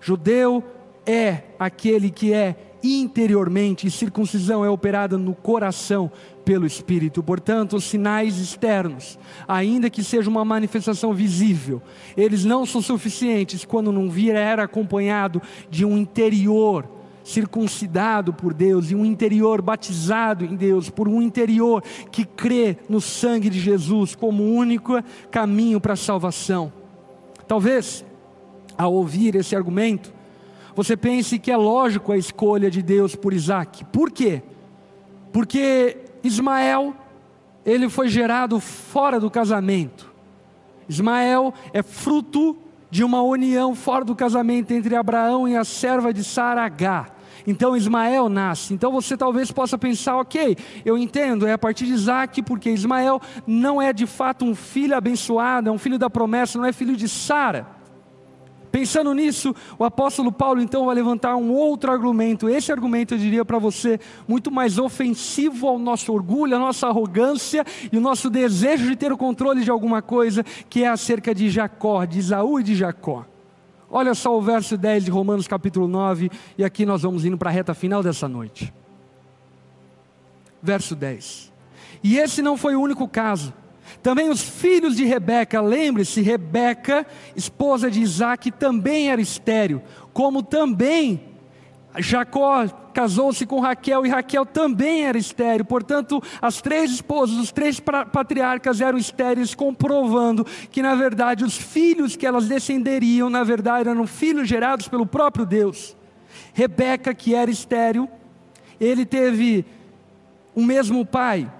Judeu 0.00 0.62
é 1.06 1.42
aquele 1.58 2.10
que 2.10 2.32
é 2.32 2.56
interiormente, 2.82 3.86
e 3.86 3.90
circuncisão 3.90 4.62
é 4.62 4.68
operada 4.68 5.16
no 5.16 5.34
coração 5.34 6.12
pelo 6.44 6.66
Espírito. 6.66 7.22
Portanto, 7.22 7.76
os 7.76 7.84
sinais 7.84 8.36
externos, 8.36 9.18
ainda 9.48 9.88
que 9.88 10.04
seja 10.04 10.28
uma 10.28 10.44
manifestação 10.44 11.14
visível, 11.14 11.80
eles 12.14 12.44
não 12.44 12.66
são 12.66 12.82
suficientes 12.82 13.64
quando 13.64 13.90
não 13.90 14.10
vier 14.10 14.60
acompanhado 14.60 15.40
de 15.70 15.84
um 15.84 15.96
interior 15.96 16.86
circuncidado 17.24 18.34
por 18.34 18.52
Deus 18.52 18.90
e 18.90 18.94
um 18.94 19.04
interior 19.04 19.62
batizado 19.62 20.44
em 20.44 20.54
Deus, 20.54 20.90
por 20.90 21.08
um 21.08 21.22
interior 21.22 21.82
que 22.12 22.24
crê 22.24 22.76
no 22.88 23.00
sangue 23.00 23.48
de 23.48 23.58
Jesus 23.58 24.14
como 24.14 24.44
único 24.44 25.02
caminho 25.30 25.80
para 25.80 25.94
a 25.94 25.96
salvação. 25.96 26.70
Talvez, 27.48 28.04
ao 28.76 28.92
ouvir 28.92 29.34
esse 29.34 29.56
argumento, 29.56 30.12
você 30.76 30.96
pense 30.96 31.38
que 31.38 31.50
é 31.50 31.56
lógico 31.56 32.12
a 32.12 32.18
escolha 32.18 32.70
de 32.70 32.82
Deus 32.82 33.16
por 33.16 33.32
Isaac. 33.32 33.84
Por 33.86 34.10
quê? 34.10 34.42
Porque 35.32 35.96
Ismael, 36.22 36.94
ele 37.64 37.88
foi 37.88 38.08
gerado 38.08 38.60
fora 38.60 39.18
do 39.18 39.30
casamento. 39.30 40.12
Ismael 40.88 41.54
é 41.72 41.82
fruto 41.82 42.56
de 42.90 43.02
uma 43.02 43.22
união 43.22 43.74
fora 43.74 44.04
do 44.04 44.14
casamento 44.14 44.72
entre 44.72 44.94
Abraão 44.94 45.48
e 45.48 45.56
a 45.56 45.64
serva 45.64 46.12
de 46.12 46.22
Sara 46.22 46.68
então 47.46 47.76
Ismael 47.76 48.28
nasce. 48.28 48.72
Então 48.74 48.90
você 48.90 49.16
talvez 49.16 49.50
possa 49.50 49.76
pensar, 49.76 50.16
ok, 50.16 50.56
eu 50.84 50.96
entendo, 50.96 51.46
é 51.46 51.52
a 51.52 51.58
partir 51.58 51.86
de 51.86 51.92
Isaac, 51.92 52.42
porque 52.42 52.70
Ismael 52.70 53.20
não 53.46 53.80
é 53.80 53.92
de 53.92 54.06
fato 54.06 54.44
um 54.44 54.54
filho 54.54 54.96
abençoado, 54.96 55.68
é 55.68 55.72
um 55.72 55.78
filho 55.78 55.98
da 55.98 56.08
promessa, 56.08 56.58
não 56.58 56.66
é 56.66 56.72
filho 56.72 56.96
de 56.96 57.08
Sara. 57.08 57.66
Pensando 58.74 59.14
nisso, 59.14 59.54
o 59.78 59.84
apóstolo 59.84 60.32
Paulo 60.32 60.60
então 60.60 60.86
vai 60.86 60.96
levantar 60.96 61.36
um 61.36 61.52
outro 61.52 61.92
argumento. 61.92 62.48
Esse 62.48 62.72
argumento 62.72 63.14
eu 63.14 63.18
diria 63.18 63.44
para 63.44 63.56
você 63.56 64.00
muito 64.26 64.50
mais 64.50 64.80
ofensivo 64.80 65.68
ao 65.68 65.78
nosso 65.78 66.12
orgulho, 66.12 66.56
à 66.56 66.58
nossa 66.58 66.88
arrogância 66.88 67.64
e 67.92 67.96
o 67.96 68.00
nosso 68.00 68.28
desejo 68.28 68.88
de 68.88 68.96
ter 68.96 69.12
o 69.12 69.16
controle 69.16 69.62
de 69.62 69.70
alguma 69.70 70.02
coisa, 70.02 70.42
que 70.68 70.82
é 70.82 70.88
acerca 70.88 71.32
de 71.32 71.50
Jacó, 71.50 72.04
de 72.04 72.18
Isaú 72.18 72.58
e 72.58 72.64
de 72.64 72.74
Jacó. 72.74 73.24
Olha 73.96 74.12
só 74.12 74.36
o 74.36 74.42
verso 74.42 74.76
10 74.76 75.04
de 75.04 75.10
Romanos 75.12 75.46
capítulo 75.46 75.86
9, 75.86 76.28
e 76.58 76.64
aqui 76.64 76.84
nós 76.84 77.02
vamos 77.02 77.24
indo 77.24 77.38
para 77.38 77.48
a 77.48 77.52
reta 77.52 77.72
final 77.74 78.02
dessa 78.02 78.26
noite. 78.26 78.74
Verso 80.60 80.96
10. 80.96 81.52
E 82.02 82.18
esse 82.18 82.42
não 82.42 82.56
foi 82.56 82.74
o 82.74 82.80
único 82.80 83.06
caso. 83.06 83.54
Também 84.02 84.30
os 84.30 84.42
filhos 84.42 84.96
de 84.96 85.04
Rebeca, 85.04 85.60
lembre-se, 85.60 86.22
Rebeca, 86.22 87.06
esposa 87.36 87.88
de 87.88 88.00
Isaac, 88.00 88.50
também 88.50 89.12
era 89.12 89.20
estéreo, 89.20 89.80
como 90.12 90.42
também 90.42 91.28
Jacó 91.98 92.66
casou-se 92.94 93.44
com 93.44 93.60
Raquel 93.60 94.06
e 94.06 94.08
Raquel 94.08 94.46
também 94.46 95.04
era 95.04 95.18
estéreo. 95.18 95.64
Portanto, 95.64 96.22
as 96.40 96.62
três 96.62 96.92
esposas, 96.92 97.36
os 97.36 97.52
três 97.52 97.80
patriarcas 97.80 98.80
eram 98.80 98.96
estéreis, 98.96 99.54
comprovando 99.54 100.46
que 100.70 100.80
na 100.80 100.94
verdade 100.94 101.44
os 101.44 101.56
filhos 101.56 102.14
que 102.14 102.24
elas 102.24 102.46
descenderiam, 102.46 103.28
na 103.28 103.42
verdade, 103.42 103.88
eram 103.88 104.06
filhos 104.06 104.48
gerados 104.48 104.86
pelo 104.86 105.04
próprio 105.04 105.44
Deus. 105.44 105.96
Rebeca, 106.54 107.12
que 107.12 107.34
era 107.34 107.50
estéreo, 107.50 108.08
ele 108.80 109.04
teve 109.04 109.66
o 110.54 110.62
mesmo 110.62 111.04
pai, 111.04 111.50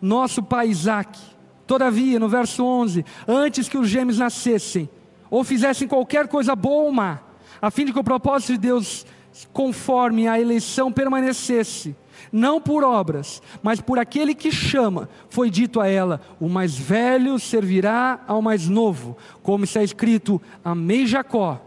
nosso 0.00 0.42
pai 0.42 0.68
Isaac. 0.68 1.18
Todavia, 1.66 2.18
no 2.18 2.28
verso 2.28 2.64
11, 2.64 3.04
antes 3.26 3.68
que 3.68 3.78
os 3.78 3.88
gêmeos 3.88 4.18
nascessem, 4.18 4.88
ou 5.30 5.42
fizessem 5.42 5.88
qualquer 5.88 6.28
coisa 6.28 6.54
boa 6.54 6.84
ou 6.84 6.92
má, 6.92 7.20
a 7.60 7.70
fim 7.70 7.84
de 7.84 7.92
que 7.92 7.98
o 7.98 8.04
propósito 8.04 8.52
de 8.52 8.58
Deus 8.58 9.06
conforme 9.52 10.28
a 10.28 10.40
eleição 10.40 10.92
permanecesse, 10.92 11.96
não 12.30 12.60
por 12.60 12.84
obras, 12.84 13.42
mas 13.62 13.80
por 13.80 13.98
aquele 13.98 14.34
que 14.34 14.50
chama, 14.50 15.08
foi 15.28 15.50
dito 15.50 15.80
a 15.80 15.86
ela: 15.86 16.20
o 16.40 16.48
mais 16.48 16.76
velho 16.76 17.38
servirá 17.38 18.20
ao 18.26 18.40
mais 18.40 18.68
novo, 18.68 19.16
como 19.42 19.64
está 19.64 19.82
escrito: 19.82 20.40
amei 20.64 21.06
Jacó, 21.06 21.60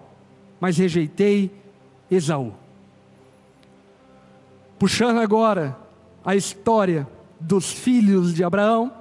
mas 0.59 0.77
rejeitei 0.77 1.51
Esaú. 2.09 2.53
Puxando 4.77 5.19
agora 5.19 5.77
a 6.23 6.35
história 6.35 7.07
dos 7.39 7.71
filhos 7.71 8.33
de 8.33 8.43
Abraão. 8.43 8.91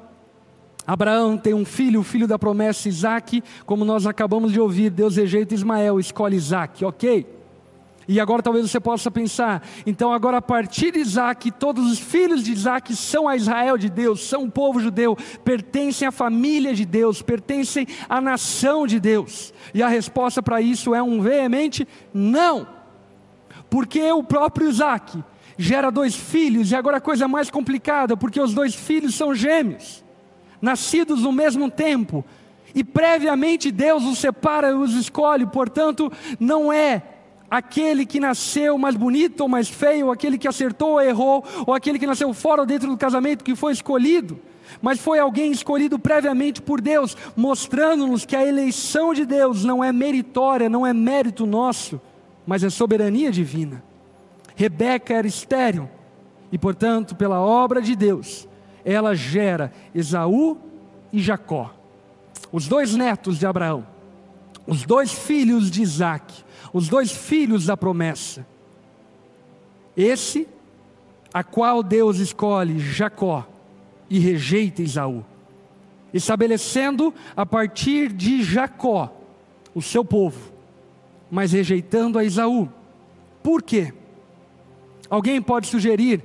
Abraão 0.86 1.38
tem 1.38 1.54
um 1.54 1.64
filho, 1.64 2.00
o 2.00 2.04
filho 2.04 2.28
da 2.28 2.38
promessa 2.38 2.88
Isaac, 2.90 3.42
como 3.64 3.86
nós 3.86 4.06
acabamos 4.06 4.52
de 4.52 4.60
ouvir, 4.60 4.90
Deus 4.90 5.16
rejeita 5.16 5.54
Ismael, 5.54 5.98
escolhe 5.98 6.36
Isaac, 6.36 6.84
ok? 6.84 7.26
E 8.06 8.20
agora 8.20 8.42
talvez 8.42 8.70
você 8.70 8.78
possa 8.78 9.10
pensar, 9.10 9.66
então 9.86 10.12
agora 10.12 10.36
a 10.36 10.42
partir 10.42 10.92
de 10.92 10.98
Isaac, 10.98 11.50
todos 11.52 11.90
os 11.90 11.98
filhos 11.98 12.42
de 12.42 12.52
Isaac 12.52 12.94
são 12.94 13.26
a 13.26 13.34
Israel 13.34 13.78
de 13.78 13.88
Deus, 13.88 14.28
são 14.28 14.44
o 14.44 14.50
povo 14.50 14.78
judeu, 14.78 15.16
pertencem 15.42 16.06
à 16.06 16.12
família 16.12 16.74
de 16.74 16.84
Deus, 16.84 17.22
pertencem 17.22 17.86
à 18.08 18.20
nação 18.20 18.86
de 18.86 19.00
Deus. 19.00 19.54
E 19.72 19.82
a 19.82 19.88
resposta 19.88 20.42
para 20.42 20.60
isso 20.60 20.94
é 20.94 21.02
um 21.02 21.20
veemente 21.22 21.88
não. 22.12 22.66
Porque 23.70 24.12
o 24.12 24.22
próprio 24.22 24.68
Isaac 24.68 25.24
gera 25.56 25.90
dois 25.90 26.14
filhos, 26.14 26.70
e 26.70 26.76
agora 26.76 26.98
a 26.98 27.00
coisa 27.00 27.26
mais 27.26 27.50
complicada, 27.50 28.16
porque 28.16 28.40
os 28.40 28.52
dois 28.52 28.74
filhos 28.74 29.14
são 29.14 29.34
gêmeos, 29.34 30.04
nascidos 30.60 31.22
no 31.22 31.32
mesmo 31.32 31.70
tempo, 31.70 32.24
e 32.74 32.82
previamente 32.84 33.70
Deus 33.70 34.04
os 34.04 34.18
separa 34.18 34.70
e 34.70 34.74
os 34.74 34.94
escolhe, 34.94 35.46
portanto, 35.46 36.12
não 36.40 36.72
é 36.72 37.02
aquele 37.56 38.04
que 38.04 38.18
nasceu 38.18 38.76
mais 38.76 38.96
bonito 38.96 39.42
ou 39.42 39.48
mais 39.48 39.68
feio, 39.68 40.10
aquele 40.10 40.36
que 40.36 40.48
acertou 40.48 40.94
ou 40.94 41.00
errou, 41.00 41.44
ou 41.64 41.72
aquele 41.72 42.00
que 42.00 42.06
nasceu 42.06 42.34
fora 42.34 42.62
ou 42.62 42.66
dentro 42.66 42.88
do 42.88 42.96
casamento 42.96 43.44
que 43.44 43.54
foi 43.54 43.72
escolhido, 43.72 44.40
mas 44.82 44.98
foi 44.98 45.20
alguém 45.20 45.52
escolhido 45.52 45.96
previamente 45.96 46.60
por 46.60 46.80
Deus, 46.80 47.16
mostrando-nos 47.36 48.24
que 48.24 48.34
a 48.34 48.44
eleição 48.44 49.14
de 49.14 49.24
Deus 49.24 49.62
não 49.62 49.84
é 49.84 49.92
meritória, 49.92 50.68
não 50.68 50.84
é 50.84 50.92
mérito 50.92 51.46
nosso, 51.46 52.00
mas 52.44 52.64
é 52.64 52.70
soberania 52.70 53.30
divina. 53.30 53.84
Rebeca 54.56 55.14
era 55.14 55.26
estéril, 55.26 55.88
e 56.50 56.58
portanto, 56.58 57.14
pela 57.14 57.38
obra 57.38 57.80
de 57.80 57.94
Deus, 57.94 58.48
ela 58.84 59.14
gera 59.14 59.72
Esaú 59.94 60.58
e 61.12 61.20
Jacó, 61.20 61.72
os 62.50 62.66
dois 62.66 62.96
netos 62.96 63.38
de 63.38 63.46
Abraão, 63.46 63.86
os 64.66 64.82
dois 64.82 65.12
filhos 65.12 65.70
de 65.70 65.82
Isaac 65.82 66.43
os 66.74 66.88
dois 66.88 67.12
filhos 67.12 67.66
da 67.66 67.76
promessa. 67.76 68.44
Esse, 69.96 70.48
a 71.32 71.44
qual 71.44 71.84
Deus 71.84 72.18
escolhe 72.18 72.80
Jacó 72.80 73.46
e 74.10 74.18
rejeita 74.18 74.82
Isaú, 74.82 75.24
estabelecendo 76.12 77.14
a 77.36 77.46
partir 77.46 78.12
de 78.12 78.42
Jacó 78.42 79.16
o 79.72 79.80
seu 79.80 80.04
povo, 80.04 80.52
mas 81.30 81.52
rejeitando 81.52 82.18
a 82.18 82.24
Isaú. 82.24 82.68
Por 83.40 83.62
quê? 83.62 83.94
Alguém 85.08 85.40
pode 85.40 85.68
sugerir 85.68 86.24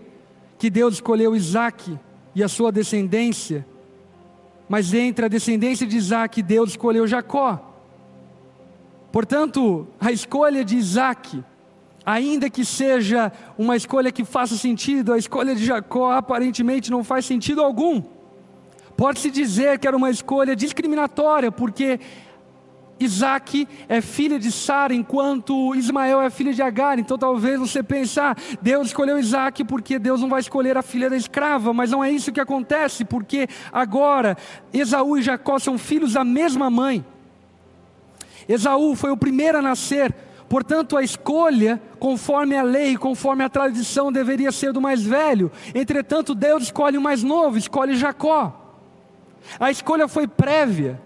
que 0.57 0.69
Deus 0.69 0.95
escolheu 0.95 1.35
Isaac 1.35 1.95
e 2.33 2.43
a 2.43 2.47
sua 2.47 2.71
descendência, 2.71 3.65
mas 4.67 4.95
entre 4.95 5.25
a 5.25 5.29
descendência 5.29 5.85
de 5.85 5.95
Isaac, 5.95 6.41
Deus 6.41 6.71
escolheu 6.71 7.06
Jacó. 7.06 7.68
Portanto, 9.12 9.87
a 9.99 10.12
escolha 10.12 10.63
de 10.63 10.75
Isaac, 10.75 11.43
ainda 12.05 12.49
que 12.49 12.63
seja 12.63 13.31
uma 13.57 13.75
escolha 13.75 14.12
que 14.12 14.23
faça 14.23 14.55
sentido, 14.55 15.13
a 15.13 15.17
escolha 15.17 15.55
de 15.55 15.65
Jacó 15.65 16.12
aparentemente 16.12 16.91
não 16.91 17.03
faz 17.03 17.25
sentido 17.25 17.62
algum. 17.62 18.01
Pode-se 18.95 19.31
dizer 19.31 19.79
que 19.79 19.87
era 19.87 19.95
uma 19.95 20.10
escolha 20.10 20.55
discriminatória, 20.55 21.51
porque 21.51 21.99
Isaac 22.99 23.67
é 23.87 24.01
filha 24.01 24.37
de 24.37 24.51
Sara, 24.51 24.93
enquanto 24.93 25.73
Ismael 25.73 26.21
é 26.21 26.29
filha 26.29 26.53
de 26.53 26.62
Agar. 26.62 26.99
Então 26.99 27.17
talvez 27.17 27.60
você 27.60 27.81
pense, 27.81 28.19
ah, 28.19 28.35
Deus 28.62 28.87
escolheu 28.87 29.17
Isaac 29.17 29.63
porque 29.63 29.97
Deus 29.97 30.21
não 30.21 30.29
vai 30.29 30.41
escolher 30.41 30.77
a 30.77 30.81
filha 30.81 31.10
da 31.10 31.15
escrava, 31.15 31.73
mas 31.73 31.91
não 31.91 32.03
é 32.03 32.12
isso 32.12 32.31
que 32.31 32.41
acontece, 32.41 33.05
porque 33.05 33.47
agora 33.71 34.37
Esaú 34.73 35.17
e 35.17 35.21
Jacó 35.21 35.57
são 35.57 35.77
filhos 35.77 36.13
da 36.13 36.23
mesma 36.23 36.69
mãe. 36.69 37.03
Esaú 38.50 38.95
foi 38.95 39.12
o 39.12 39.17
primeiro 39.17 39.60
a 39.60 39.62
nascer, 39.62 40.12
portanto 40.50 40.97
a 40.97 41.04
escolha, 41.04 41.79
conforme 42.00 42.58
a 42.58 42.63
lei, 42.63 42.97
conforme 42.97 43.43
a 43.43 43.50
tradição, 43.50 44.12
deveria 44.12 44.52
ser 44.52 44.73
do 44.73 44.81
mais 44.81 45.04
velho. 45.04 45.52
Entretanto, 45.75 46.33
Deus 46.33 46.63
escolhe 46.63 46.97
o 46.97 47.02
mais 47.02 47.21
novo, 47.21 47.60
escolhe 47.60 47.95
Jacó. 47.95 48.75
A 49.60 49.69
escolha 49.69 50.08
foi 50.08 50.27
prévia. 50.27 51.00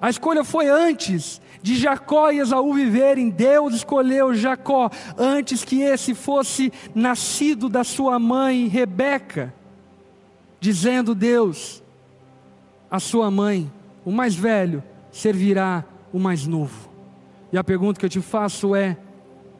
A 0.00 0.08
escolha 0.08 0.44
foi 0.44 0.68
antes 0.68 1.40
de 1.60 1.74
Jacó 1.74 2.30
e 2.30 2.38
Esaú 2.38 2.72
viverem. 2.72 3.28
Deus 3.28 3.74
escolheu 3.74 4.32
Jacó 4.32 4.88
antes 5.18 5.64
que 5.64 5.82
esse 5.82 6.14
fosse 6.14 6.72
nascido 6.94 7.68
da 7.68 7.82
sua 7.82 8.20
mãe 8.20 8.68
Rebeca, 8.68 9.52
dizendo 10.60 11.12
Deus, 11.12 11.82
a 12.88 13.00
sua 13.00 13.32
mãe, 13.32 13.68
o 14.04 14.12
mais 14.12 14.36
velho, 14.36 14.80
servirá 15.10 15.84
o 16.12 16.18
mais 16.18 16.46
novo. 16.46 16.88
E 17.52 17.58
a 17.58 17.64
pergunta 17.64 17.98
que 17.98 18.06
eu 18.06 18.10
te 18.10 18.20
faço 18.20 18.74
é: 18.74 18.96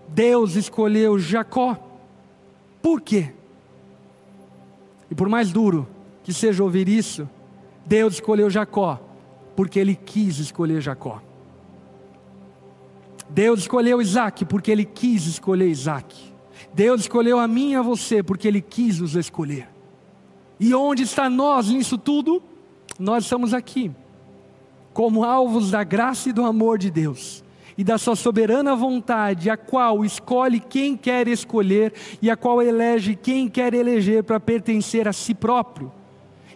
Deus 0.08 0.56
escolheu 0.56 1.18
Jacó, 1.18 1.76
por 2.82 3.00
quê? 3.00 3.32
E 5.10 5.14
por 5.14 5.28
mais 5.28 5.50
duro 5.50 5.88
que 6.22 6.32
seja 6.32 6.62
ouvir 6.62 6.88
isso, 6.88 7.28
Deus 7.86 8.14
escolheu 8.14 8.50
Jacó 8.50 9.00
porque 9.56 9.78
ele 9.78 9.94
quis 9.94 10.38
escolher 10.38 10.80
Jacó. 10.80 11.22
Deus 13.28 13.60
escolheu 13.60 14.00
Isaac 14.00 14.44
porque 14.44 14.70
ele 14.70 14.84
quis 14.84 15.26
escolher 15.26 15.68
Isaac. 15.68 16.16
Deus 16.72 17.02
escolheu 17.02 17.38
a 17.38 17.48
mim 17.48 17.72
e 17.72 17.74
a 17.74 17.82
você 17.82 18.22
porque 18.22 18.48
ele 18.48 18.60
quis 18.60 19.00
nos 19.00 19.14
escolher. 19.14 19.68
E 20.60 20.74
onde 20.74 21.02
está 21.02 21.28
nós 21.28 21.68
nisso 21.68 21.96
tudo? 21.96 22.42
Nós 22.98 23.24
estamos 23.24 23.54
aqui, 23.54 23.90
como 24.92 25.24
alvos 25.24 25.70
da 25.70 25.84
graça 25.84 26.28
e 26.28 26.32
do 26.32 26.44
amor 26.44 26.78
de 26.78 26.90
Deus 26.90 27.44
e 27.76 27.84
da 27.84 27.96
sua 27.96 28.16
soberana 28.16 28.74
vontade, 28.74 29.48
a 29.48 29.56
qual 29.56 30.04
escolhe 30.04 30.58
quem 30.58 30.96
quer 30.96 31.28
escolher 31.28 31.92
e 32.20 32.28
a 32.28 32.36
qual 32.36 32.60
elege 32.60 33.14
quem 33.14 33.48
quer 33.48 33.72
eleger 33.72 34.24
para 34.24 34.40
pertencer 34.40 35.06
a 35.06 35.12
si 35.12 35.32
próprio. 35.32 35.92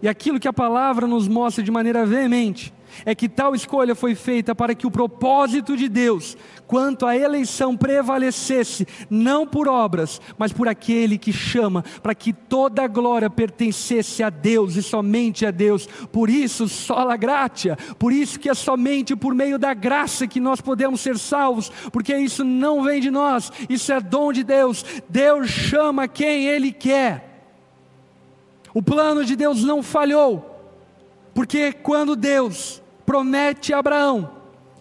E 0.02 0.08
aquilo 0.08 0.40
que 0.40 0.48
a 0.48 0.52
palavra 0.52 1.06
nos 1.06 1.28
mostra 1.28 1.62
de 1.62 1.70
maneira 1.70 2.04
veemente 2.04 2.74
é 3.04 3.14
que 3.14 3.28
tal 3.28 3.54
escolha 3.54 3.94
foi 3.94 4.14
feita 4.14 4.54
para 4.54 4.74
que 4.74 4.86
o 4.86 4.90
propósito 4.90 5.76
de 5.76 5.88
Deus, 5.88 6.36
quanto 6.66 7.06
à 7.06 7.16
eleição, 7.16 7.76
prevalecesse, 7.76 8.86
não 9.10 9.46
por 9.46 9.68
obras, 9.68 10.20
mas 10.38 10.52
por 10.52 10.68
aquele 10.68 11.18
que 11.18 11.32
chama, 11.32 11.84
para 12.02 12.14
que 12.14 12.32
toda 12.32 12.82
a 12.82 12.88
glória 12.88 13.28
pertencesse 13.28 14.22
a 14.22 14.30
Deus 14.30 14.76
e 14.76 14.82
somente 14.82 15.44
a 15.46 15.50
Deus. 15.50 15.86
Por 15.86 16.30
isso, 16.30 16.68
sola 16.68 17.16
gratia, 17.16 17.76
por 17.98 18.12
isso 18.12 18.38
que 18.38 18.48
é 18.48 18.54
somente 18.54 19.14
por 19.16 19.34
meio 19.34 19.58
da 19.58 19.74
graça 19.74 20.26
que 20.26 20.40
nós 20.40 20.60
podemos 20.60 21.00
ser 21.00 21.18
salvos, 21.18 21.70
porque 21.90 22.16
isso 22.16 22.44
não 22.44 22.82
vem 22.82 23.00
de 23.00 23.10
nós, 23.10 23.52
isso 23.68 23.92
é 23.92 24.00
dom 24.00 24.32
de 24.32 24.42
Deus. 24.42 24.84
Deus 25.08 25.48
chama 25.48 26.08
quem 26.08 26.46
Ele 26.46 26.72
quer. 26.72 27.32
O 28.74 28.82
plano 28.82 29.24
de 29.24 29.36
Deus 29.36 29.62
não 29.62 29.82
falhou, 29.82 30.72
porque 31.34 31.72
quando 31.72 32.16
Deus 32.16 32.81
promete 33.12 33.74
a 33.74 33.78
Abraão. 33.78 34.30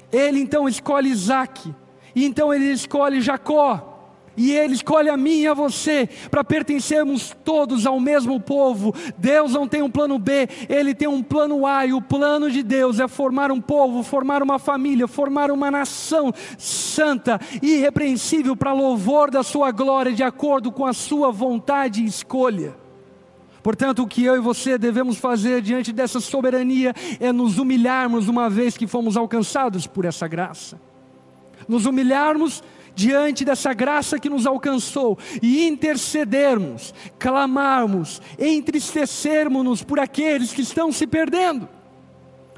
Ele 0.09 0.39
então 0.39 0.65
escolhe 0.65 1.09
Isaac, 1.09 1.75
e 2.15 2.23
então 2.23 2.53
ele 2.53 2.71
escolhe 2.71 3.19
Jacó, 3.19 3.89
e 4.37 4.53
ele 4.53 4.73
escolhe 4.73 5.09
a 5.09 5.17
mim 5.17 5.41
e 5.41 5.47
a 5.47 5.53
você, 5.53 6.07
para 6.29 6.41
pertencermos 6.41 7.35
todos 7.43 7.85
ao 7.85 7.99
mesmo 7.99 8.39
povo. 8.39 8.95
Deus 9.17 9.51
não 9.51 9.67
tem 9.67 9.81
um 9.81 9.91
plano 9.91 10.17
B, 10.17 10.47
ele 10.69 10.95
tem 10.95 11.09
um 11.09 11.21
plano 11.21 11.67
A, 11.67 11.85
e 11.85 11.91
o 11.91 12.01
plano 12.01 12.49
de 12.49 12.63
Deus 12.63 13.01
é 13.01 13.07
formar 13.09 13.51
um 13.51 13.59
povo, 13.59 14.01
formar 14.01 14.41
uma 14.41 14.57
família, 14.57 15.09
formar 15.09 15.51
uma 15.51 15.69
nação 15.69 16.31
santa 16.57 17.37
irrepreensível 17.61 18.55
para 18.55 18.71
louvor 18.71 19.29
da 19.29 19.43
sua 19.43 19.71
glória, 19.71 20.13
de 20.13 20.23
acordo 20.23 20.71
com 20.71 20.85
a 20.85 20.93
sua 20.93 21.33
vontade 21.33 22.01
e 22.01 22.05
escolha. 22.05 22.80
Portanto, 23.63 24.01
o 24.03 24.07
que 24.07 24.23
eu 24.23 24.35
e 24.35 24.39
você 24.39 24.77
devemos 24.77 25.17
fazer 25.17 25.61
diante 25.61 25.91
dessa 25.91 26.19
soberania 26.19 26.93
é 27.19 27.31
nos 27.31 27.57
humilharmos 27.57 28.27
uma 28.27 28.49
vez 28.49 28.75
que 28.75 28.87
fomos 28.87 29.15
alcançados 29.15 29.85
por 29.85 30.05
essa 30.05 30.27
graça. 30.27 30.79
Nos 31.67 31.85
humilharmos 31.85 32.63
diante 32.95 33.45
dessa 33.45 33.73
graça 33.73 34.19
que 34.19 34.29
nos 34.29 34.45
alcançou 34.45 35.17
e 35.41 35.67
intercedermos, 35.67 36.93
clamarmos, 37.17 38.21
entristecermos-nos 38.37 39.83
por 39.83 39.99
aqueles 39.99 40.51
que 40.51 40.61
estão 40.61 40.91
se 40.91 41.05
perdendo. 41.07 41.69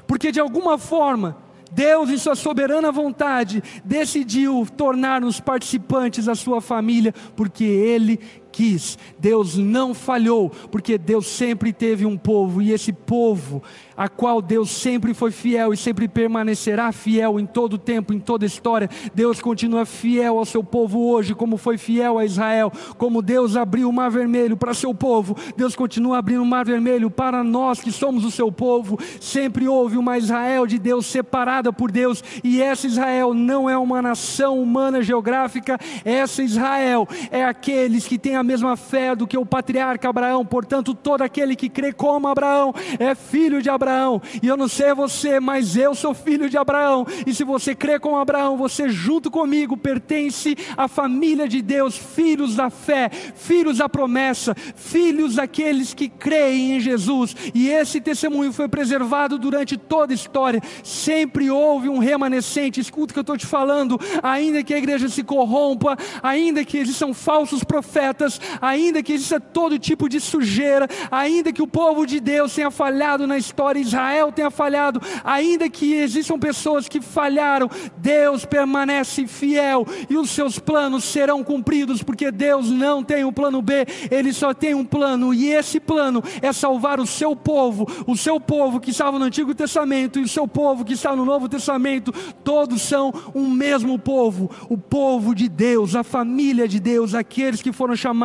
Porque 0.06 0.32
de 0.32 0.40
alguma 0.40 0.78
forma, 0.78 1.36
Deus, 1.70 2.10
em 2.10 2.18
Sua 2.18 2.34
soberana 2.34 2.92
vontade, 2.92 3.62
decidiu 3.84 4.66
tornar-nos 4.76 5.40
participantes 5.40 6.26
da 6.26 6.34
Sua 6.34 6.60
família, 6.60 7.14
porque 7.34 7.64
Ele 7.64 8.20
quis. 8.54 8.96
Deus 9.18 9.56
não 9.56 9.92
falhou, 9.92 10.48
porque 10.70 10.96
Deus 10.96 11.26
sempre 11.26 11.72
teve 11.72 12.06
um 12.06 12.16
povo, 12.16 12.62
e 12.62 12.72
esse 12.72 12.92
povo 12.92 13.60
a 13.96 14.08
qual 14.08 14.42
Deus 14.42 14.70
sempre 14.70 15.14
foi 15.14 15.30
fiel 15.30 15.72
e 15.72 15.76
sempre 15.76 16.08
permanecerá 16.08 16.92
fiel 16.92 17.38
em 17.38 17.46
todo 17.46 17.78
tempo, 17.78 18.12
em 18.12 18.18
toda 18.18 18.46
história. 18.46 18.88
Deus 19.14 19.40
continua 19.40 19.84
fiel 19.84 20.38
ao 20.38 20.44
seu 20.44 20.62
povo 20.62 21.08
hoje, 21.08 21.34
como 21.34 21.56
foi 21.56 21.78
fiel 21.78 22.18
a 22.18 22.24
Israel, 22.24 22.72
como 22.98 23.22
Deus 23.22 23.56
abriu 23.56 23.88
o 23.88 23.92
mar 23.92 24.10
vermelho 24.10 24.56
para 24.56 24.74
seu 24.74 24.94
povo, 24.94 25.36
Deus 25.56 25.74
continua 25.74 26.18
abrindo 26.18 26.42
o 26.42 26.46
mar 26.46 26.64
vermelho 26.64 27.10
para 27.10 27.42
nós 27.42 27.80
que 27.80 27.90
somos 27.90 28.24
o 28.24 28.30
seu 28.30 28.50
povo. 28.50 28.98
Sempre 29.20 29.68
houve 29.68 29.96
uma 29.96 30.18
Israel 30.18 30.66
de 30.66 30.78
Deus 30.78 31.06
separada 31.06 31.72
por 31.72 31.90
Deus, 31.90 32.22
e 32.42 32.60
essa 32.60 32.86
Israel 32.86 33.34
não 33.34 33.68
é 33.68 33.76
uma 33.76 34.02
nação 34.02 34.60
humana 34.60 35.02
geográfica, 35.02 35.78
essa 36.04 36.42
Israel 36.42 37.08
é 37.30 37.44
aqueles 37.44 38.06
que 38.06 38.18
têm 38.18 38.36
a 38.36 38.42
mesma 38.44 38.76
fé 38.76 39.14
do 39.14 39.26
que 39.26 39.36
o 39.36 39.46
patriarca 39.46 40.08
Abraão, 40.08 40.44
portanto, 40.44 40.94
todo 40.94 41.22
aquele 41.22 41.56
que 41.56 41.68
crê 41.68 41.92
como 41.92 42.28
Abraão 42.28 42.74
é 42.98 43.14
filho 43.14 43.62
de 43.62 43.70
Abraão. 43.70 44.20
E 44.42 44.46
eu 44.46 44.56
não 44.56 44.68
sei 44.68 44.94
você, 44.94 45.40
mas 45.40 45.76
eu 45.76 45.94
sou 45.94 46.14
filho 46.14 46.48
de 46.48 46.56
Abraão. 46.56 47.06
E 47.26 47.34
se 47.34 47.44
você 47.44 47.74
crê 47.74 47.98
com 47.98 48.16
Abraão, 48.16 48.56
você 48.56 48.88
junto 48.88 49.30
comigo 49.30 49.76
pertence 49.76 50.56
à 50.76 50.86
família 50.88 51.48
de 51.48 51.60
Deus, 51.62 51.96
filhos 51.96 52.54
da 52.54 52.70
fé, 52.70 53.08
filhos 53.08 53.78
da 53.78 53.88
promessa, 53.88 54.54
filhos 54.76 55.36
daqueles 55.36 55.94
que 55.94 56.08
creem 56.08 56.76
em 56.76 56.80
Jesus. 56.80 57.34
E 57.54 57.68
esse 57.68 58.00
testemunho 58.00 58.52
foi 58.52 58.68
preservado 58.68 59.38
durante 59.38 59.76
toda 59.76 60.12
a 60.12 60.14
história. 60.14 60.60
Sempre 60.82 61.50
houve 61.50 61.88
um 61.88 61.98
remanescente. 61.98 62.80
Escuta 62.80 63.12
o 63.12 63.14
que 63.14 63.18
eu 63.18 63.22
estou 63.22 63.36
te 63.36 63.46
falando. 63.46 63.98
Ainda 64.22 64.62
que 64.62 64.74
a 64.74 64.78
igreja 64.78 65.08
se 65.08 65.22
corrompa, 65.22 65.96
ainda 66.22 66.64
que 66.64 66.78
existam 66.78 67.12
falsos 67.12 67.64
profetas, 67.64 68.33
ainda 68.60 69.02
que 69.02 69.12
exista 69.12 69.40
todo 69.40 69.78
tipo 69.78 70.08
de 70.08 70.20
sujeira, 70.20 70.88
ainda 71.10 71.52
que 71.52 71.62
o 71.62 71.66
povo 71.66 72.06
de 72.06 72.20
Deus 72.20 72.54
tenha 72.54 72.70
falhado 72.70 73.26
na 73.26 73.38
história 73.38 73.80
Israel 73.80 74.32
tenha 74.32 74.50
falhado, 74.50 75.00
ainda 75.22 75.68
que 75.68 75.94
existam 75.94 76.38
pessoas 76.38 76.88
que 76.88 77.00
falharam, 77.00 77.70
Deus 77.98 78.44
permanece 78.44 79.26
fiel 79.26 79.86
e 80.08 80.16
os 80.16 80.30
seus 80.30 80.58
planos 80.58 81.04
serão 81.04 81.44
cumpridos, 81.44 82.02
porque 82.02 82.30
Deus 82.30 82.70
não 82.70 83.02
tem 83.02 83.24
um 83.24 83.32
plano 83.32 83.62
B, 83.62 83.86
Ele 84.10 84.32
só 84.32 84.52
tem 84.52 84.74
um 84.74 84.84
plano, 84.84 85.32
e 85.32 85.48
esse 85.48 85.78
plano 85.78 86.22
é 86.42 86.52
salvar 86.52 87.00
o 87.00 87.06
seu 87.06 87.36
povo, 87.36 87.86
o 88.06 88.16
seu 88.16 88.40
povo 88.40 88.80
que 88.80 88.90
estava 88.90 89.18
no 89.18 89.24
Antigo 89.26 89.54
Testamento 89.54 90.18
e 90.18 90.22
o 90.22 90.28
seu 90.28 90.48
povo 90.48 90.84
que 90.84 90.94
está 90.94 91.14
no 91.14 91.24
Novo 91.24 91.48
Testamento, 91.48 92.12
todos 92.42 92.82
são 92.82 93.12
um 93.34 93.48
mesmo 93.48 93.98
povo, 93.98 94.50
o 94.68 94.76
povo 94.76 95.34
de 95.34 95.48
Deus, 95.48 95.94
a 95.94 96.02
família 96.02 96.66
de 96.66 96.80
Deus, 96.80 97.14
aqueles 97.14 97.62
que 97.62 97.72
foram 97.72 97.94
chamados 97.94 98.23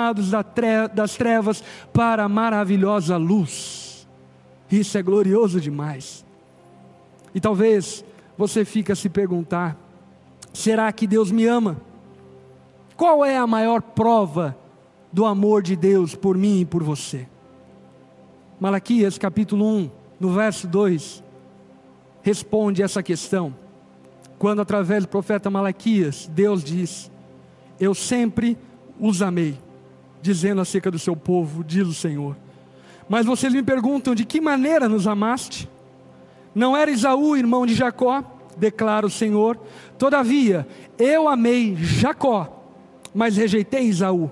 das 0.93 1.16
trevas 1.16 1.64
para 1.93 2.24
a 2.24 2.30
maravilhosa 2.30 3.18
luz. 3.18 4.08
Isso 4.72 4.97
é 4.97 5.02
glorioso 5.02 5.60
demais. 5.60 6.26
E 7.34 7.39
talvez 7.39 8.04
você 8.38 8.64
fique 8.64 8.91
a 8.91 8.95
se 8.95 9.10
perguntar: 9.10 9.78
será 10.54 10.91
que 10.91 11.08
Deus 11.08 11.32
me 11.32 11.45
ama? 11.45 11.78
Qual 12.95 13.24
é 13.24 13.38
a 13.38 13.47
maior 13.47 13.82
prova 13.82 14.58
do 15.12 15.26
amor 15.26 15.64
de 15.64 15.76
Deus 15.76 16.16
por 16.16 16.38
mim 16.38 16.62
e 16.62 16.66
por 16.66 16.84
você? 16.84 17.28
Malaquias 18.60 19.18
capítulo 19.18 19.66
1, 19.66 19.91
no 20.20 20.34
verso 20.34 20.68
2, 20.68 21.24
responde 22.22 22.84
essa 22.84 23.02
questão. 23.02 23.56
Quando, 24.38 24.62
através 24.62 25.04
do 25.04 25.10
profeta 25.10 25.50
Malaquias, 25.50 26.30
Deus 26.34 26.64
diz: 26.64 27.10
Eu 27.80 27.93
sempre 27.95 28.58
os 29.00 29.22
amei, 29.22 29.58
dizendo 30.22 30.61
acerca 30.61 30.91
do 30.91 30.99
seu 30.99 31.15
povo, 31.15 31.63
diz 31.63 31.88
o 31.88 31.93
Senhor 31.93 32.36
mas 33.09 33.26
vocês 33.26 33.51
me 33.51 33.63
perguntam: 33.63 34.13
de 34.13 34.24
que 34.24 34.39
maneira 34.39 34.88
nos 34.88 35.07
amaste? 35.07 35.67
Não 36.53 36.78
era 36.78 36.91
Isaú, 36.91 37.36
irmão 37.36 37.65
de 37.65 37.74
Jacó, 37.74 38.24
declara 38.55 39.05
o 39.05 39.09
Senhor. 39.09 39.59
Todavia, 39.97 40.67
eu 40.97 41.28
amei 41.28 41.76
Jacó, 41.76 42.63
mas 43.13 43.36
rejeitei 43.36 43.86
Isaú. 43.86 44.30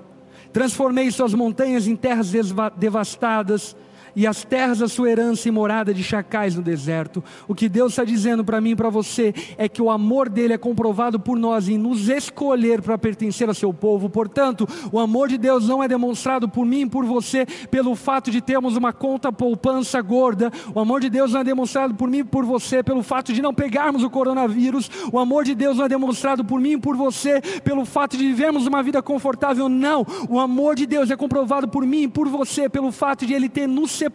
Transformei 0.52 1.10
suas 1.10 1.34
montanhas 1.34 1.86
em 1.86 1.96
terras 1.96 2.32
devastadas 2.76 3.76
e 4.18 4.26
as 4.26 4.42
terras 4.42 4.82
a 4.82 4.88
sua 4.88 5.08
herança 5.08 5.46
e 5.46 5.52
morada 5.52 5.94
de 5.94 6.02
chacais 6.02 6.56
no 6.56 6.60
deserto. 6.60 7.22
O 7.46 7.54
que 7.54 7.68
Deus 7.68 7.92
está 7.92 8.02
dizendo 8.02 8.44
para 8.44 8.60
mim 8.60 8.70
e 8.70 8.76
para 8.76 8.90
você 8.90 9.32
é 9.56 9.68
que 9.68 9.80
o 9.80 9.88
amor 9.88 10.28
dele 10.28 10.54
é 10.54 10.58
comprovado 10.58 11.20
por 11.20 11.38
nós 11.38 11.68
em 11.68 11.78
nos 11.78 12.08
escolher 12.08 12.82
para 12.82 12.98
pertencer 12.98 13.48
a 13.48 13.54
seu 13.54 13.72
povo. 13.72 14.10
Portanto, 14.10 14.68
o 14.90 14.98
amor 14.98 15.28
de 15.28 15.38
Deus 15.38 15.68
não 15.68 15.84
é 15.84 15.86
demonstrado 15.86 16.48
por 16.48 16.66
mim 16.66 16.80
e 16.80 16.86
por 16.88 17.04
você 17.04 17.46
pelo 17.70 17.94
fato 17.94 18.28
de 18.28 18.40
termos 18.40 18.76
uma 18.76 18.92
conta 18.92 19.30
poupança 19.30 20.02
gorda. 20.02 20.50
O 20.74 20.80
amor 20.80 21.00
de 21.00 21.08
Deus 21.08 21.32
não 21.32 21.42
é 21.42 21.44
demonstrado 21.44 21.94
por 21.94 22.10
mim 22.10 22.18
e 22.18 22.24
por 22.24 22.44
você 22.44 22.82
pelo 22.82 23.04
fato 23.04 23.32
de 23.32 23.40
não 23.40 23.54
pegarmos 23.54 24.02
o 24.02 24.10
coronavírus. 24.10 24.90
O 25.12 25.20
amor 25.20 25.44
de 25.44 25.54
Deus 25.54 25.76
não 25.76 25.84
é 25.84 25.88
demonstrado 25.88 26.44
por 26.44 26.60
mim 26.60 26.72
e 26.72 26.78
por 26.78 26.96
você 26.96 27.40
pelo 27.62 27.84
fato 27.84 28.16
de 28.16 28.26
vivermos 28.26 28.66
uma 28.66 28.82
vida 28.82 29.00
confortável. 29.00 29.68
Não. 29.68 30.04
O 30.28 30.40
amor 30.40 30.74
de 30.74 30.86
Deus 30.86 31.08
é 31.08 31.16
comprovado 31.16 31.68
por 31.68 31.86
mim 31.86 32.02
e 32.02 32.08
por 32.08 32.28
você 32.28 32.68
pelo 32.68 32.90
fato 32.90 33.24
de 33.24 33.32
ele 33.32 33.48
ter 33.48 33.68
nos 33.68 33.92
separado, 33.92 34.07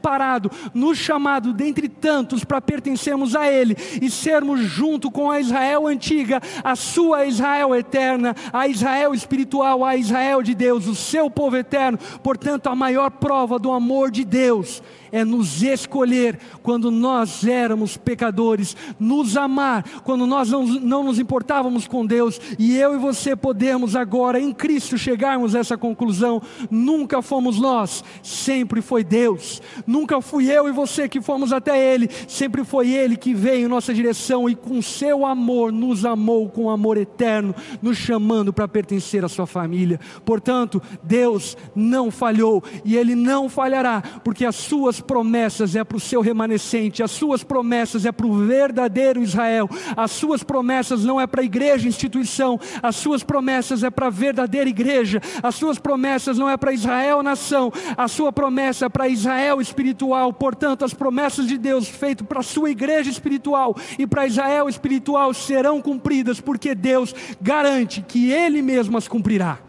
nos 0.73 0.97
chamado 0.97 1.53
dentre 1.53 1.87
tantos 1.87 2.43
para 2.43 2.61
pertencermos 2.61 3.35
a 3.35 3.49
Ele 3.51 3.75
e 4.01 4.09
sermos 4.09 4.61
junto 4.61 5.09
com 5.11 5.29
a 5.29 5.39
Israel 5.39 5.87
antiga, 5.87 6.41
a 6.63 6.75
sua 6.75 7.25
Israel 7.25 7.75
eterna, 7.75 8.35
a 8.51 8.67
Israel 8.67 9.13
espiritual, 9.13 9.83
a 9.83 9.95
Israel 9.95 10.41
de 10.41 10.53
Deus, 10.53 10.87
o 10.87 10.95
seu 10.95 11.29
povo 11.29 11.57
eterno. 11.57 11.97
Portanto, 12.21 12.67
a 12.67 12.75
maior 12.75 13.09
prova 13.11 13.59
do 13.59 13.71
amor 13.71 14.11
de 14.11 14.23
Deus 14.23 14.81
é 15.13 15.23
nos 15.23 15.61
escolher 15.61 16.39
quando 16.63 16.89
nós 16.89 17.45
éramos 17.45 17.95
pecadores, 17.95 18.75
nos 18.99 19.37
amar 19.37 19.83
quando 20.03 20.25
nós 20.25 20.49
não, 20.49 20.65
não 20.65 21.03
nos 21.03 21.19
importávamos 21.19 21.87
com 21.87 22.03
Deus, 22.03 22.41
e 22.57 22.75
eu 22.75 22.95
e 22.95 22.97
você 22.97 23.35
podemos 23.35 23.95
agora, 23.95 24.41
em 24.41 24.51
Cristo, 24.51 24.97
chegarmos 24.97 25.53
a 25.53 25.59
essa 25.59 25.77
conclusão: 25.77 26.41
nunca 26.71 27.21
fomos 27.21 27.59
nós, 27.59 28.03
sempre 28.23 28.81
foi 28.81 29.03
Deus, 29.03 29.61
nunca 29.85 30.21
fui 30.21 30.51
eu 30.51 30.67
e 30.67 30.71
você 30.71 31.07
que 31.07 31.21
fomos 31.21 31.53
até 31.53 31.93
Ele, 31.93 32.09
sempre 32.27 32.63
foi 32.63 32.91
Ele 32.91 33.15
que 33.15 33.33
veio 33.33 33.65
em 33.65 33.69
nossa 33.69 33.93
direção 33.93 34.49
e 34.49 34.55
com 34.55 34.81
seu 34.81 35.25
amor 35.25 35.71
nos 35.71 36.05
amou 36.05 36.49
com 36.49 36.69
amor 36.69 36.97
eterno, 36.97 37.55
nos 37.81 37.97
chamando 37.97 38.53
para 38.53 38.67
pertencer 38.67 39.23
à 39.23 39.29
sua 39.29 39.45
família. 39.45 39.99
Portanto, 40.25 40.81
Deus 41.01 41.57
não 41.75 42.11
falhou 42.11 42.63
e 42.83 42.95
Ele 42.95 43.15
não 43.15 43.49
falhará, 43.49 44.01
porque 44.23 44.45
as 44.45 44.55
suas 44.55 44.99
promessas 44.99 45.75
é 45.75 45.83
para 45.83 45.97
o 45.97 45.99
seu 45.99 46.21
remanescente, 46.21 47.03
as 47.03 47.11
suas 47.11 47.43
promessas 47.43 48.05
é 48.05 48.11
para 48.11 48.27
o 48.27 48.45
verdadeiro 48.45 49.21
Israel, 49.21 49.69
as 49.95 50.11
suas 50.11 50.43
promessas 50.43 51.03
não 51.03 51.19
é 51.19 51.27
para 51.27 51.41
a 51.41 51.45
igreja, 51.45 51.87
instituição, 51.87 52.59
as 52.81 52.95
suas 52.95 53.23
promessas 53.23 53.83
é 53.83 53.89
para 53.89 54.07
a 54.07 54.09
verdadeira 54.09 54.69
igreja, 54.69 55.21
as 55.41 55.55
suas 55.55 55.79
promessas 55.79 56.37
não 56.37 56.49
é 56.49 56.57
para 56.57 56.73
Israel, 56.73 57.23
nação, 57.23 57.71
a 57.97 58.07
sua 58.07 58.31
promessa 58.31 58.85
é 58.85 58.89
para 58.89 59.07
Israel 59.07 59.61
espiritual, 59.63 60.31
portanto, 60.31 60.85
as 60.85 60.93
promessas 60.93 61.47
de 61.47 61.57
Deus 61.57 61.87
feitas 61.87 62.27
para 62.27 62.41
a 62.41 62.43
sua 62.43 62.69
igreja 62.69 63.09
espiritual 63.09 63.75
e 63.97 64.05
para 64.05 64.27
Israel 64.27 64.69
espiritual 64.69 65.33
serão 65.33 65.81
cumpridas, 65.81 66.39
porque 66.39 66.75
Deus 66.75 67.15
garante 67.41 68.01
que 68.01 68.31
Ele 68.31 68.61
mesmo 68.61 68.97
as 68.97 69.07
cumprirá. 69.07 69.59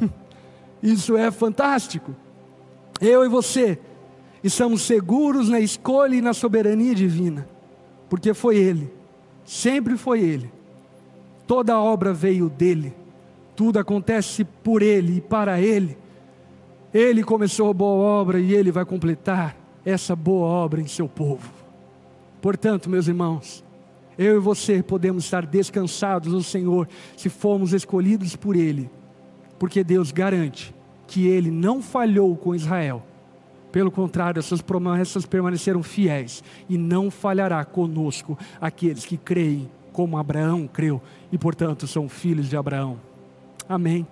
Isso 0.82 1.16
é 1.16 1.30
fantástico. 1.30 2.14
Eu 3.00 3.24
e 3.24 3.28
você 3.28 3.78
estamos 4.42 4.82
seguros 4.82 5.48
na 5.48 5.60
escolha 5.60 6.16
e 6.16 6.20
na 6.20 6.34
soberania 6.34 6.94
divina, 6.94 7.48
porque 8.10 8.34
foi 8.34 8.56
Ele, 8.56 8.92
sempre 9.44 9.96
foi 9.96 10.20
Ele. 10.20 10.52
Toda 11.46 11.74
a 11.74 11.80
obra 11.80 12.12
veio 12.12 12.50
dele, 12.50 12.94
tudo 13.56 13.78
acontece 13.78 14.44
por 14.44 14.82
Ele 14.82 15.16
e 15.16 15.20
para 15.20 15.60
Ele. 15.60 15.96
Ele 16.94 17.24
começou 17.24 17.68
a 17.68 17.74
boa 17.74 17.94
obra 17.94 18.38
e 18.38 18.54
Ele 18.54 18.70
vai 18.70 18.84
completar 18.84 19.56
essa 19.84 20.14
boa 20.14 20.46
obra 20.46 20.80
em 20.80 20.86
seu 20.86 21.08
povo. 21.08 21.50
Portanto, 22.40 22.88
meus 22.88 23.08
irmãos, 23.08 23.64
eu 24.16 24.36
e 24.36 24.38
você 24.38 24.82
podemos 24.82 25.24
estar 25.24 25.44
descansados 25.44 26.32
no 26.32 26.42
Senhor 26.42 26.88
se 27.16 27.28
formos 27.28 27.72
escolhidos 27.72 28.36
por 28.36 28.54
Ele, 28.54 28.88
porque 29.58 29.82
Deus 29.82 30.12
garante 30.12 30.72
que 31.08 31.26
Ele 31.26 31.50
não 31.50 31.82
falhou 31.82 32.36
com 32.36 32.54
Israel 32.54 33.02
pelo 33.74 33.90
contrário, 33.90 34.38
essas 34.38 34.62
promessas 34.62 35.26
permaneceram 35.26 35.82
fiéis 35.82 36.44
e 36.68 36.78
não 36.78 37.10
falhará 37.10 37.64
conosco 37.64 38.38
aqueles 38.60 39.04
que 39.04 39.16
creem 39.16 39.68
como 39.92 40.16
Abraão 40.16 40.68
creu 40.68 41.02
e, 41.32 41.36
portanto, 41.36 41.84
são 41.88 42.08
filhos 42.08 42.48
de 42.48 42.56
Abraão. 42.56 43.00
Amém. 43.68 44.06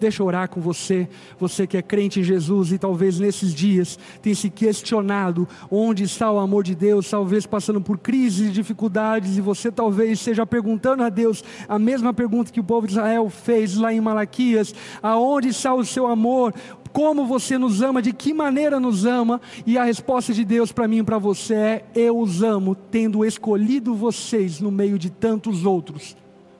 Deixa 0.00 0.22
eu 0.22 0.26
orar 0.26 0.48
com 0.48 0.60
você, 0.60 1.08
você 1.40 1.66
que 1.66 1.76
é 1.76 1.82
crente 1.82 2.20
em 2.20 2.22
Jesus 2.22 2.70
e 2.70 2.78
talvez 2.78 3.18
nesses 3.18 3.52
dias 3.52 3.98
tem 4.22 4.32
se 4.32 4.48
questionado 4.48 5.48
onde 5.68 6.04
está 6.04 6.30
o 6.30 6.38
amor 6.38 6.62
de 6.62 6.74
Deus, 6.74 7.10
talvez 7.10 7.46
passando 7.46 7.80
por 7.80 7.98
crises 7.98 8.48
e 8.48 8.52
dificuldades, 8.52 9.36
e 9.36 9.40
você 9.40 9.72
talvez 9.72 10.12
esteja 10.12 10.46
perguntando 10.46 11.02
a 11.02 11.08
Deus 11.08 11.42
a 11.68 11.78
mesma 11.78 12.14
pergunta 12.14 12.52
que 12.52 12.60
o 12.60 12.64
povo 12.64 12.86
de 12.86 12.92
Israel 12.92 13.28
fez 13.28 13.74
lá 13.74 13.92
em 13.92 14.00
Malaquias: 14.00 14.72
aonde 15.02 15.48
está 15.48 15.74
o 15.74 15.84
seu 15.84 16.06
amor? 16.06 16.54
Como 16.92 17.26
você 17.26 17.58
nos 17.58 17.82
ama, 17.82 18.00
de 18.00 18.12
que 18.12 18.32
maneira 18.32 18.80
nos 18.80 19.04
ama, 19.04 19.40
e 19.66 19.76
a 19.76 19.84
resposta 19.84 20.32
de 20.32 20.44
Deus 20.44 20.72
para 20.72 20.88
mim 20.88 20.98
e 20.98 21.04
para 21.04 21.18
você 21.18 21.54
é: 21.54 21.84
Eu 21.94 22.18
os 22.18 22.42
amo, 22.42 22.74
tendo 22.74 23.24
escolhido 23.24 23.94
vocês 23.94 24.60
no 24.60 24.70
meio 24.70 24.98
de 24.98 25.10
tantos 25.10 25.64
outros 25.64 26.16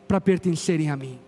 para 0.08 0.20
pertencerem 0.20 0.90
a 0.90 0.96
mim. 0.96 1.27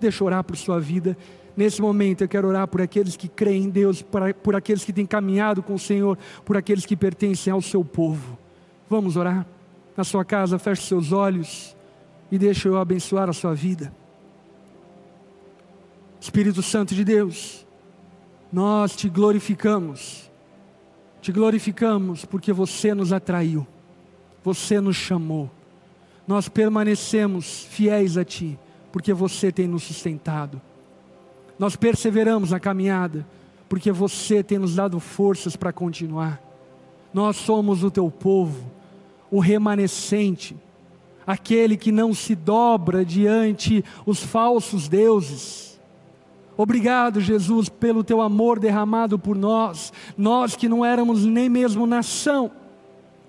Deixa 0.00 0.22
eu 0.22 0.26
orar 0.26 0.44
por 0.44 0.56
sua 0.56 0.80
vida. 0.80 1.16
Nesse 1.56 1.82
momento 1.82 2.22
eu 2.22 2.28
quero 2.28 2.46
orar 2.46 2.68
por 2.68 2.80
aqueles 2.80 3.16
que 3.16 3.26
creem 3.26 3.64
em 3.64 3.68
Deus, 3.68 4.00
por, 4.00 4.54
aqueles 4.54 4.84
que 4.84 4.92
têm 4.92 5.04
caminhado 5.04 5.60
com 5.60 5.74
o 5.74 5.78
Senhor, 5.78 6.16
por 6.44 6.56
aqueles 6.56 6.86
que 6.86 6.96
pertencem 6.96 7.52
ao 7.52 7.60
seu 7.60 7.84
povo. 7.84 8.38
Vamos 8.88 9.16
orar? 9.16 9.44
Na 9.96 10.04
sua 10.04 10.24
casa, 10.24 10.56
feche 10.56 10.82
seus 10.82 11.10
olhos 11.10 11.76
e 12.30 12.38
deixa 12.38 12.68
eu 12.68 12.78
abençoar 12.78 13.28
a 13.28 13.32
sua 13.32 13.54
vida. 13.54 13.92
Espírito 16.20 16.62
Santo 16.62 16.94
de 16.94 17.04
Deus, 17.04 17.66
nós 18.52 18.94
te 18.94 19.08
glorificamos, 19.08 20.30
te 21.20 21.32
glorificamos 21.32 22.24
porque 22.24 22.52
você 22.52 22.94
nos 22.94 23.12
atraiu, 23.12 23.66
você 24.44 24.80
nos 24.80 24.96
chamou, 24.96 25.50
nós 26.24 26.48
permanecemos 26.48 27.64
fiéis 27.64 28.16
a 28.16 28.24
Ti 28.24 28.56
porque 28.98 29.12
você 29.12 29.52
tem 29.52 29.68
nos 29.68 29.84
sustentado. 29.84 30.60
Nós 31.56 31.76
perseveramos 31.76 32.50
na 32.50 32.58
caminhada, 32.58 33.24
porque 33.68 33.92
você 33.92 34.42
tem 34.42 34.58
nos 34.58 34.74
dado 34.74 34.98
forças 34.98 35.54
para 35.54 35.72
continuar. 35.72 36.42
Nós 37.14 37.36
somos 37.36 37.84
o 37.84 37.92
teu 37.92 38.10
povo, 38.10 38.68
o 39.30 39.38
remanescente, 39.38 40.56
aquele 41.24 41.76
que 41.76 41.92
não 41.92 42.12
se 42.12 42.34
dobra 42.34 43.04
diante 43.04 43.84
os 44.04 44.20
falsos 44.20 44.88
deuses. 44.88 45.80
Obrigado, 46.56 47.20
Jesus, 47.20 47.68
pelo 47.68 48.02
teu 48.02 48.20
amor 48.20 48.58
derramado 48.58 49.16
por 49.16 49.36
nós, 49.36 49.92
nós 50.16 50.56
que 50.56 50.68
não 50.68 50.84
éramos 50.84 51.24
nem 51.24 51.48
mesmo 51.48 51.86
nação, 51.86 52.50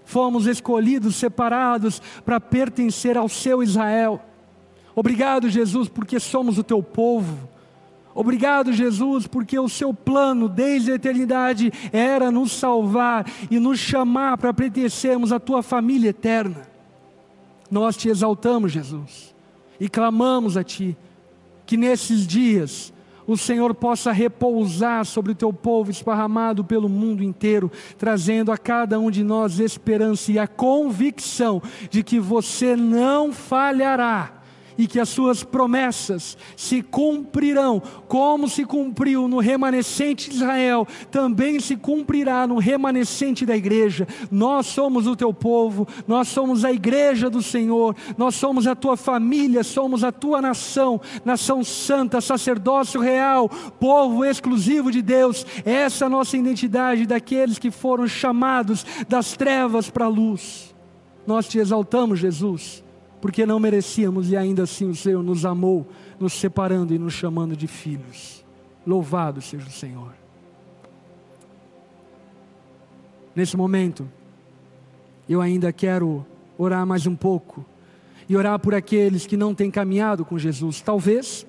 fomos 0.03 0.47
escolhidos, 0.47 1.15
separados 1.15 2.01
para 2.25 2.39
pertencer 2.39 3.15
ao 3.15 3.29
seu 3.29 3.61
Israel. 3.61 4.19
Obrigado, 4.99 5.49
Jesus, 5.49 5.87
porque 5.87 6.19
somos 6.19 6.57
o 6.57 6.63
teu 6.63 6.83
povo. 6.83 7.47
Obrigado, 8.13 8.73
Jesus, 8.73 9.25
porque 9.27 9.57
o 9.57 9.69
seu 9.69 9.93
plano 9.93 10.49
desde 10.49 10.91
a 10.91 10.95
eternidade 10.95 11.71
era 11.93 12.29
nos 12.29 12.51
salvar 12.51 13.25
e 13.49 13.61
nos 13.61 13.79
chamar 13.79 14.37
para 14.37 14.53
pertencermos 14.53 15.31
à 15.31 15.39
tua 15.39 15.63
família 15.63 16.09
eterna. 16.09 16.67
Nós 17.71 17.95
te 17.95 18.09
exaltamos, 18.09 18.73
Jesus, 18.73 19.33
e 19.79 19.87
clamamos 19.87 20.57
a 20.57 20.65
ti 20.65 20.97
que 21.65 21.77
nesses 21.77 22.27
dias 22.27 22.91
o 23.25 23.37
Senhor 23.37 23.73
possa 23.73 24.11
repousar 24.11 25.05
sobre 25.05 25.31
o 25.31 25.35
teu 25.35 25.53
povo 25.53 25.91
esparramado 25.91 26.61
pelo 26.61 26.89
mundo 26.89 27.23
inteiro, 27.23 27.71
trazendo 27.97 28.51
a 28.51 28.57
cada 28.57 28.99
um 28.99 29.09
de 29.09 29.23
nós 29.23 29.59
esperança 29.59 30.29
e 30.29 30.37
a 30.37 30.45
convicção 30.45 31.61
de 31.89 32.03
que 32.03 32.19
você 32.19 32.75
não 32.75 33.31
falhará 33.31 34.38
e 34.79 34.87
que 34.87 34.97
as 34.97 35.09
suas 35.09 35.43
promessas 35.43 36.37
se 36.55 36.81
cumprirão, 36.81 37.83
como 38.07 38.47
se 38.47 38.63
cumpriu 38.63 39.27
no 39.27 39.39
remanescente 39.39 40.29
de 40.29 40.37
Israel, 40.37 40.87
também 41.11 41.59
se 41.59 41.75
cumprirá 41.75 42.47
no 42.47 42.57
remanescente 42.57 43.45
da 43.45 43.57
igreja. 43.57 44.07
Nós 44.31 44.67
somos 44.67 45.05
o 45.05 45.17
teu 45.17 45.33
povo, 45.33 45.85
nós 46.07 46.29
somos 46.29 46.63
a 46.63 46.71
igreja 46.71 47.29
do 47.29 47.41
Senhor, 47.41 47.93
nós 48.17 48.35
somos 48.35 48.67
a 48.67 48.73
tua 48.73 48.95
família, 48.95 49.65
somos 49.65 50.01
a 50.01 50.13
tua 50.13 50.41
nação, 50.41 51.01
nação 51.25 51.61
santa, 51.61 52.21
sacerdócio 52.21 53.01
real, 53.01 53.49
povo 53.49 54.23
exclusivo 54.23 54.93
de 54.93 55.01
Deus. 55.01 55.45
Essa 55.65 56.05
é 56.05 56.07
a 56.07 56.09
nossa 56.09 56.37
identidade 56.37 57.05
daqueles 57.05 57.59
que 57.59 57.69
foram 57.69 58.07
chamados 58.07 58.85
das 59.09 59.35
trevas 59.35 59.89
para 59.89 60.05
a 60.05 60.09
luz. 60.09 60.73
nós 61.27 61.49
te 61.49 61.59
exaltamos, 61.59 62.17
Jesus, 62.17 62.81
porque 63.21 63.45
não 63.45 63.59
merecíamos 63.59 64.29
e 64.29 64.37
ainda 64.37 64.63
assim 64.63 64.89
o 64.89 64.95
Senhor 64.95 65.21
nos 65.23 65.45
amou, 65.45 65.87
nos 66.19 66.33
separando 66.33 66.93
e 66.93 66.99
nos 66.99 67.13
chamando 67.13 67.55
de 67.55 67.67
filhos. 67.67 68.43
Louvado 68.85 69.41
seja 69.41 69.67
o 69.67 69.71
Senhor. 69.71 70.13
Nesse 73.35 73.55
momento, 73.55 74.09
eu 75.27 75.41
ainda 75.41 75.71
quero 75.71 76.25
orar 76.57 76.85
mais 76.85 77.05
um 77.05 77.15
pouco 77.15 77.65
e 78.27 78.35
orar 78.35 78.59
por 78.59 78.73
aqueles 78.75 79.25
que 79.25 79.37
não 79.37 79.55
têm 79.55 79.71
caminhado 79.71 80.25
com 80.25 80.37
Jesus. 80.37 80.81
Talvez 80.81 81.45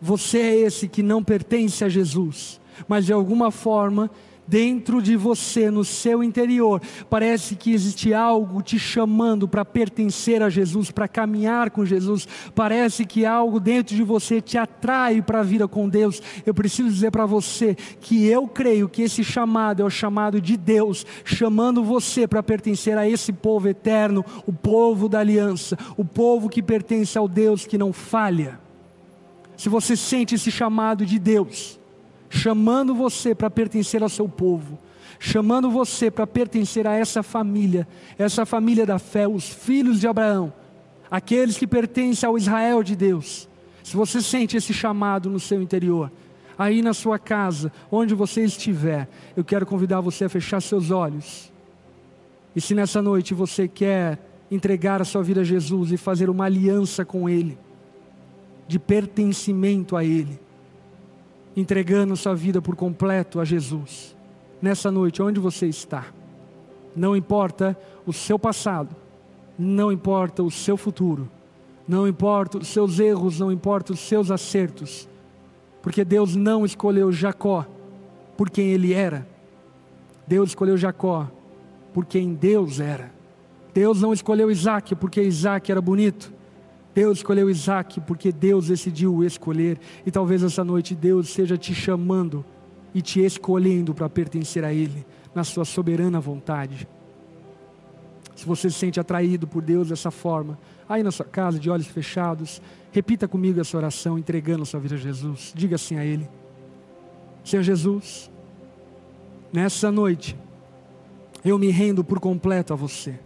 você 0.00 0.38
é 0.38 0.56
esse 0.60 0.88
que 0.88 1.02
não 1.02 1.22
pertence 1.22 1.84
a 1.84 1.88
Jesus, 1.88 2.60
mas 2.88 3.06
de 3.06 3.12
alguma 3.12 3.50
forma 3.50 4.10
dentro 4.50 5.00
de 5.00 5.16
você, 5.16 5.70
no 5.70 5.84
seu 5.84 6.24
interior, 6.24 6.82
parece 7.08 7.54
que 7.54 7.72
existe 7.72 8.12
algo 8.12 8.60
te 8.60 8.80
chamando 8.80 9.46
para 9.46 9.64
pertencer 9.64 10.42
a 10.42 10.50
Jesus, 10.50 10.90
para 10.90 11.06
caminhar 11.06 11.70
com 11.70 11.86
Jesus, 11.86 12.26
parece 12.52 13.06
que 13.06 13.24
algo 13.24 13.60
dentro 13.60 13.94
de 13.94 14.02
você 14.02 14.40
te 14.40 14.58
atrai 14.58 15.22
para 15.22 15.38
a 15.38 15.44
vida 15.44 15.68
com 15.68 15.88
Deus. 15.88 16.20
Eu 16.44 16.52
preciso 16.52 16.90
dizer 16.90 17.12
para 17.12 17.24
você 17.26 17.76
que 18.00 18.26
eu 18.26 18.48
creio 18.48 18.88
que 18.88 19.02
esse 19.02 19.22
chamado 19.22 19.82
é 19.82 19.84
o 19.84 19.90
chamado 19.90 20.40
de 20.40 20.56
Deus, 20.56 21.06
chamando 21.24 21.84
você 21.84 22.26
para 22.26 22.42
pertencer 22.42 22.98
a 22.98 23.08
esse 23.08 23.32
povo 23.32 23.68
eterno, 23.68 24.24
o 24.46 24.52
povo 24.52 25.08
da 25.08 25.20
aliança, 25.20 25.78
o 25.96 26.04
povo 26.04 26.48
que 26.48 26.60
pertence 26.60 27.16
ao 27.16 27.28
Deus 27.28 27.64
que 27.64 27.78
não 27.78 27.92
falha. 27.92 28.58
Se 29.56 29.68
você 29.68 29.96
sente 29.96 30.34
esse 30.34 30.50
chamado 30.50 31.06
de 31.06 31.18
Deus, 31.18 31.79
chamando 32.30 32.94
você 32.94 33.34
para 33.34 33.50
pertencer 33.50 34.02
ao 34.02 34.08
seu 34.08 34.28
povo, 34.28 34.78
chamando 35.18 35.68
você 35.68 36.10
para 36.10 36.26
pertencer 36.26 36.86
a 36.86 36.94
essa 36.94 37.22
família, 37.22 37.86
essa 38.16 38.46
família 38.46 38.86
da 38.86 38.98
fé, 38.98 39.26
os 39.28 39.48
filhos 39.48 40.00
de 40.00 40.06
Abraão, 40.06 40.52
aqueles 41.10 41.58
que 41.58 41.66
pertencem 41.66 42.26
ao 42.26 42.38
Israel 42.38 42.82
de 42.84 42.94
Deus. 42.94 43.48
Se 43.82 43.96
você 43.96 44.22
sente 44.22 44.56
esse 44.56 44.72
chamado 44.72 45.28
no 45.28 45.40
seu 45.40 45.60
interior, 45.60 46.10
aí 46.56 46.80
na 46.80 46.94
sua 46.94 47.18
casa, 47.18 47.72
onde 47.90 48.14
você 48.14 48.44
estiver, 48.44 49.08
eu 49.36 49.44
quero 49.44 49.66
convidar 49.66 50.00
você 50.00 50.26
a 50.26 50.28
fechar 50.28 50.62
seus 50.62 50.92
olhos. 50.92 51.52
E 52.54 52.60
se 52.60 52.74
nessa 52.74 53.02
noite 53.02 53.34
você 53.34 53.66
quer 53.66 54.18
entregar 54.50 55.02
a 55.02 55.04
sua 55.04 55.22
vida 55.22 55.40
a 55.40 55.44
Jesus 55.44 55.90
e 55.90 55.96
fazer 55.96 56.30
uma 56.30 56.44
aliança 56.44 57.04
com 57.04 57.28
Ele, 57.28 57.58
de 58.68 58.78
pertencimento 58.78 59.96
a 59.96 60.04
Ele, 60.04 60.38
entregando 61.56 62.16
sua 62.16 62.34
vida 62.34 62.60
por 62.62 62.76
completo 62.76 63.40
a 63.40 63.44
Jesus. 63.44 64.16
Nessa 64.60 64.90
noite, 64.90 65.22
onde 65.22 65.40
você 65.40 65.66
está, 65.66 66.06
não 66.94 67.16
importa 67.16 67.76
o 68.06 68.12
seu 68.12 68.38
passado, 68.38 68.94
não 69.58 69.90
importa 69.90 70.42
o 70.42 70.50
seu 70.50 70.76
futuro, 70.76 71.28
não 71.86 72.06
importa 72.06 72.58
os 72.58 72.68
seus 72.68 72.98
erros, 72.98 73.40
não 73.40 73.50
importa 73.50 73.92
os 73.92 74.00
seus 74.00 74.30
acertos, 74.30 75.08
porque 75.82 76.04
Deus 76.04 76.36
não 76.36 76.64
escolheu 76.64 77.10
Jacó 77.10 77.66
por 78.36 78.50
quem 78.50 78.70
ele 78.70 78.92
era, 78.92 79.26
Deus 80.26 80.50
escolheu 80.50 80.76
Jacó 80.76 81.28
por 81.92 82.04
quem 82.06 82.34
Deus 82.34 82.78
era. 82.78 83.12
Deus 83.74 84.00
não 84.00 84.12
escolheu 84.12 84.50
Isaac 84.50 84.94
porque 84.94 85.20
Isaac 85.20 85.70
era 85.70 85.80
bonito. 85.80 86.32
Deus 87.00 87.20
escolheu 87.20 87.48
Isaac 87.48 87.98
porque 88.02 88.30
Deus 88.30 88.66
decidiu 88.66 89.24
escolher, 89.24 89.80
e 90.04 90.10
talvez 90.10 90.42
essa 90.42 90.62
noite 90.62 90.94
Deus 90.94 91.30
esteja 91.30 91.56
te 91.56 91.74
chamando 91.74 92.44
e 92.94 93.00
te 93.00 93.20
escolhendo 93.20 93.94
para 93.94 94.06
pertencer 94.06 94.62
a 94.66 94.70
Ele, 94.70 95.06
na 95.34 95.42
Sua 95.42 95.64
soberana 95.64 96.20
vontade. 96.20 96.86
Se 98.36 98.44
você 98.44 98.68
se 98.68 98.78
sente 98.78 99.00
atraído 99.00 99.46
por 99.46 99.62
Deus 99.62 99.88
dessa 99.88 100.10
forma, 100.10 100.58
aí 100.86 101.02
na 101.02 101.10
sua 101.10 101.24
casa, 101.24 101.58
de 101.58 101.70
olhos 101.70 101.86
fechados, 101.86 102.60
repita 102.92 103.26
comigo 103.26 103.58
essa 103.58 103.78
oração, 103.78 104.18
entregando 104.18 104.64
a 104.64 104.66
sua 104.66 104.78
vida 104.78 104.96
a 104.96 104.98
Jesus. 104.98 105.54
Diga 105.56 105.76
assim 105.76 105.96
a 105.96 106.04
Ele: 106.04 106.28
Senhor 107.42 107.62
Jesus, 107.62 108.30
nessa 109.50 109.90
noite, 109.90 110.36
eu 111.42 111.58
me 111.58 111.70
rendo 111.70 112.04
por 112.04 112.20
completo 112.20 112.74
a 112.74 112.76
você. 112.76 113.18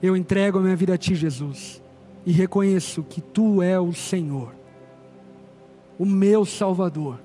Eu 0.00 0.16
entrego 0.16 0.60
a 0.60 0.62
minha 0.62 0.76
vida 0.76 0.94
a 0.94 0.96
Ti, 0.96 1.16
Jesus 1.16 1.82
e 2.28 2.30
reconheço 2.30 3.02
que 3.02 3.22
Tu 3.22 3.62
é 3.62 3.80
o 3.80 3.90
Senhor, 3.94 4.54
o 5.98 6.04
meu 6.04 6.44
Salvador. 6.44 7.18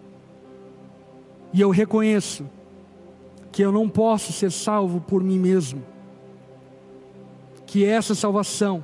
E 1.52 1.60
eu 1.60 1.72
reconheço 1.72 2.50
que 3.52 3.62
eu 3.62 3.70
não 3.70 3.90
posso 3.90 4.32
ser 4.32 4.50
salvo 4.50 5.02
por 5.02 5.22
mim 5.22 5.38
mesmo, 5.38 5.84
que 7.66 7.84
essa 7.84 8.16
salvação 8.16 8.82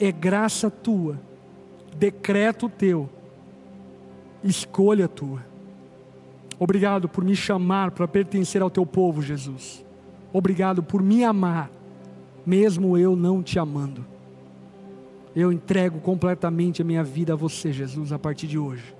é 0.00 0.10
graça 0.10 0.70
Tua, 0.70 1.20
decreto 1.98 2.66
Teu, 2.70 3.06
escolha 4.42 5.06
Tua. 5.06 5.44
Obrigado 6.58 7.10
por 7.10 7.22
me 7.22 7.36
chamar 7.36 7.90
para 7.90 8.08
pertencer 8.08 8.62
ao 8.62 8.70
Teu 8.70 8.86
povo, 8.86 9.20
Jesus. 9.20 9.84
Obrigado 10.32 10.82
por 10.82 11.02
me 11.02 11.22
amar, 11.22 11.70
mesmo 12.46 12.96
eu 12.96 13.14
não 13.14 13.42
te 13.42 13.58
amando. 13.58 14.11
Eu 15.34 15.52
entrego 15.52 16.00
completamente 16.00 16.82
a 16.82 16.84
minha 16.84 17.02
vida 17.02 17.32
a 17.32 17.36
você, 17.36 17.72
Jesus, 17.72 18.12
a 18.12 18.18
partir 18.18 18.46
de 18.46 18.58
hoje. 18.58 18.94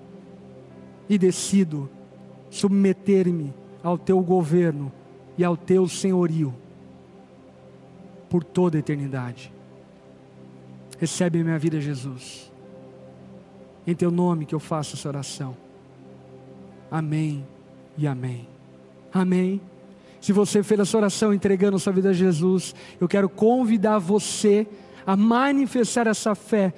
E 1.08 1.18
decido 1.18 1.90
submeter-me 2.50 3.52
ao 3.82 3.98
teu 3.98 4.20
governo 4.20 4.90
e 5.36 5.44
ao 5.44 5.56
teu 5.56 5.88
senhorio 5.88 6.54
por 8.28 8.42
toda 8.42 8.78
a 8.78 8.80
eternidade. 8.80 9.52
Recebe 10.98 11.40
a 11.40 11.44
minha 11.44 11.58
vida, 11.58 11.80
Jesus. 11.80 12.50
Em 13.86 13.94
teu 13.94 14.10
nome 14.10 14.46
que 14.46 14.54
eu 14.54 14.60
faço 14.60 14.96
essa 14.96 15.08
oração. 15.08 15.56
Amém 16.90 17.44
e 17.98 18.06
amém. 18.06 18.46
Amém. 19.12 19.60
Se 20.20 20.32
você 20.32 20.62
fez 20.62 20.80
essa 20.80 20.96
oração 20.96 21.34
entregando 21.34 21.78
sua 21.78 21.92
vida 21.92 22.10
a 22.10 22.12
Jesus, 22.12 22.74
eu 23.00 23.08
quero 23.08 23.28
convidar 23.28 23.98
você 23.98 24.66
a 25.06 25.16
manifestar 25.16 26.06
essa 26.06 26.34
fé 26.34 26.72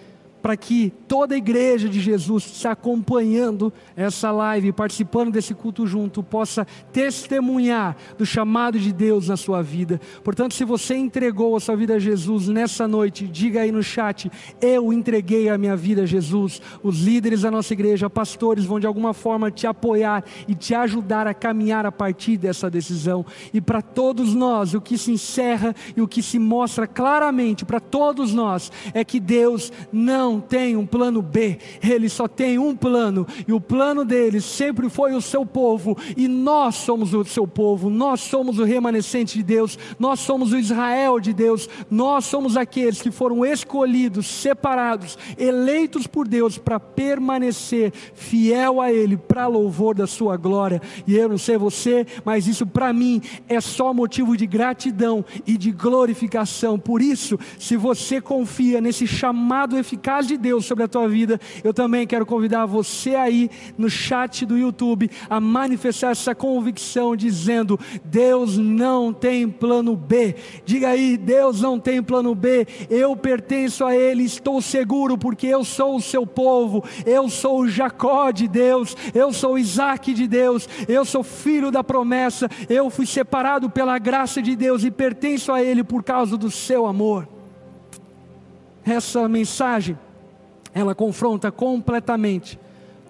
para 0.44 0.58
que 0.58 0.92
toda 1.08 1.34
a 1.34 1.38
igreja 1.38 1.88
de 1.88 1.98
Jesus 2.02 2.44
se 2.44 2.68
acompanhando 2.68 3.72
essa 3.96 4.30
live, 4.30 4.72
participando 4.72 5.32
desse 5.32 5.54
culto 5.54 5.86
junto, 5.86 6.22
possa 6.22 6.66
testemunhar 6.92 7.96
do 8.18 8.26
chamado 8.26 8.78
de 8.78 8.92
Deus 8.92 9.28
na 9.28 9.38
sua 9.38 9.62
vida. 9.62 9.98
Portanto, 10.22 10.52
se 10.52 10.62
você 10.62 10.96
entregou 10.96 11.56
a 11.56 11.60
sua 11.60 11.74
vida 11.74 11.94
a 11.94 11.98
Jesus 11.98 12.46
nessa 12.46 12.86
noite, 12.86 13.26
diga 13.26 13.62
aí 13.62 13.72
no 13.72 13.82
chat: 13.82 14.30
Eu 14.60 14.92
entreguei 14.92 15.48
a 15.48 15.56
minha 15.56 15.74
vida 15.74 16.02
a 16.02 16.06
Jesus. 16.06 16.60
Os 16.82 17.00
líderes 17.00 17.40
da 17.40 17.50
nossa 17.50 17.72
igreja, 17.72 18.10
pastores, 18.10 18.66
vão 18.66 18.78
de 18.78 18.86
alguma 18.86 19.14
forma 19.14 19.50
te 19.50 19.66
apoiar 19.66 20.22
e 20.46 20.54
te 20.54 20.74
ajudar 20.74 21.26
a 21.26 21.32
caminhar 21.32 21.86
a 21.86 21.92
partir 21.92 22.36
dessa 22.36 22.68
decisão. 22.68 23.24
E 23.54 23.62
para 23.62 23.80
todos 23.80 24.34
nós, 24.34 24.74
o 24.74 24.80
que 24.82 24.98
se 24.98 25.10
encerra 25.10 25.74
e 25.96 26.02
o 26.02 26.08
que 26.08 26.22
se 26.22 26.38
mostra 26.38 26.86
claramente 26.86 27.64
para 27.64 27.80
todos 27.80 28.34
nós 28.34 28.70
é 28.92 29.02
que 29.02 29.18
Deus 29.18 29.72
não 29.90 30.33
não 30.34 30.40
tem 30.40 30.76
um 30.76 30.84
plano 30.84 31.22
B, 31.22 31.58
ele 31.80 32.08
só 32.08 32.26
tem 32.26 32.58
um 32.58 32.74
plano, 32.74 33.26
e 33.46 33.52
o 33.52 33.60
plano 33.60 34.04
dele 34.04 34.40
sempre 34.40 34.90
foi 34.90 35.14
o 35.14 35.20
seu 35.20 35.46
povo, 35.46 35.96
e 36.16 36.26
nós 36.26 36.74
somos 36.74 37.14
o 37.14 37.24
seu 37.24 37.46
povo, 37.46 37.88
nós 37.88 38.20
somos 38.20 38.58
o 38.58 38.64
remanescente 38.64 39.38
de 39.38 39.44
Deus, 39.44 39.78
nós 39.98 40.18
somos 40.20 40.52
o 40.52 40.58
Israel 40.58 41.20
de 41.20 41.32
Deus, 41.32 41.68
nós 41.88 42.24
somos 42.24 42.56
aqueles 42.56 43.00
que 43.00 43.12
foram 43.12 43.46
escolhidos, 43.46 44.26
separados, 44.26 45.16
eleitos 45.38 46.06
por 46.06 46.26
Deus 46.26 46.58
para 46.58 46.80
permanecer 46.80 47.92
fiel 48.14 48.80
a 48.80 48.92
Ele, 48.92 49.16
para 49.16 49.46
louvor 49.46 49.94
da 49.94 50.06
Sua 50.06 50.36
glória. 50.36 50.82
E 51.06 51.14
eu 51.14 51.28
não 51.28 51.38
sei 51.38 51.56
você, 51.56 52.04
mas 52.24 52.48
isso 52.48 52.66
para 52.66 52.92
mim 52.92 53.22
é 53.48 53.60
só 53.60 53.94
motivo 53.94 54.36
de 54.36 54.46
gratidão 54.46 55.24
e 55.46 55.56
de 55.56 55.70
glorificação. 55.70 56.76
Por 56.78 57.00
isso, 57.00 57.38
se 57.58 57.76
você 57.76 58.20
confia 58.20 58.80
nesse 58.80 59.06
chamado 59.06 59.78
eficaz 59.78 60.23
de 60.26 60.36
Deus 60.36 60.64
sobre 60.64 60.84
a 60.84 60.88
tua 60.88 61.08
vida, 61.08 61.40
eu 61.62 61.72
também 61.72 62.06
quero 62.06 62.26
convidar 62.26 62.66
você 62.66 63.14
aí 63.14 63.50
no 63.76 63.88
chat 63.88 64.44
do 64.44 64.56
YouTube 64.56 65.10
a 65.28 65.40
manifestar 65.40 66.10
essa 66.10 66.34
convicção, 66.34 67.16
dizendo: 67.16 67.78
Deus 68.04 68.58
não 68.58 69.12
tem 69.12 69.48
plano 69.48 69.96
B. 69.96 70.34
Diga 70.64 70.88
aí: 70.88 71.16
Deus 71.16 71.60
não 71.60 71.78
tem 71.78 72.02
plano 72.02 72.34
B. 72.34 72.66
Eu 72.90 73.16
pertenço 73.16 73.84
a 73.84 73.94
Ele, 73.94 74.24
estou 74.24 74.60
seguro, 74.60 75.16
porque 75.16 75.46
eu 75.46 75.64
sou 75.64 75.96
o 75.96 76.02
seu 76.02 76.26
povo, 76.26 76.84
eu 77.06 77.28
sou 77.28 77.60
o 77.60 77.68
Jacó 77.68 78.30
de 78.30 78.48
Deus, 78.48 78.96
eu 79.14 79.32
sou 79.32 79.58
Isaac 79.58 80.12
de 80.12 80.26
Deus, 80.26 80.68
eu 80.88 81.04
sou 81.04 81.22
filho 81.22 81.70
da 81.70 81.82
promessa, 81.84 82.48
eu 82.68 82.90
fui 82.90 83.06
separado 83.06 83.70
pela 83.70 83.98
graça 83.98 84.40
de 84.40 84.56
Deus 84.56 84.84
e 84.84 84.90
pertenço 84.90 85.52
a 85.52 85.62
Ele 85.62 85.82
por 85.84 86.02
causa 86.02 86.36
do 86.36 86.50
seu 86.50 86.86
amor. 86.86 87.28
Essa 88.84 89.26
mensagem 89.28 89.98
ela 90.74 90.94
confronta 90.94 91.52
completamente 91.52 92.58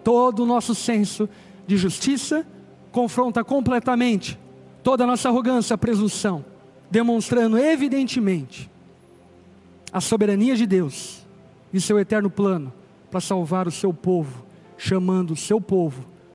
todo 0.05 0.43
o 0.43 0.47
nosso 0.47 0.75
senso 0.75 1.29
de 1.67 1.77
justiça, 1.77 2.47
confronta 2.93 3.43
completamente 3.43 4.39
toda 4.83 5.05
a 5.05 5.07
nossa 5.07 5.31
arrogância, 5.31 5.79
presunção, 5.79 6.45
demonstrando 6.91 7.57
evidentemente 7.57 8.71
a 9.91 10.01
soberania 10.01 10.55
de 10.55 10.67
Deus 10.67 11.27
e 11.73 11.81
seu 11.81 11.99
eterno 11.99 12.29
plano 12.29 12.73
para 13.11 13.21
salvar 13.21 13.67
o 13.67 13.73
seu 13.73 13.95
povo, 13.95 14.45
chamando 14.77 15.33
o 15.33 15.37
seu 15.37 15.61
povo 15.61 16.14